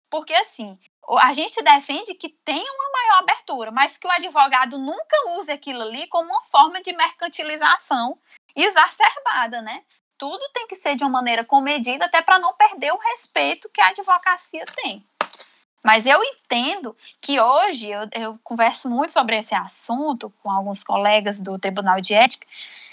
Porque, 0.09 0.33
assim, 0.33 0.77
a 1.17 1.33
gente 1.33 1.61
defende 1.61 2.13
que 2.15 2.29
tenha 2.29 2.73
uma 2.73 2.91
maior 2.91 3.19
abertura, 3.19 3.71
mas 3.71 3.97
que 3.97 4.07
o 4.07 4.11
advogado 4.11 4.77
nunca 4.77 5.29
use 5.37 5.51
aquilo 5.51 5.81
ali 5.81 6.07
como 6.07 6.29
uma 6.29 6.41
forma 6.43 6.81
de 6.81 6.93
mercantilização 6.93 8.17
exacerbada, 8.55 9.61
né? 9.61 9.83
Tudo 10.19 10.49
tem 10.53 10.67
que 10.67 10.75
ser 10.75 10.95
de 10.95 11.03
uma 11.03 11.09
maneira 11.09 11.45
comedida, 11.45 12.05
até 12.05 12.21
para 12.21 12.37
não 12.37 12.53
perder 12.53 12.91
o 12.91 12.97
respeito 12.97 13.69
que 13.69 13.79
a 13.79 13.87
advocacia 13.87 14.65
tem. 14.75 15.01
Mas 15.81 16.05
eu 16.05 16.21
entendo 16.21 16.95
que 17.21 17.39
hoje, 17.39 17.89
eu, 17.89 18.01
eu, 18.11 18.39
converso 18.43 18.89
muito 18.89 19.13
sobre 19.13 19.37
esse 19.37 19.55
assunto 19.55 20.29
com 20.43 20.51
alguns 20.51 20.83
colegas 20.83 21.39
do 21.39 21.57
Tribunal 21.57 22.01
de 22.01 22.13
Ética, 22.13 22.45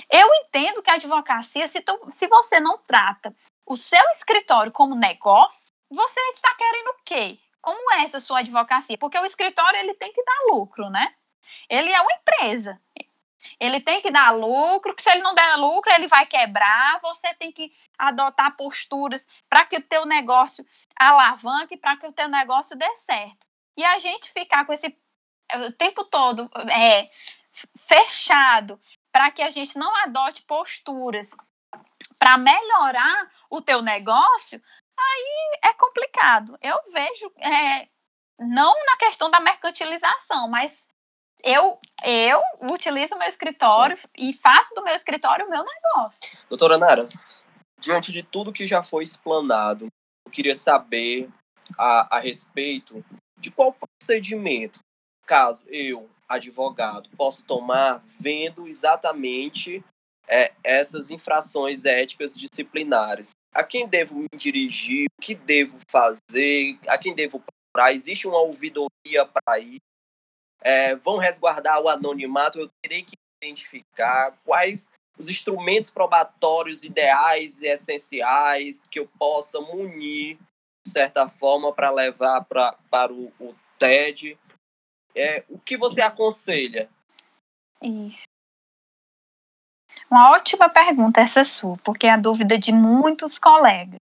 eu 0.08 0.28
entendo 0.34 0.80
que 0.80 0.88
a 0.90 0.94
advocacia, 0.94 1.66
se, 1.66 1.80
tu, 1.80 1.98
se 2.10 2.28
você 2.28 2.60
não 2.60 2.78
trata 2.78 3.34
o 3.66 3.76
seu 3.76 4.02
escritório 4.12 4.70
como 4.70 4.94
negócio, 4.94 5.72
você 5.90 6.20
está 6.32 6.54
querendo 6.54 6.88
o 6.90 7.02
quê? 7.04 7.38
Como 7.60 7.92
é 7.94 8.04
essa 8.04 8.20
sua 8.20 8.38
advocacia? 8.38 8.96
Porque 8.96 9.18
o 9.18 9.26
escritório 9.26 9.80
ele 9.80 9.94
tem 9.94 10.12
que 10.12 10.22
dar 10.22 10.54
lucro, 10.54 10.88
né? 10.88 11.12
Ele 11.68 11.90
é 11.90 12.00
uma 12.00 12.12
empresa. 12.12 12.78
Ele 13.58 13.80
tem 13.80 14.00
que 14.00 14.10
dar 14.10 14.30
lucro, 14.30 14.94
que 14.94 15.02
se 15.02 15.10
ele 15.10 15.22
não 15.22 15.34
der 15.34 15.56
lucro, 15.56 15.92
ele 15.92 16.08
vai 16.08 16.26
quebrar. 16.26 17.00
Você 17.00 17.34
tem 17.34 17.52
que 17.52 17.72
adotar 17.98 18.56
posturas 18.56 19.26
para 19.48 19.64
que 19.64 19.76
o 19.76 19.82
teu 19.82 20.04
negócio 20.04 20.66
alavanque, 20.98 21.76
para 21.76 21.96
que 21.96 22.06
o 22.06 22.12
teu 22.12 22.28
negócio 22.28 22.76
dê 22.76 22.96
certo. 22.96 23.46
E 23.76 23.84
a 23.84 23.98
gente 23.98 24.32
ficar 24.32 24.64
com 24.64 24.72
esse 24.72 24.96
o 25.54 25.72
tempo 25.72 26.04
todo 26.04 26.50
é, 26.72 27.08
fechado 27.78 28.80
para 29.12 29.30
que 29.30 29.42
a 29.42 29.50
gente 29.50 29.78
não 29.78 29.94
adote 30.02 30.42
posturas 30.42 31.30
para 32.18 32.36
melhorar 32.36 33.30
o 33.48 33.60
teu 33.62 33.80
negócio, 33.82 34.60
aí 34.98 35.58
é 35.64 35.72
complicado. 35.74 36.56
Eu 36.60 36.76
vejo, 36.92 37.32
é, 37.38 37.88
não 38.38 38.74
na 38.86 38.96
questão 38.98 39.30
da 39.30 39.40
mercantilização, 39.40 40.48
mas 40.48 40.88
eu, 41.46 41.78
eu 42.04 42.40
utilizo 42.72 43.14
o 43.14 43.18
meu 43.18 43.28
escritório 43.28 43.96
Sim. 43.96 44.08
e 44.18 44.32
faço 44.32 44.74
do 44.74 44.82
meu 44.82 44.94
escritório 44.94 45.46
o 45.46 45.50
meu 45.50 45.64
negócio. 45.64 46.38
Doutora 46.48 46.76
Nara, 46.76 47.06
diante 47.78 48.10
de 48.10 48.24
tudo 48.24 48.52
que 48.52 48.66
já 48.66 48.82
foi 48.82 49.04
explanado, 49.04 49.86
eu 50.26 50.32
queria 50.32 50.56
saber 50.56 51.30
a, 51.78 52.16
a 52.16 52.20
respeito 52.20 53.04
de 53.38 53.52
qual 53.52 53.72
procedimento, 53.72 54.80
caso 55.24 55.64
eu, 55.68 56.10
advogado, 56.28 57.08
posso 57.16 57.44
tomar 57.44 58.02
vendo 58.18 58.66
exatamente 58.66 59.84
é, 60.26 60.52
essas 60.64 61.10
infrações 61.12 61.84
éticas 61.84 62.36
disciplinares. 62.36 63.30
A 63.54 63.62
quem 63.62 63.86
devo 63.86 64.16
me 64.16 64.28
dirigir, 64.36 65.06
o 65.16 65.22
que 65.22 65.36
devo 65.36 65.78
fazer, 65.88 66.76
a 66.88 66.98
quem 66.98 67.14
devo 67.14 67.40
procurar, 67.40 67.92
existe 67.92 68.26
uma 68.26 68.40
ouvidoria 68.40 69.24
para 69.24 69.60
ir, 69.60 69.78
é, 70.62 70.94
vão 70.96 71.18
resguardar 71.18 71.80
o 71.80 71.88
anonimato, 71.88 72.58
eu 72.58 72.70
terei 72.82 73.02
que 73.02 73.16
identificar 73.42 74.36
quais 74.44 74.90
os 75.18 75.28
instrumentos 75.28 75.90
probatórios 75.90 76.82
ideais 76.82 77.62
e 77.62 77.66
essenciais 77.66 78.86
que 78.88 78.98
eu 78.98 79.08
possa 79.18 79.60
munir, 79.60 80.38
de 80.84 80.92
certa 80.92 81.28
forma, 81.28 81.72
para 81.72 81.90
levar 81.90 82.44
pra, 82.44 82.72
para 82.90 83.12
o, 83.12 83.32
o 83.40 83.54
TED. 83.78 84.38
É, 85.14 85.44
o 85.48 85.58
que 85.58 85.76
você 85.76 86.02
aconselha? 86.02 86.90
Isso. 87.82 88.24
Uma 90.10 90.32
ótima 90.32 90.68
pergunta 90.68 91.20
essa 91.20 91.42
sua, 91.42 91.76
porque 91.78 92.06
é 92.06 92.10
a 92.10 92.16
dúvida 92.16 92.58
de 92.58 92.70
muitos 92.70 93.38
colegas. 93.38 93.98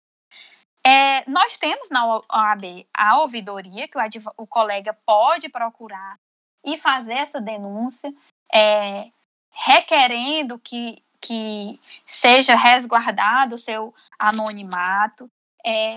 É, 0.86 1.28
nós 1.28 1.58
temos 1.58 1.90
na 1.90 2.06
OAB 2.06 2.86
a 2.94 3.20
ouvidoria, 3.20 3.86
que 3.86 3.98
o, 3.98 4.02
o, 4.38 4.46
colega 4.46 4.96
pode 5.04 5.48
procurar 5.50 6.18
e 6.64 6.76
fazer 6.78 7.14
essa 7.14 7.40
denúncia, 7.40 8.12
é, 8.52 9.08
requerendo 9.52 10.58
que, 10.58 11.02
que 11.20 11.78
seja 12.04 12.54
resguardado 12.54 13.56
o 13.56 13.58
seu 13.58 13.94
anonimato. 14.18 15.30
É, 15.64 15.94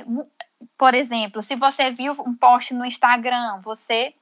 por 0.78 0.94
exemplo, 0.94 1.42
se 1.42 1.56
você 1.56 1.90
viu 1.90 2.14
um 2.26 2.36
post 2.36 2.74
no 2.74 2.86
Instagram, 2.86 3.60
você 3.62 4.14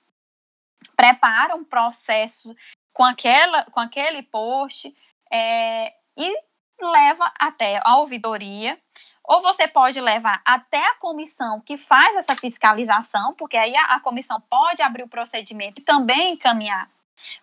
prepara 0.95 1.55
um 1.55 1.63
processo 1.63 2.55
com, 2.93 3.03
aquela, 3.03 3.63
com 3.65 3.79
aquele 3.79 4.23
post, 4.23 4.93
é, 5.31 5.93
e 6.17 6.37
leva 6.81 7.31
até 7.39 7.79
a 7.83 7.97
ouvidoria, 7.97 8.77
ou 9.23 9.41
você 9.41 9.67
pode 9.67 9.99
levar 10.01 10.41
até 10.45 10.83
a 10.87 10.95
comissão 10.95 11.61
que 11.61 11.77
faz 11.77 12.15
essa 12.15 12.35
fiscalização, 12.35 13.33
porque 13.35 13.57
aí 13.57 13.75
a, 13.75 13.95
a 13.95 13.99
comissão 13.99 14.39
pode 14.41 14.81
abrir 14.81 15.03
o 15.03 15.09
procedimento 15.09 15.79
e 15.79 15.85
também 15.85 16.33
encaminhar 16.33 16.87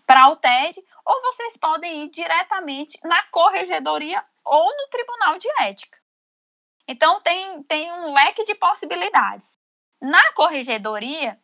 para 0.07 0.29
o 0.29 0.37
TED, 0.37 0.83
ou 1.05 1.23
vocês 1.23 1.57
podem 1.57 2.05
ir 2.05 2.11
diretamente 2.11 2.99
na 3.05 3.23
corregedoria 3.31 4.23
ou 4.45 4.65
no 4.65 4.89
tribunal 4.91 5.39
de 5.39 5.49
ética. 5.61 5.99
Então, 6.89 7.21
tem, 7.21 7.63
tem 7.65 7.93
um 7.93 8.13
leque 8.13 8.45
de 8.45 8.55
possibilidades. 8.55 9.59
Na 10.01 10.33
corregedoria, 10.33 11.37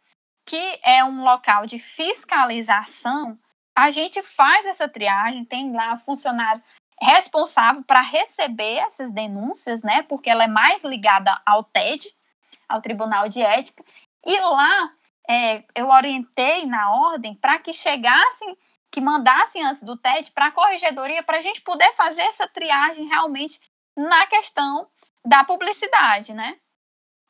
que 0.47 0.80
é 0.82 1.05
um 1.05 1.22
local 1.22 1.66
de 1.66 1.78
fiscalização, 1.78 3.39
a 3.76 3.91
gente 3.91 4.22
faz 4.22 4.64
essa 4.66 4.89
triagem, 4.89 5.45
tem 5.45 5.74
lá 5.74 5.97
funcionário 5.97 6.62
responsável 7.01 7.82
para 7.84 8.01
receber 8.01 8.76
essas 8.78 9.12
denúncias, 9.12 9.82
né? 9.82 10.03
Porque 10.03 10.30
ela 10.30 10.45
é 10.45 10.49
mais 10.49 10.84
ligada 10.84 11.34
ao 11.45 11.64
TED, 11.64 12.09
ao 12.68 12.80
Tribunal 12.80 13.28
de 13.28 13.42
Ética, 13.42 13.84
e 14.24 14.40
lá 14.40 14.90
é, 15.28 15.64
eu 15.74 15.88
orientei 15.88 16.66
na 16.66 16.92
ordem 16.92 17.34
para 17.34 17.59
que 17.59 17.72
chegassem, 17.72 18.57
que 18.90 19.01
mandassem 19.01 19.64
antes 19.64 19.82
do 19.82 19.97
TED 19.97 20.30
para 20.32 20.47
a 20.47 20.53
corregedoria, 20.53 21.22
para 21.22 21.38
a 21.38 21.42
gente 21.42 21.61
poder 21.61 21.92
fazer 21.92 22.22
essa 22.22 22.47
triagem 22.49 23.07
realmente 23.07 23.61
na 23.97 24.26
questão 24.26 24.86
da 25.24 25.45
publicidade, 25.45 26.32
né? 26.32 26.57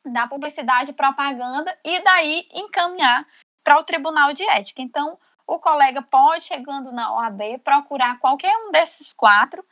Da 0.04 0.26
publicidade 0.26 0.92
propaganda, 0.92 1.76
e 1.84 2.00
daí 2.00 2.46
encaminhar 2.52 3.26
para 3.62 3.78
o 3.78 3.84
Tribunal 3.84 4.32
de 4.34 4.42
Ética. 4.50 4.82
Então, 4.82 5.18
o 5.46 5.58
colega 5.58 6.02
pode, 6.02 6.44
chegando 6.44 6.92
na 6.92 7.12
OAB, 7.14 7.58
procurar 7.62 8.18
qualquer 8.18 8.54
um 8.66 8.70
desses 8.70 9.12
quatro, 9.12 9.64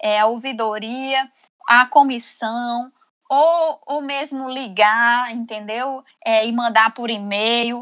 é, 0.00 0.20
a 0.20 0.26
ouvidoria, 0.26 1.30
a 1.68 1.86
comissão, 1.86 2.92
ou, 3.28 3.82
ou 3.86 4.02
mesmo 4.02 4.48
ligar, 4.48 5.32
entendeu? 5.32 6.04
É, 6.24 6.46
e 6.46 6.52
mandar 6.52 6.94
por 6.94 7.10
e-mail. 7.10 7.80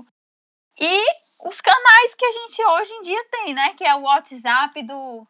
E 0.81 1.05
os 1.47 1.61
canais 1.61 2.15
que 2.17 2.25
a 2.25 2.33
gente 2.33 2.65
hoje 2.65 2.93
em 2.95 3.03
dia 3.03 3.25
tem, 3.31 3.55
né? 3.55 3.75
Que 3.75 3.85
é 3.85 3.95
o 3.95 4.03
WhatsApp 4.03 4.83
do, 4.83 5.27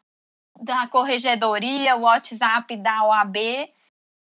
da 0.61 0.87
corregedoria, 0.87 1.97
o 1.97 2.03
WhatsApp 2.03 2.77
da 2.77 3.05
OAB. 3.05 3.37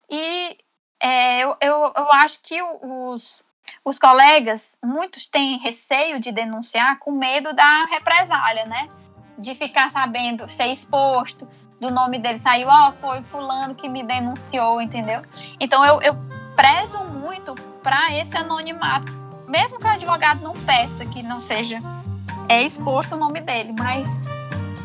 E 0.09 0.59
é, 1.01 1.41
eu, 1.41 1.57
eu, 1.61 1.93
eu 1.97 2.12
acho 2.12 2.41
que 2.43 2.62
os, 2.62 3.43
os 3.84 3.98
colegas, 3.98 4.76
muitos 4.82 5.28
têm 5.28 5.58
receio 5.58 6.20
de 6.20 6.32
denunciar 6.32 6.98
com 6.98 7.12
medo 7.12 7.52
da 7.52 7.84
represália, 7.86 8.64
né? 8.66 8.88
De 9.38 9.54
ficar 9.54 9.90
sabendo, 9.90 10.48
ser 10.48 10.66
exposto, 10.66 11.48
do 11.80 11.90
nome 11.90 12.18
dele 12.18 12.38
saiu, 12.38 12.68
ó, 12.68 12.88
oh, 12.88 12.92
foi 12.92 13.22
fulano 13.22 13.74
que 13.74 13.88
me 13.88 14.04
denunciou, 14.04 14.80
entendeu? 14.80 15.20
Então 15.58 15.84
eu, 15.84 16.00
eu 16.00 16.14
prezo 16.54 17.02
muito 17.04 17.54
para 17.82 18.14
esse 18.14 18.36
anonimato, 18.36 19.10
mesmo 19.48 19.80
que 19.80 19.86
o 19.86 19.90
advogado 19.90 20.42
não 20.42 20.54
peça 20.54 21.04
que 21.06 21.22
não 21.22 21.40
seja 21.40 21.80
é 22.48 22.62
exposto 22.62 23.14
o 23.14 23.18
nome 23.18 23.40
dele, 23.40 23.74
mas 23.76 24.08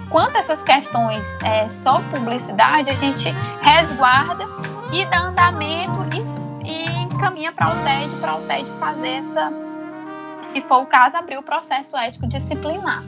quanto 0.09 0.37
a 0.37 0.39
essas 0.39 0.63
questões 0.63 1.23
é, 1.43 1.69
só 1.69 2.01
publicidade, 2.01 2.89
a 2.89 2.95
gente 2.95 3.29
resguarda 3.61 4.45
e 4.91 5.05
dá 5.05 5.19
andamento 5.19 5.99
e, 6.15 6.46
e 6.67 7.03
encaminha 7.03 7.51
para 7.51 7.69
o 7.69 7.83
TED, 7.83 8.15
para 8.19 8.35
o 8.35 8.41
TED 8.41 8.69
fazer 8.71 9.07
essa, 9.07 9.51
se 10.43 10.61
for 10.61 10.83
o 10.83 10.85
caso, 10.85 11.17
abrir 11.17 11.37
o 11.37 11.43
processo 11.43 11.95
ético 11.97 12.27
disciplinar. 12.27 13.03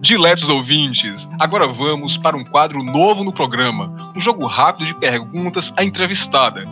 Diletos 0.00 0.48
ouvintes, 0.48 1.28
agora 1.40 1.66
vamos 1.66 2.16
para 2.16 2.36
um 2.36 2.44
quadro 2.44 2.80
novo 2.80 3.24
no 3.24 3.32
programa, 3.32 4.12
um 4.14 4.20
jogo 4.20 4.46
rápido 4.46 4.86
de 4.86 4.94
perguntas 4.94 5.72
à 5.76 5.82
entrevistada, 5.82 6.64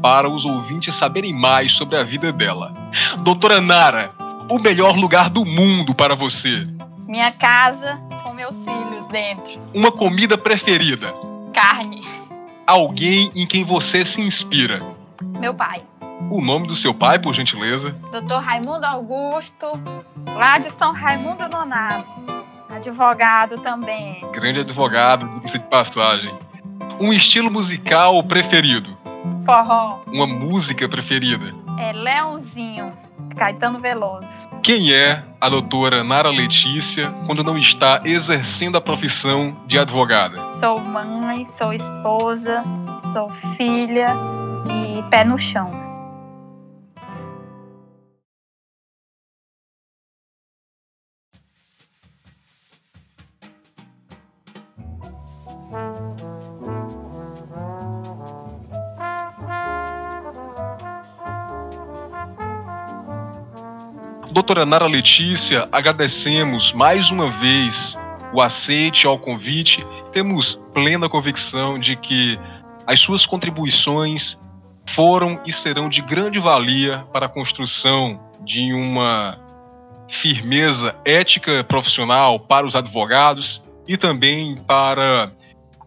para 0.00 0.30
os 0.30 0.46
ouvintes 0.46 0.94
saberem 0.94 1.34
mais 1.34 1.74
sobre 1.74 1.98
a 1.98 2.02
vida 2.02 2.32
dela. 2.32 2.72
Doutora 3.22 3.60
Nara, 3.60 4.14
o 4.50 4.58
melhor 4.58 4.96
lugar 4.96 5.30
do 5.30 5.44
mundo 5.44 5.94
para 5.94 6.16
você? 6.16 6.64
Minha 7.08 7.30
casa 7.30 7.96
com 8.22 8.34
meus 8.34 8.54
filhos 8.64 9.06
dentro. 9.06 9.60
Uma 9.72 9.92
comida 9.92 10.36
preferida? 10.36 11.14
Carne. 11.54 12.02
Alguém 12.66 13.30
em 13.34 13.46
quem 13.46 13.64
você 13.64 14.04
se 14.04 14.20
inspira? 14.20 14.80
Meu 15.38 15.54
pai. 15.54 15.82
O 16.30 16.42
nome 16.42 16.66
do 16.66 16.76
seu 16.76 16.92
pai, 16.92 17.18
por 17.18 17.32
gentileza? 17.32 17.94
Doutor 18.12 18.42
Raimundo 18.42 18.84
Augusto, 18.84 19.66
lá 20.36 20.58
de 20.58 20.70
São 20.72 20.92
Raimundo 20.92 21.48
Nonato. 21.48 22.04
Advogado 22.68 23.58
também. 23.58 24.20
Grande 24.32 24.60
advogado, 24.60 25.40
de 25.44 25.58
passagem. 25.58 26.30
Um 27.00 27.12
estilo 27.12 27.50
musical 27.50 28.22
preferido? 28.24 28.96
Forró. 29.44 30.00
Uma 30.08 30.26
música 30.26 30.88
preferida? 30.88 31.52
É 31.78 31.92
Leãozinho, 31.92 32.92
Caetano 33.36 33.78
Veloso. 33.78 34.48
Quem 34.62 34.92
é 34.92 35.22
a 35.40 35.48
doutora 35.48 36.04
Nara 36.04 36.30
Letícia 36.30 37.10
quando 37.26 37.42
não 37.42 37.56
está 37.56 38.00
exercendo 38.04 38.76
a 38.76 38.80
profissão 38.80 39.56
de 39.66 39.78
advogada? 39.78 40.36
Sou 40.54 40.78
mãe, 40.80 41.46
sou 41.46 41.72
esposa, 41.72 42.62
sou 43.04 43.30
filha 43.30 44.14
e 44.68 45.02
pé 45.10 45.24
no 45.24 45.38
chão. 45.38 45.89
Doutora 64.40 64.64
Nara 64.64 64.86
Letícia, 64.86 65.68
agradecemos 65.70 66.72
mais 66.72 67.10
uma 67.10 67.30
vez 67.30 67.94
o 68.32 68.40
aceite 68.40 69.06
ao 69.06 69.18
convite. 69.18 69.84
Temos 70.12 70.58
plena 70.72 71.10
convicção 71.10 71.78
de 71.78 71.94
que 71.94 72.40
as 72.86 72.98
suas 73.00 73.26
contribuições 73.26 74.38
foram 74.88 75.42
e 75.44 75.52
serão 75.52 75.90
de 75.90 76.00
grande 76.00 76.38
valia 76.38 77.04
para 77.12 77.26
a 77.26 77.28
construção 77.28 78.18
de 78.42 78.72
uma 78.72 79.38
firmeza 80.08 80.96
ética 81.04 81.62
profissional 81.62 82.40
para 82.40 82.64
os 82.64 82.74
advogados 82.74 83.60
e 83.86 83.98
também 83.98 84.56
para 84.66 85.30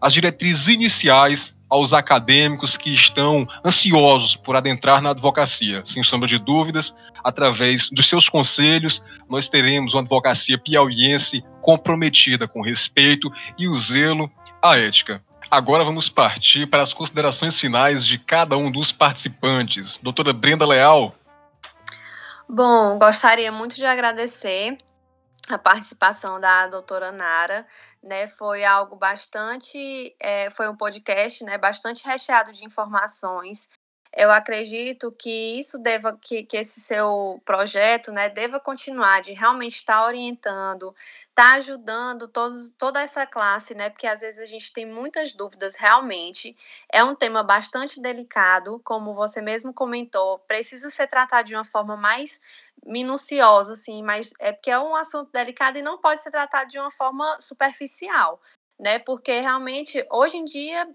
as 0.00 0.12
diretrizes 0.12 0.68
iniciais 0.68 1.53
aos 1.68 1.92
acadêmicos 1.92 2.76
que 2.76 2.92
estão 2.92 3.46
ansiosos 3.64 4.36
por 4.36 4.56
adentrar 4.56 5.00
na 5.02 5.10
advocacia. 5.10 5.82
Sem 5.84 6.02
sombra 6.02 6.28
de 6.28 6.38
dúvidas, 6.38 6.94
através 7.22 7.88
dos 7.90 8.08
seus 8.08 8.28
conselhos, 8.28 9.02
nós 9.28 9.48
teremos 9.48 9.94
uma 9.94 10.02
advocacia 10.02 10.58
piauiense 10.58 11.42
comprometida 11.62 12.46
com 12.46 12.62
respeito 12.62 13.32
e 13.58 13.68
o 13.68 13.78
zelo 13.78 14.30
à 14.62 14.78
ética. 14.78 15.22
Agora 15.50 15.84
vamos 15.84 16.08
partir 16.08 16.66
para 16.66 16.82
as 16.82 16.92
considerações 16.92 17.58
finais 17.58 18.04
de 18.04 18.18
cada 18.18 18.56
um 18.56 18.70
dos 18.70 18.90
participantes. 18.92 19.98
Doutora 20.02 20.32
Brenda 20.32 20.66
Leal. 20.66 21.14
Bom, 22.48 22.98
gostaria 22.98 23.50
muito 23.50 23.76
de 23.76 23.84
agradecer 23.84 24.76
a 25.48 25.58
participação 25.58 26.40
da 26.40 26.66
doutora 26.66 27.12
Nara, 27.12 27.66
né, 28.02 28.26
foi 28.26 28.64
algo 28.64 28.96
bastante, 28.96 30.14
é, 30.18 30.50
foi 30.50 30.68
um 30.68 30.76
podcast, 30.76 31.44
né, 31.44 31.58
bastante 31.58 32.04
recheado 32.06 32.52
de 32.52 32.64
informações. 32.64 33.68
Eu 34.16 34.30
acredito 34.30 35.12
que 35.12 35.58
isso 35.58 35.78
deva, 35.78 36.16
que, 36.20 36.44
que 36.44 36.56
esse 36.56 36.80
seu 36.80 37.42
projeto, 37.44 38.12
né, 38.12 38.28
deva 38.28 38.60
continuar 38.60 39.20
de 39.20 39.32
realmente 39.32 39.74
estar 39.76 40.06
orientando, 40.06 40.94
estar 41.34 41.54
ajudando 41.54 42.28
todos, 42.28 42.70
toda 42.78 43.02
essa 43.02 43.26
classe, 43.26 43.74
né, 43.74 43.90
porque 43.90 44.06
às 44.06 44.20
vezes 44.20 44.38
a 44.38 44.46
gente 44.46 44.72
tem 44.72 44.86
muitas 44.86 45.34
dúvidas 45.34 45.74
realmente. 45.74 46.56
É 46.92 47.02
um 47.02 47.14
tema 47.14 47.42
bastante 47.42 48.00
delicado, 48.00 48.80
como 48.84 49.12
você 49.14 49.42
mesmo 49.42 49.74
comentou, 49.74 50.38
precisa 50.40 50.90
ser 50.90 51.08
tratado 51.08 51.48
de 51.48 51.56
uma 51.56 51.64
forma 51.64 51.96
mais 51.96 52.40
minuciosa, 52.86 53.72
assim, 53.72 54.00
mas 54.02 54.32
é 54.38 54.52
porque 54.52 54.70
é 54.70 54.78
um 54.78 54.94
assunto 54.94 55.32
delicado 55.32 55.76
e 55.76 55.82
não 55.82 55.98
pode 55.98 56.22
ser 56.22 56.30
tratado 56.30 56.70
de 56.70 56.78
uma 56.78 56.90
forma 56.90 57.36
superficial, 57.40 58.40
né? 58.78 58.98
Porque 59.00 59.40
realmente 59.40 60.06
hoje 60.12 60.36
em 60.36 60.44
dia 60.44 60.88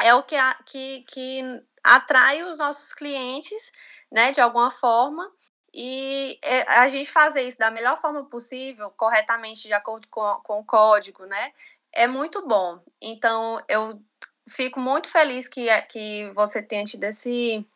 é 0.00 0.14
o 0.14 0.22
que, 0.22 0.36
a, 0.36 0.54
que, 0.64 1.02
que 1.02 1.42
atrai 1.84 2.42
os 2.42 2.56
nossos 2.58 2.92
clientes, 2.94 3.72
né, 4.10 4.32
de 4.32 4.40
alguma 4.40 4.70
forma. 4.70 5.30
E 5.78 6.38
é, 6.42 6.62
a 6.80 6.88
gente 6.88 7.10
fazer 7.10 7.42
isso 7.42 7.58
da 7.58 7.70
melhor 7.70 8.00
forma 8.00 8.24
possível, 8.24 8.90
corretamente, 8.96 9.68
de 9.68 9.74
acordo 9.74 10.08
com, 10.08 10.40
com 10.42 10.60
o 10.60 10.64
código, 10.64 11.26
né? 11.26 11.52
É 11.92 12.08
muito 12.08 12.46
bom. 12.46 12.80
Então, 13.00 13.62
eu 13.68 14.00
fico 14.48 14.80
muito 14.80 15.08
feliz 15.10 15.46
que, 15.46 15.68
que 15.82 16.30
você 16.34 16.62
tenha 16.62 16.82
tido 16.84 17.04
esse, 17.04 17.66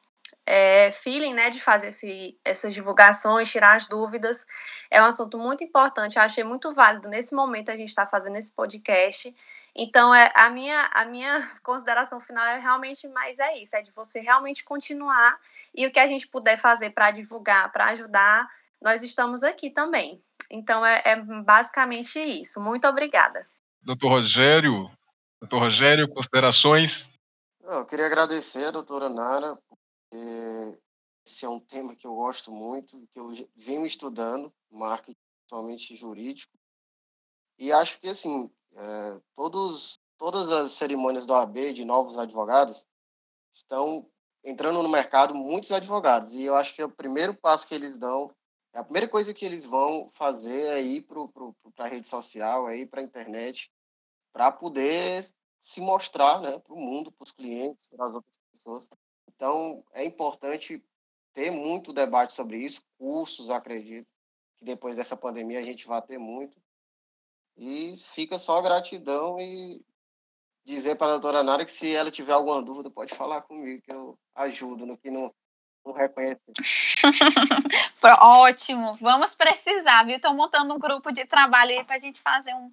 é, 0.46 0.90
feeling, 0.90 1.34
né, 1.34 1.50
de 1.50 1.60
fazer 1.60 1.88
esse, 1.88 2.36
essas 2.44 2.74
divulgações, 2.74 3.50
tirar 3.50 3.76
as 3.76 3.86
dúvidas. 3.86 4.44
É 4.90 5.00
um 5.00 5.04
assunto 5.04 5.38
muito 5.38 5.62
importante, 5.62 6.16
eu 6.16 6.22
achei 6.22 6.42
muito 6.42 6.74
válido 6.74 7.08
nesse 7.08 7.34
momento 7.34 7.70
a 7.70 7.76
gente 7.76 7.88
estar 7.88 8.06
tá 8.06 8.10
fazendo 8.10 8.36
esse 8.36 8.52
podcast. 8.52 9.34
Então, 9.74 10.14
é, 10.14 10.30
a, 10.34 10.50
minha, 10.50 10.90
a 10.94 11.04
minha 11.04 11.40
consideração 11.62 12.20
final 12.20 12.44
é 12.44 12.58
realmente 12.58 13.06
mais 13.08 13.38
é 13.38 13.58
isso, 13.58 13.76
é 13.76 13.82
de 13.82 13.90
você 13.90 14.20
realmente 14.20 14.64
continuar 14.64 15.38
e 15.74 15.86
o 15.86 15.90
que 15.90 15.98
a 15.98 16.06
gente 16.06 16.26
puder 16.26 16.56
fazer 16.56 16.90
para 16.90 17.10
divulgar, 17.10 17.70
para 17.72 17.86
ajudar, 17.86 18.48
nós 18.80 19.02
estamos 19.02 19.42
aqui 19.42 19.70
também. 19.70 20.22
Então, 20.50 20.84
é, 20.84 21.00
é 21.04 21.16
basicamente 21.16 22.18
isso. 22.18 22.60
Muito 22.60 22.86
obrigada. 22.88 23.46
Doutor 23.82 24.08
Rogério, 24.08 24.90
doutor 25.40 25.60
Rogério, 25.60 26.08
considerações? 26.08 27.08
eu 27.62 27.86
queria 27.86 28.06
agradecer 28.06 28.64
a 28.64 28.70
doutora 28.70 29.08
Nara, 29.08 29.56
porque 29.68 30.78
esse 31.24 31.44
é 31.44 31.48
um 31.48 31.60
tema 31.60 31.94
que 31.94 32.06
eu 32.06 32.14
gosto 32.14 32.50
muito, 32.50 33.06
que 33.08 33.18
eu 33.18 33.32
venho 33.54 33.86
estudando, 33.86 34.52
marketing, 34.70 35.16
principalmente 35.38 35.96
jurídico, 35.96 36.52
e 37.58 37.70
acho 37.70 38.00
que, 38.00 38.08
assim, 38.08 38.50
é, 38.76 39.20
todos, 39.34 39.98
todas 40.18 40.50
as 40.50 40.72
cerimônias 40.72 41.26
do 41.26 41.34
AB 41.34 41.72
de 41.72 41.84
novos 41.84 42.18
advogados 42.18 42.86
estão 43.54 44.06
entrando 44.42 44.82
no 44.82 44.88
mercado 44.88 45.34
muitos 45.34 45.70
advogados, 45.70 46.34
e 46.34 46.44
eu 46.44 46.54
acho 46.54 46.74
que 46.74 46.80
é 46.80 46.84
o 46.84 46.90
primeiro 46.90 47.34
passo 47.34 47.66
que 47.66 47.74
eles 47.74 47.98
dão, 47.98 48.34
a 48.72 48.84
primeira 48.84 49.08
coisa 49.08 49.34
que 49.34 49.44
eles 49.44 49.64
vão 49.64 50.08
fazer 50.10 50.68
é 50.68 50.80
ir 50.80 51.02
para 51.02 51.84
a 51.84 51.88
rede 51.88 52.08
social, 52.08 52.68
é 52.70 52.78
ir 52.78 52.86
para 52.86 53.00
a 53.00 53.04
internet, 53.04 53.70
para 54.32 54.52
poder 54.52 55.26
se 55.60 55.80
mostrar 55.80 56.40
né, 56.40 56.58
para 56.58 56.72
o 56.72 56.78
mundo, 56.78 57.10
para 57.10 57.24
os 57.24 57.32
clientes, 57.32 57.88
para 57.88 58.06
as 58.06 58.14
outras 58.14 58.38
pessoas. 58.50 58.88
Então, 59.28 59.84
é 59.92 60.04
importante 60.04 60.82
ter 61.34 61.50
muito 61.50 61.92
debate 61.92 62.32
sobre 62.32 62.58
isso, 62.58 62.82
cursos, 62.96 63.50
acredito, 63.50 64.08
que 64.56 64.64
depois 64.64 64.96
dessa 64.96 65.16
pandemia 65.16 65.58
a 65.58 65.64
gente 65.64 65.86
vai 65.86 66.00
ter 66.00 66.18
muito. 66.18 66.56
E 67.60 67.94
fica 67.98 68.38
só 68.38 68.56
a 68.58 68.62
gratidão 68.62 69.38
e 69.38 69.84
dizer 70.64 70.96
para 70.96 71.08
a 71.08 71.10
doutora 71.18 71.42
Nara 71.42 71.62
que 71.62 71.70
se 71.70 71.94
ela 71.94 72.10
tiver 72.10 72.32
alguma 72.32 72.62
dúvida, 72.62 72.90
pode 72.90 73.14
falar 73.14 73.42
comigo, 73.42 73.82
que 73.82 73.92
eu 73.92 74.18
ajudo 74.34 74.86
no 74.86 74.96
que 74.96 75.10
não, 75.10 75.30
não 75.84 75.92
reconhece. 75.92 76.40
Ótimo, 78.18 78.96
vamos 78.98 79.34
precisar, 79.34 80.04
viu? 80.04 80.16
Estou 80.16 80.32
montando 80.32 80.72
um 80.72 80.78
grupo 80.78 81.12
de 81.12 81.26
trabalho 81.26 81.72
aí 81.72 81.84
para 81.84 81.96
a 81.96 82.00
gente 82.00 82.22
fazer 82.22 82.54
um, 82.54 82.72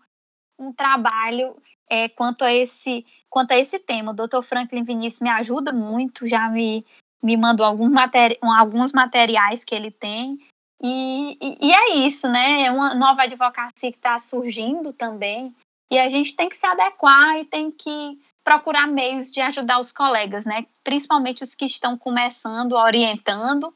um 0.57 0.71
trabalho 0.71 1.53
é, 1.89 2.07
quanto, 2.07 2.45
a 2.45 2.53
esse, 2.53 3.05
quanto 3.29 3.51
a 3.51 3.57
esse 3.57 3.79
tema. 3.79 4.13
O 4.13 4.15
Dr. 4.15 4.41
Franklin 4.41 4.85
Vinícius 4.85 5.19
me 5.19 5.29
ajuda 5.29 5.73
muito, 5.73 6.29
já 6.29 6.47
me, 6.47 6.85
me 7.21 7.35
mandou 7.35 7.65
alguns, 7.65 7.91
materi 7.91 8.37
alguns 8.41 8.93
materiais 8.93 9.65
que 9.65 9.75
ele 9.75 9.91
tem. 9.91 10.33
E, 10.81 11.37
e, 11.41 11.67
e, 11.67 11.73
é 11.73 11.95
isso, 12.07 12.27
né? 12.27 12.63
É 12.63 12.71
uma 12.71 12.93
nova 12.93 13.23
advocacia 13.23 13.91
que 13.91 13.97
está 13.97 14.17
surgindo 14.19 14.93
também. 14.93 15.55
E 15.89 15.97
a 15.97 16.09
gente 16.09 16.35
tem 16.35 16.49
que 16.49 16.55
se 16.55 16.65
adequar 16.65 17.37
e 17.39 17.45
tem 17.45 17.71
que 17.71 18.19
procurar 18.43 18.87
meios 18.87 19.31
de 19.31 19.41
ajudar 19.41 19.79
os 19.79 19.91
colegas, 19.91 20.45
né? 20.45 20.65
Principalmente 20.83 21.43
os 21.43 21.55
que 21.55 21.65
estão 21.65 21.97
começando, 21.97 22.73
orientando 22.73 23.73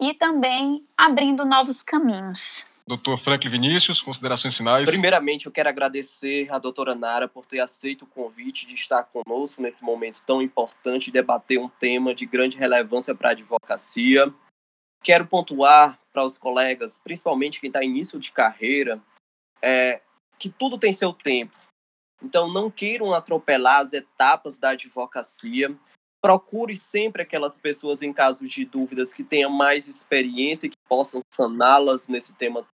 e 0.00 0.12
também 0.14 0.82
abrindo 0.96 1.44
novos 1.44 1.82
caminhos. 1.82 2.64
Doutor 2.86 3.22
Franklin 3.22 3.50
Vinícius, 3.50 4.02
considerações 4.02 4.56
finais. 4.56 4.84
Primeiramente, 4.84 5.46
eu 5.46 5.52
quero 5.52 5.68
agradecer 5.68 6.52
à 6.52 6.58
doutora 6.58 6.94
Nara 6.94 7.28
por 7.28 7.46
ter 7.46 7.60
aceito 7.60 8.02
o 8.02 8.06
convite 8.06 8.66
de 8.66 8.74
estar 8.74 9.04
conosco 9.04 9.62
nesse 9.62 9.84
momento 9.84 10.22
tão 10.26 10.42
importante 10.42 11.06
e 11.06 11.12
debater 11.12 11.60
um 11.60 11.68
tema 11.68 12.12
de 12.12 12.26
grande 12.26 12.58
relevância 12.58 13.14
para 13.14 13.28
a 13.28 13.32
advocacia. 13.32 14.34
Quero 15.04 15.24
pontuar 15.26 15.99
para 16.12 16.24
os 16.24 16.38
colegas, 16.38 16.98
principalmente 16.98 17.60
quem 17.60 17.68
está 17.68 17.82
início 17.82 18.18
de 18.18 18.32
carreira, 18.32 19.00
é, 19.62 20.00
que 20.38 20.48
tudo 20.48 20.78
tem 20.78 20.92
seu 20.92 21.12
tempo. 21.12 21.56
Então, 22.22 22.52
não 22.52 22.70
queiram 22.70 23.14
atropelar 23.14 23.80
as 23.80 23.92
etapas 23.92 24.58
da 24.58 24.70
advocacia. 24.70 25.74
Procure 26.22 26.76
sempre 26.76 27.22
aquelas 27.22 27.56
pessoas, 27.56 28.02
em 28.02 28.12
caso 28.12 28.46
de 28.46 28.64
dúvidas, 28.64 29.12
que 29.14 29.24
tenham 29.24 29.50
mais 29.50 29.88
experiência 29.88 30.66
e 30.66 30.70
que 30.70 30.76
possam 30.88 31.20
saná-las 31.32 32.08
nesse 32.08 32.34
tema 32.34 32.66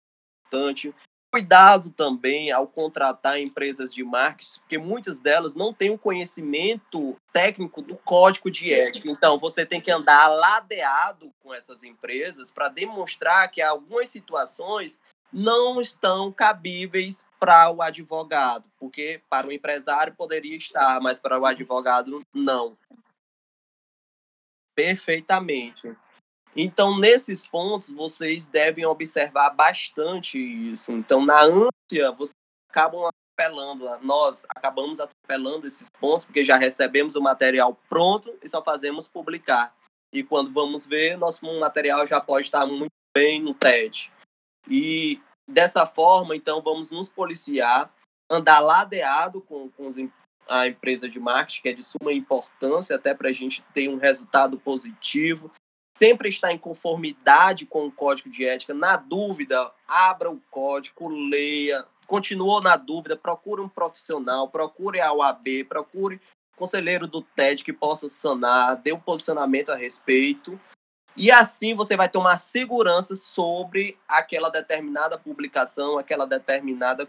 importante. 0.48 0.94
Cuidado 1.36 1.90
também 1.90 2.50
ao 2.50 2.66
contratar 2.66 3.38
empresas 3.38 3.94
de 3.94 4.06
marketing, 4.06 4.58
porque 4.62 4.78
muitas 4.78 5.20
delas 5.20 5.54
não 5.54 5.74
têm 5.74 5.90
o 5.90 5.98
conhecimento 5.98 7.14
técnico 7.34 7.82
do 7.82 7.98
código 7.98 8.50
de 8.50 8.74
ética. 8.74 9.10
Então, 9.12 9.38
você 9.38 9.66
tem 9.66 9.82
que 9.82 9.92
andar 9.92 10.30
ladeado 10.30 11.34
com 11.44 11.54
essas 11.54 11.84
empresas 11.84 12.52
para 12.52 12.70
demonstrar 12.70 13.52
que 13.52 13.62
algumas 13.62 14.08
situações 14.08 15.02
não 15.30 15.82
estão 15.82 16.32
cabíveis 16.32 17.28
para 17.38 17.70
o 17.70 17.82
advogado, 17.82 18.72
porque 18.80 19.22
para 19.30 19.46
o 19.46 19.52
empresário 19.52 20.16
poderia 20.16 20.56
estar, 20.56 21.02
mas 21.02 21.20
para 21.20 21.38
o 21.38 21.46
advogado 21.46 22.26
não. 22.34 22.78
Perfeitamente. 24.74 25.98
Então, 26.56 26.98
nesses 26.98 27.46
pontos, 27.46 27.92
vocês 27.92 28.48
devem 28.48 28.86
observar 28.86 29.50
bastante 29.50 30.40
isso. 30.40 30.94
Então, 30.94 31.26
na 31.26 31.42
ânsia, 31.42 32.12
vocês 32.18 32.32
acabam 32.70 33.06
atropelando, 33.06 33.86
nós 34.02 34.46
acabamos 34.56 35.02
atropelando 35.02 35.68
esses 35.68 35.88
pontos, 36.00 36.26
porque 36.26 36.46
já 36.46 36.56
recebemos 36.56 37.16
o 37.16 37.22
material 37.22 37.78
pronto 37.90 38.34
e 38.42 38.48
só 38.48 38.64
fazemos 38.64 39.08
publicar. 39.10 39.76
E 40.14 40.24
quando 40.24 40.54
vamos 40.54 40.88
ver, 40.88 41.18
nosso 41.18 41.46
material 41.60 42.08
já 42.08 42.22
pode 42.22 42.46
estar 42.46 42.66
muito 42.66 42.94
bem 43.14 43.42
no 43.42 43.54
TED. 43.54 44.14
E 44.70 45.22
dessa 45.50 45.86
forma, 45.86 46.38
então, 46.38 46.62
vamos 46.62 46.90
nos 46.92 47.10
policiar, 47.10 47.94
andar 48.32 48.60
ladeado 48.60 49.42
com, 49.42 49.70
com 49.72 49.88
os, 49.88 49.98
a 50.50 50.68
empresa 50.68 51.10
de 51.10 51.20
marketing, 51.20 51.62
que 51.62 51.70
é 51.70 51.74
de 51.74 51.84
suma 51.84 52.14
importância 52.14 52.96
até 52.96 53.14
para 53.14 53.28
a 53.28 53.34
gente 53.34 53.62
ter 53.74 53.90
um 53.90 53.98
resultado 53.98 54.58
positivo, 54.58 55.52
sempre 55.98 56.30
estar 56.30 56.52
em 56.52 56.58
conformidade 56.58 57.66
com 57.66 57.86
o 57.86 57.92
código 57.92 58.30
de 58.30 58.46
ética. 58.46 58.74
Na 58.74 58.98
dúvida, 58.98 59.72
abra 59.88 60.30
o 60.30 60.42
código, 60.52 61.08
leia. 61.08 61.86
Continuou 62.06 62.62
na 62.62 62.76
dúvida, 62.76 63.16
procure 63.16 63.62
um 63.62 63.70
profissional, 63.70 64.48
procure 64.50 65.02
a 65.02 65.12
OAB, 65.12 65.64
procure 65.68 66.22
conselheiro 66.56 67.08
do 67.08 67.22
TED 67.22 67.64
que 67.64 67.74
possa 67.74 68.08
sanar, 68.08 68.78
dê 68.78 68.94
um 68.94 69.00
posicionamento 69.00 69.72
a 69.72 69.76
respeito. 69.76 70.60
E 71.18 71.32
assim 71.32 71.74
você 71.74 71.96
vai 71.96 72.10
tomar 72.10 72.38
segurança 72.38 73.16
sobre 73.16 73.98
aquela 74.08 74.50
determinada 74.50 75.18
publicação, 75.18 75.98
aquela 75.98 76.26
determinada 76.26 77.06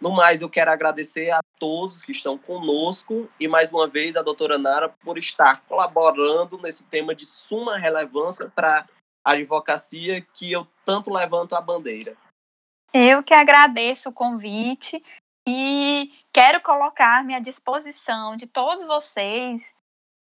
no 0.00 0.12
mais, 0.12 0.42
eu 0.42 0.50
quero 0.50 0.70
agradecer 0.70 1.30
a 1.30 1.40
todos 1.58 2.02
que 2.02 2.12
estão 2.12 2.36
conosco 2.36 3.30
e, 3.40 3.48
mais 3.48 3.72
uma 3.72 3.88
vez, 3.88 4.14
a 4.16 4.22
doutora 4.22 4.58
Nara 4.58 4.88
por 4.88 5.16
estar 5.16 5.62
colaborando 5.62 6.58
nesse 6.58 6.84
tema 6.84 7.14
de 7.14 7.24
suma 7.24 7.78
relevância 7.78 8.50
para 8.54 8.86
a 9.24 9.32
advocacia 9.32 10.20
que 10.34 10.52
eu 10.52 10.66
tanto 10.84 11.12
levanto 11.12 11.54
a 11.56 11.60
bandeira. 11.60 12.14
Eu 12.92 13.22
que 13.22 13.34
agradeço 13.34 14.10
o 14.10 14.14
convite 14.14 15.02
e 15.48 16.12
quero 16.32 16.60
colocar-me 16.60 17.34
à 17.34 17.40
disposição 17.40 18.36
de 18.36 18.46
todos 18.46 18.86
vocês 18.86 19.74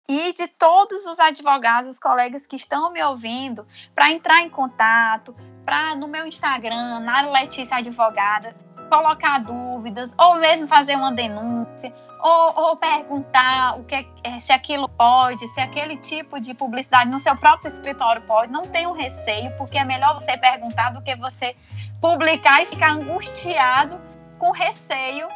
e 0.07 0.33
de 0.33 0.47
todos 0.47 1.05
os 1.05 1.19
advogados, 1.19 1.89
os 1.89 1.99
colegas 1.99 2.45
que 2.45 2.55
estão 2.55 2.91
me 2.91 3.03
ouvindo, 3.03 3.67
para 3.93 4.11
entrar 4.11 4.41
em 4.41 4.49
contato, 4.49 5.35
para 5.65 5.95
no 5.95 6.07
meu 6.07 6.27
Instagram, 6.27 6.99
Nara 6.99 7.31
Letícia 7.31 7.77
Advogada, 7.77 8.55
colocar 8.89 9.39
dúvidas, 9.39 10.13
ou 10.17 10.35
mesmo 10.35 10.67
fazer 10.67 10.95
uma 10.95 11.11
denúncia, 11.11 11.93
ou, 12.21 12.63
ou 12.63 12.77
perguntar 12.77 13.77
o 13.79 13.83
que 13.83 14.07
é, 14.23 14.39
se 14.39 14.51
aquilo 14.51 14.87
pode, 14.89 15.47
se 15.49 15.59
aquele 15.59 15.97
tipo 15.97 16.39
de 16.39 16.53
publicidade 16.53 17.09
no 17.09 17.19
seu 17.19 17.35
próprio 17.35 17.67
escritório 17.67 18.21
pode. 18.23 18.51
Não 18.51 18.63
tenha 18.63 18.89
um 18.89 18.93
receio, 18.93 19.51
porque 19.57 19.77
é 19.77 19.83
melhor 19.83 20.13
você 20.13 20.37
perguntar 20.37 20.91
do 20.91 21.01
que 21.01 21.15
você 21.15 21.55
publicar 21.99 22.61
e 22.61 22.65
ficar 22.65 22.91
angustiado 22.91 23.99
com 24.37 24.51
receio 24.51 25.27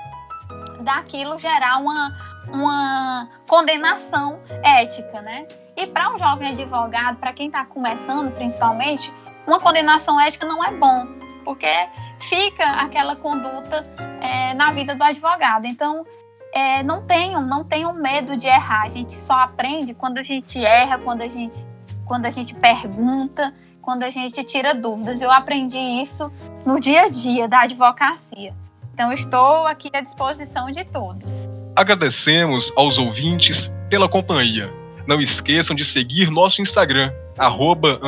daquilo 0.82 1.38
gerar 1.38 1.78
uma, 1.78 2.16
uma 2.47 3.30
condenação 3.47 4.39
ética, 4.64 5.22
né? 5.22 5.47
E 5.76 5.88
para 5.88 6.14
um 6.14 6.18
jovem 6.18 6.50
advogado, 6.50 7.18
para 7.18 7.34
quem 7.34 7.47
está 7.47 7.64
começando 7.66 8.34
principalmente, 8.34 9.14
uma 9.47 9.60
condenação 9.60 10.20
ética 10.20 10.45
não 10.45 10.64
é 10.64 10.72
bom, 10.72 11.08
porque 11.45 11.72
fica 12.20 12.64
aquela 12.64 13.16
conduta 13.16 13.86
é, 14.22 14.54
na 14.54 14.72
vida 14.72 14.96
do 14.96 15.04
advogado. 15.04 15.66
Então, 15.66 16.06
é, 16.54 16.84
não 16.84 17.04
tenham, 17.04 17.46
não 17.46 17.64
tenham 17.64 17.94
medo 17.96 18.36
de 18.36 18.48
errar. 18.48 18.84
A 18.84 18.90
gente 18.90 19.14
só 19.14 19.34
aprende 19.34 19.94
quando 19.94 20.18
a 20.18 20.24
gente 20.24 20.64
erra, 20.64 20.98
quando 21.00 21.22
a 21.22 21.28
gente, 21.28 21.66
quando 22.06 22.26
a 22.26 22.30
gente 22.30 22.54
pergunta, 22.56 23.54
quando 23.82 24.04
a 24.04 24.10
gente 24.10 24.44
tira 24.44 24.74
dúvidas. 24.74 25.22
Eu 25.22 25.32
aprendi 25.32 25.78
isso 25.78 26.32
no 26.66 26.80
dia 26.80 27.04
a 27.04 27.10
dia 27.10 27.48
da 27.48 27.62
advocacia. 27.62 28.54
Então, 28.94 29.14
estou 29.14 29.66
aqui 29.66 29.90
à 29.94 30.02
disposição 30.02 30.70
de 30.72 30.84
todos. 30.84 31.50
Agradecemos 31.76 32.72
aos 32.76 32.98
ouvintes 32.98 33.72
pela 33.90 34.10
companhia. 34.10 34.70
não 35.08 35.22
esqueçam 35.22 35.76
de 35.76 35.84
seguir 35.84 36.30
nosso 36.30 36.62
Instagram, 36.62 37.12
arroba, 37.38 38.00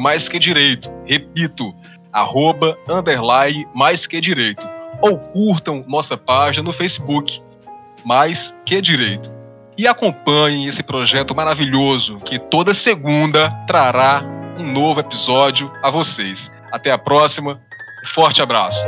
mais 0.00 0.28
que 0.28 0.38
direito. 0.38 0.90
Repito, 1.04 1.74
arroba, 2.12 2.76
underline, 2.88 3.66
mais 3.74 4.06
que 4.06 4.20
direito. 4.20 4.66
Ou 5.00 5.18
curtam 5.18 5.84
nossa 5.86 6.16
página 6.16 6.64
no 6.64 6.72
Facebook, 6.72 7.40
mais 8.04 8.54
que 8.64 8.80
direito. 8.80 9.30
E 9.76 9.86
acompanhem 9.86 10.66
esse 10.66 10.82
projeto 10.82 11.34
maravilhoso 11.34 12.16
que 12.16 12.38
toda 12.38 12.74
segunda 12.74 13.50
trará 13.66 14.24
um 14.58 14.64
novo 14.64 15.00
episódio 15.00 15.70
a 15.82 15.90
vocês. 15.90 16.50
Até 16.72 16.90
a 16.90 16.98
próxima. 16.98 17.60
Forte 18.12 18.42
abraço. 18.42 18.80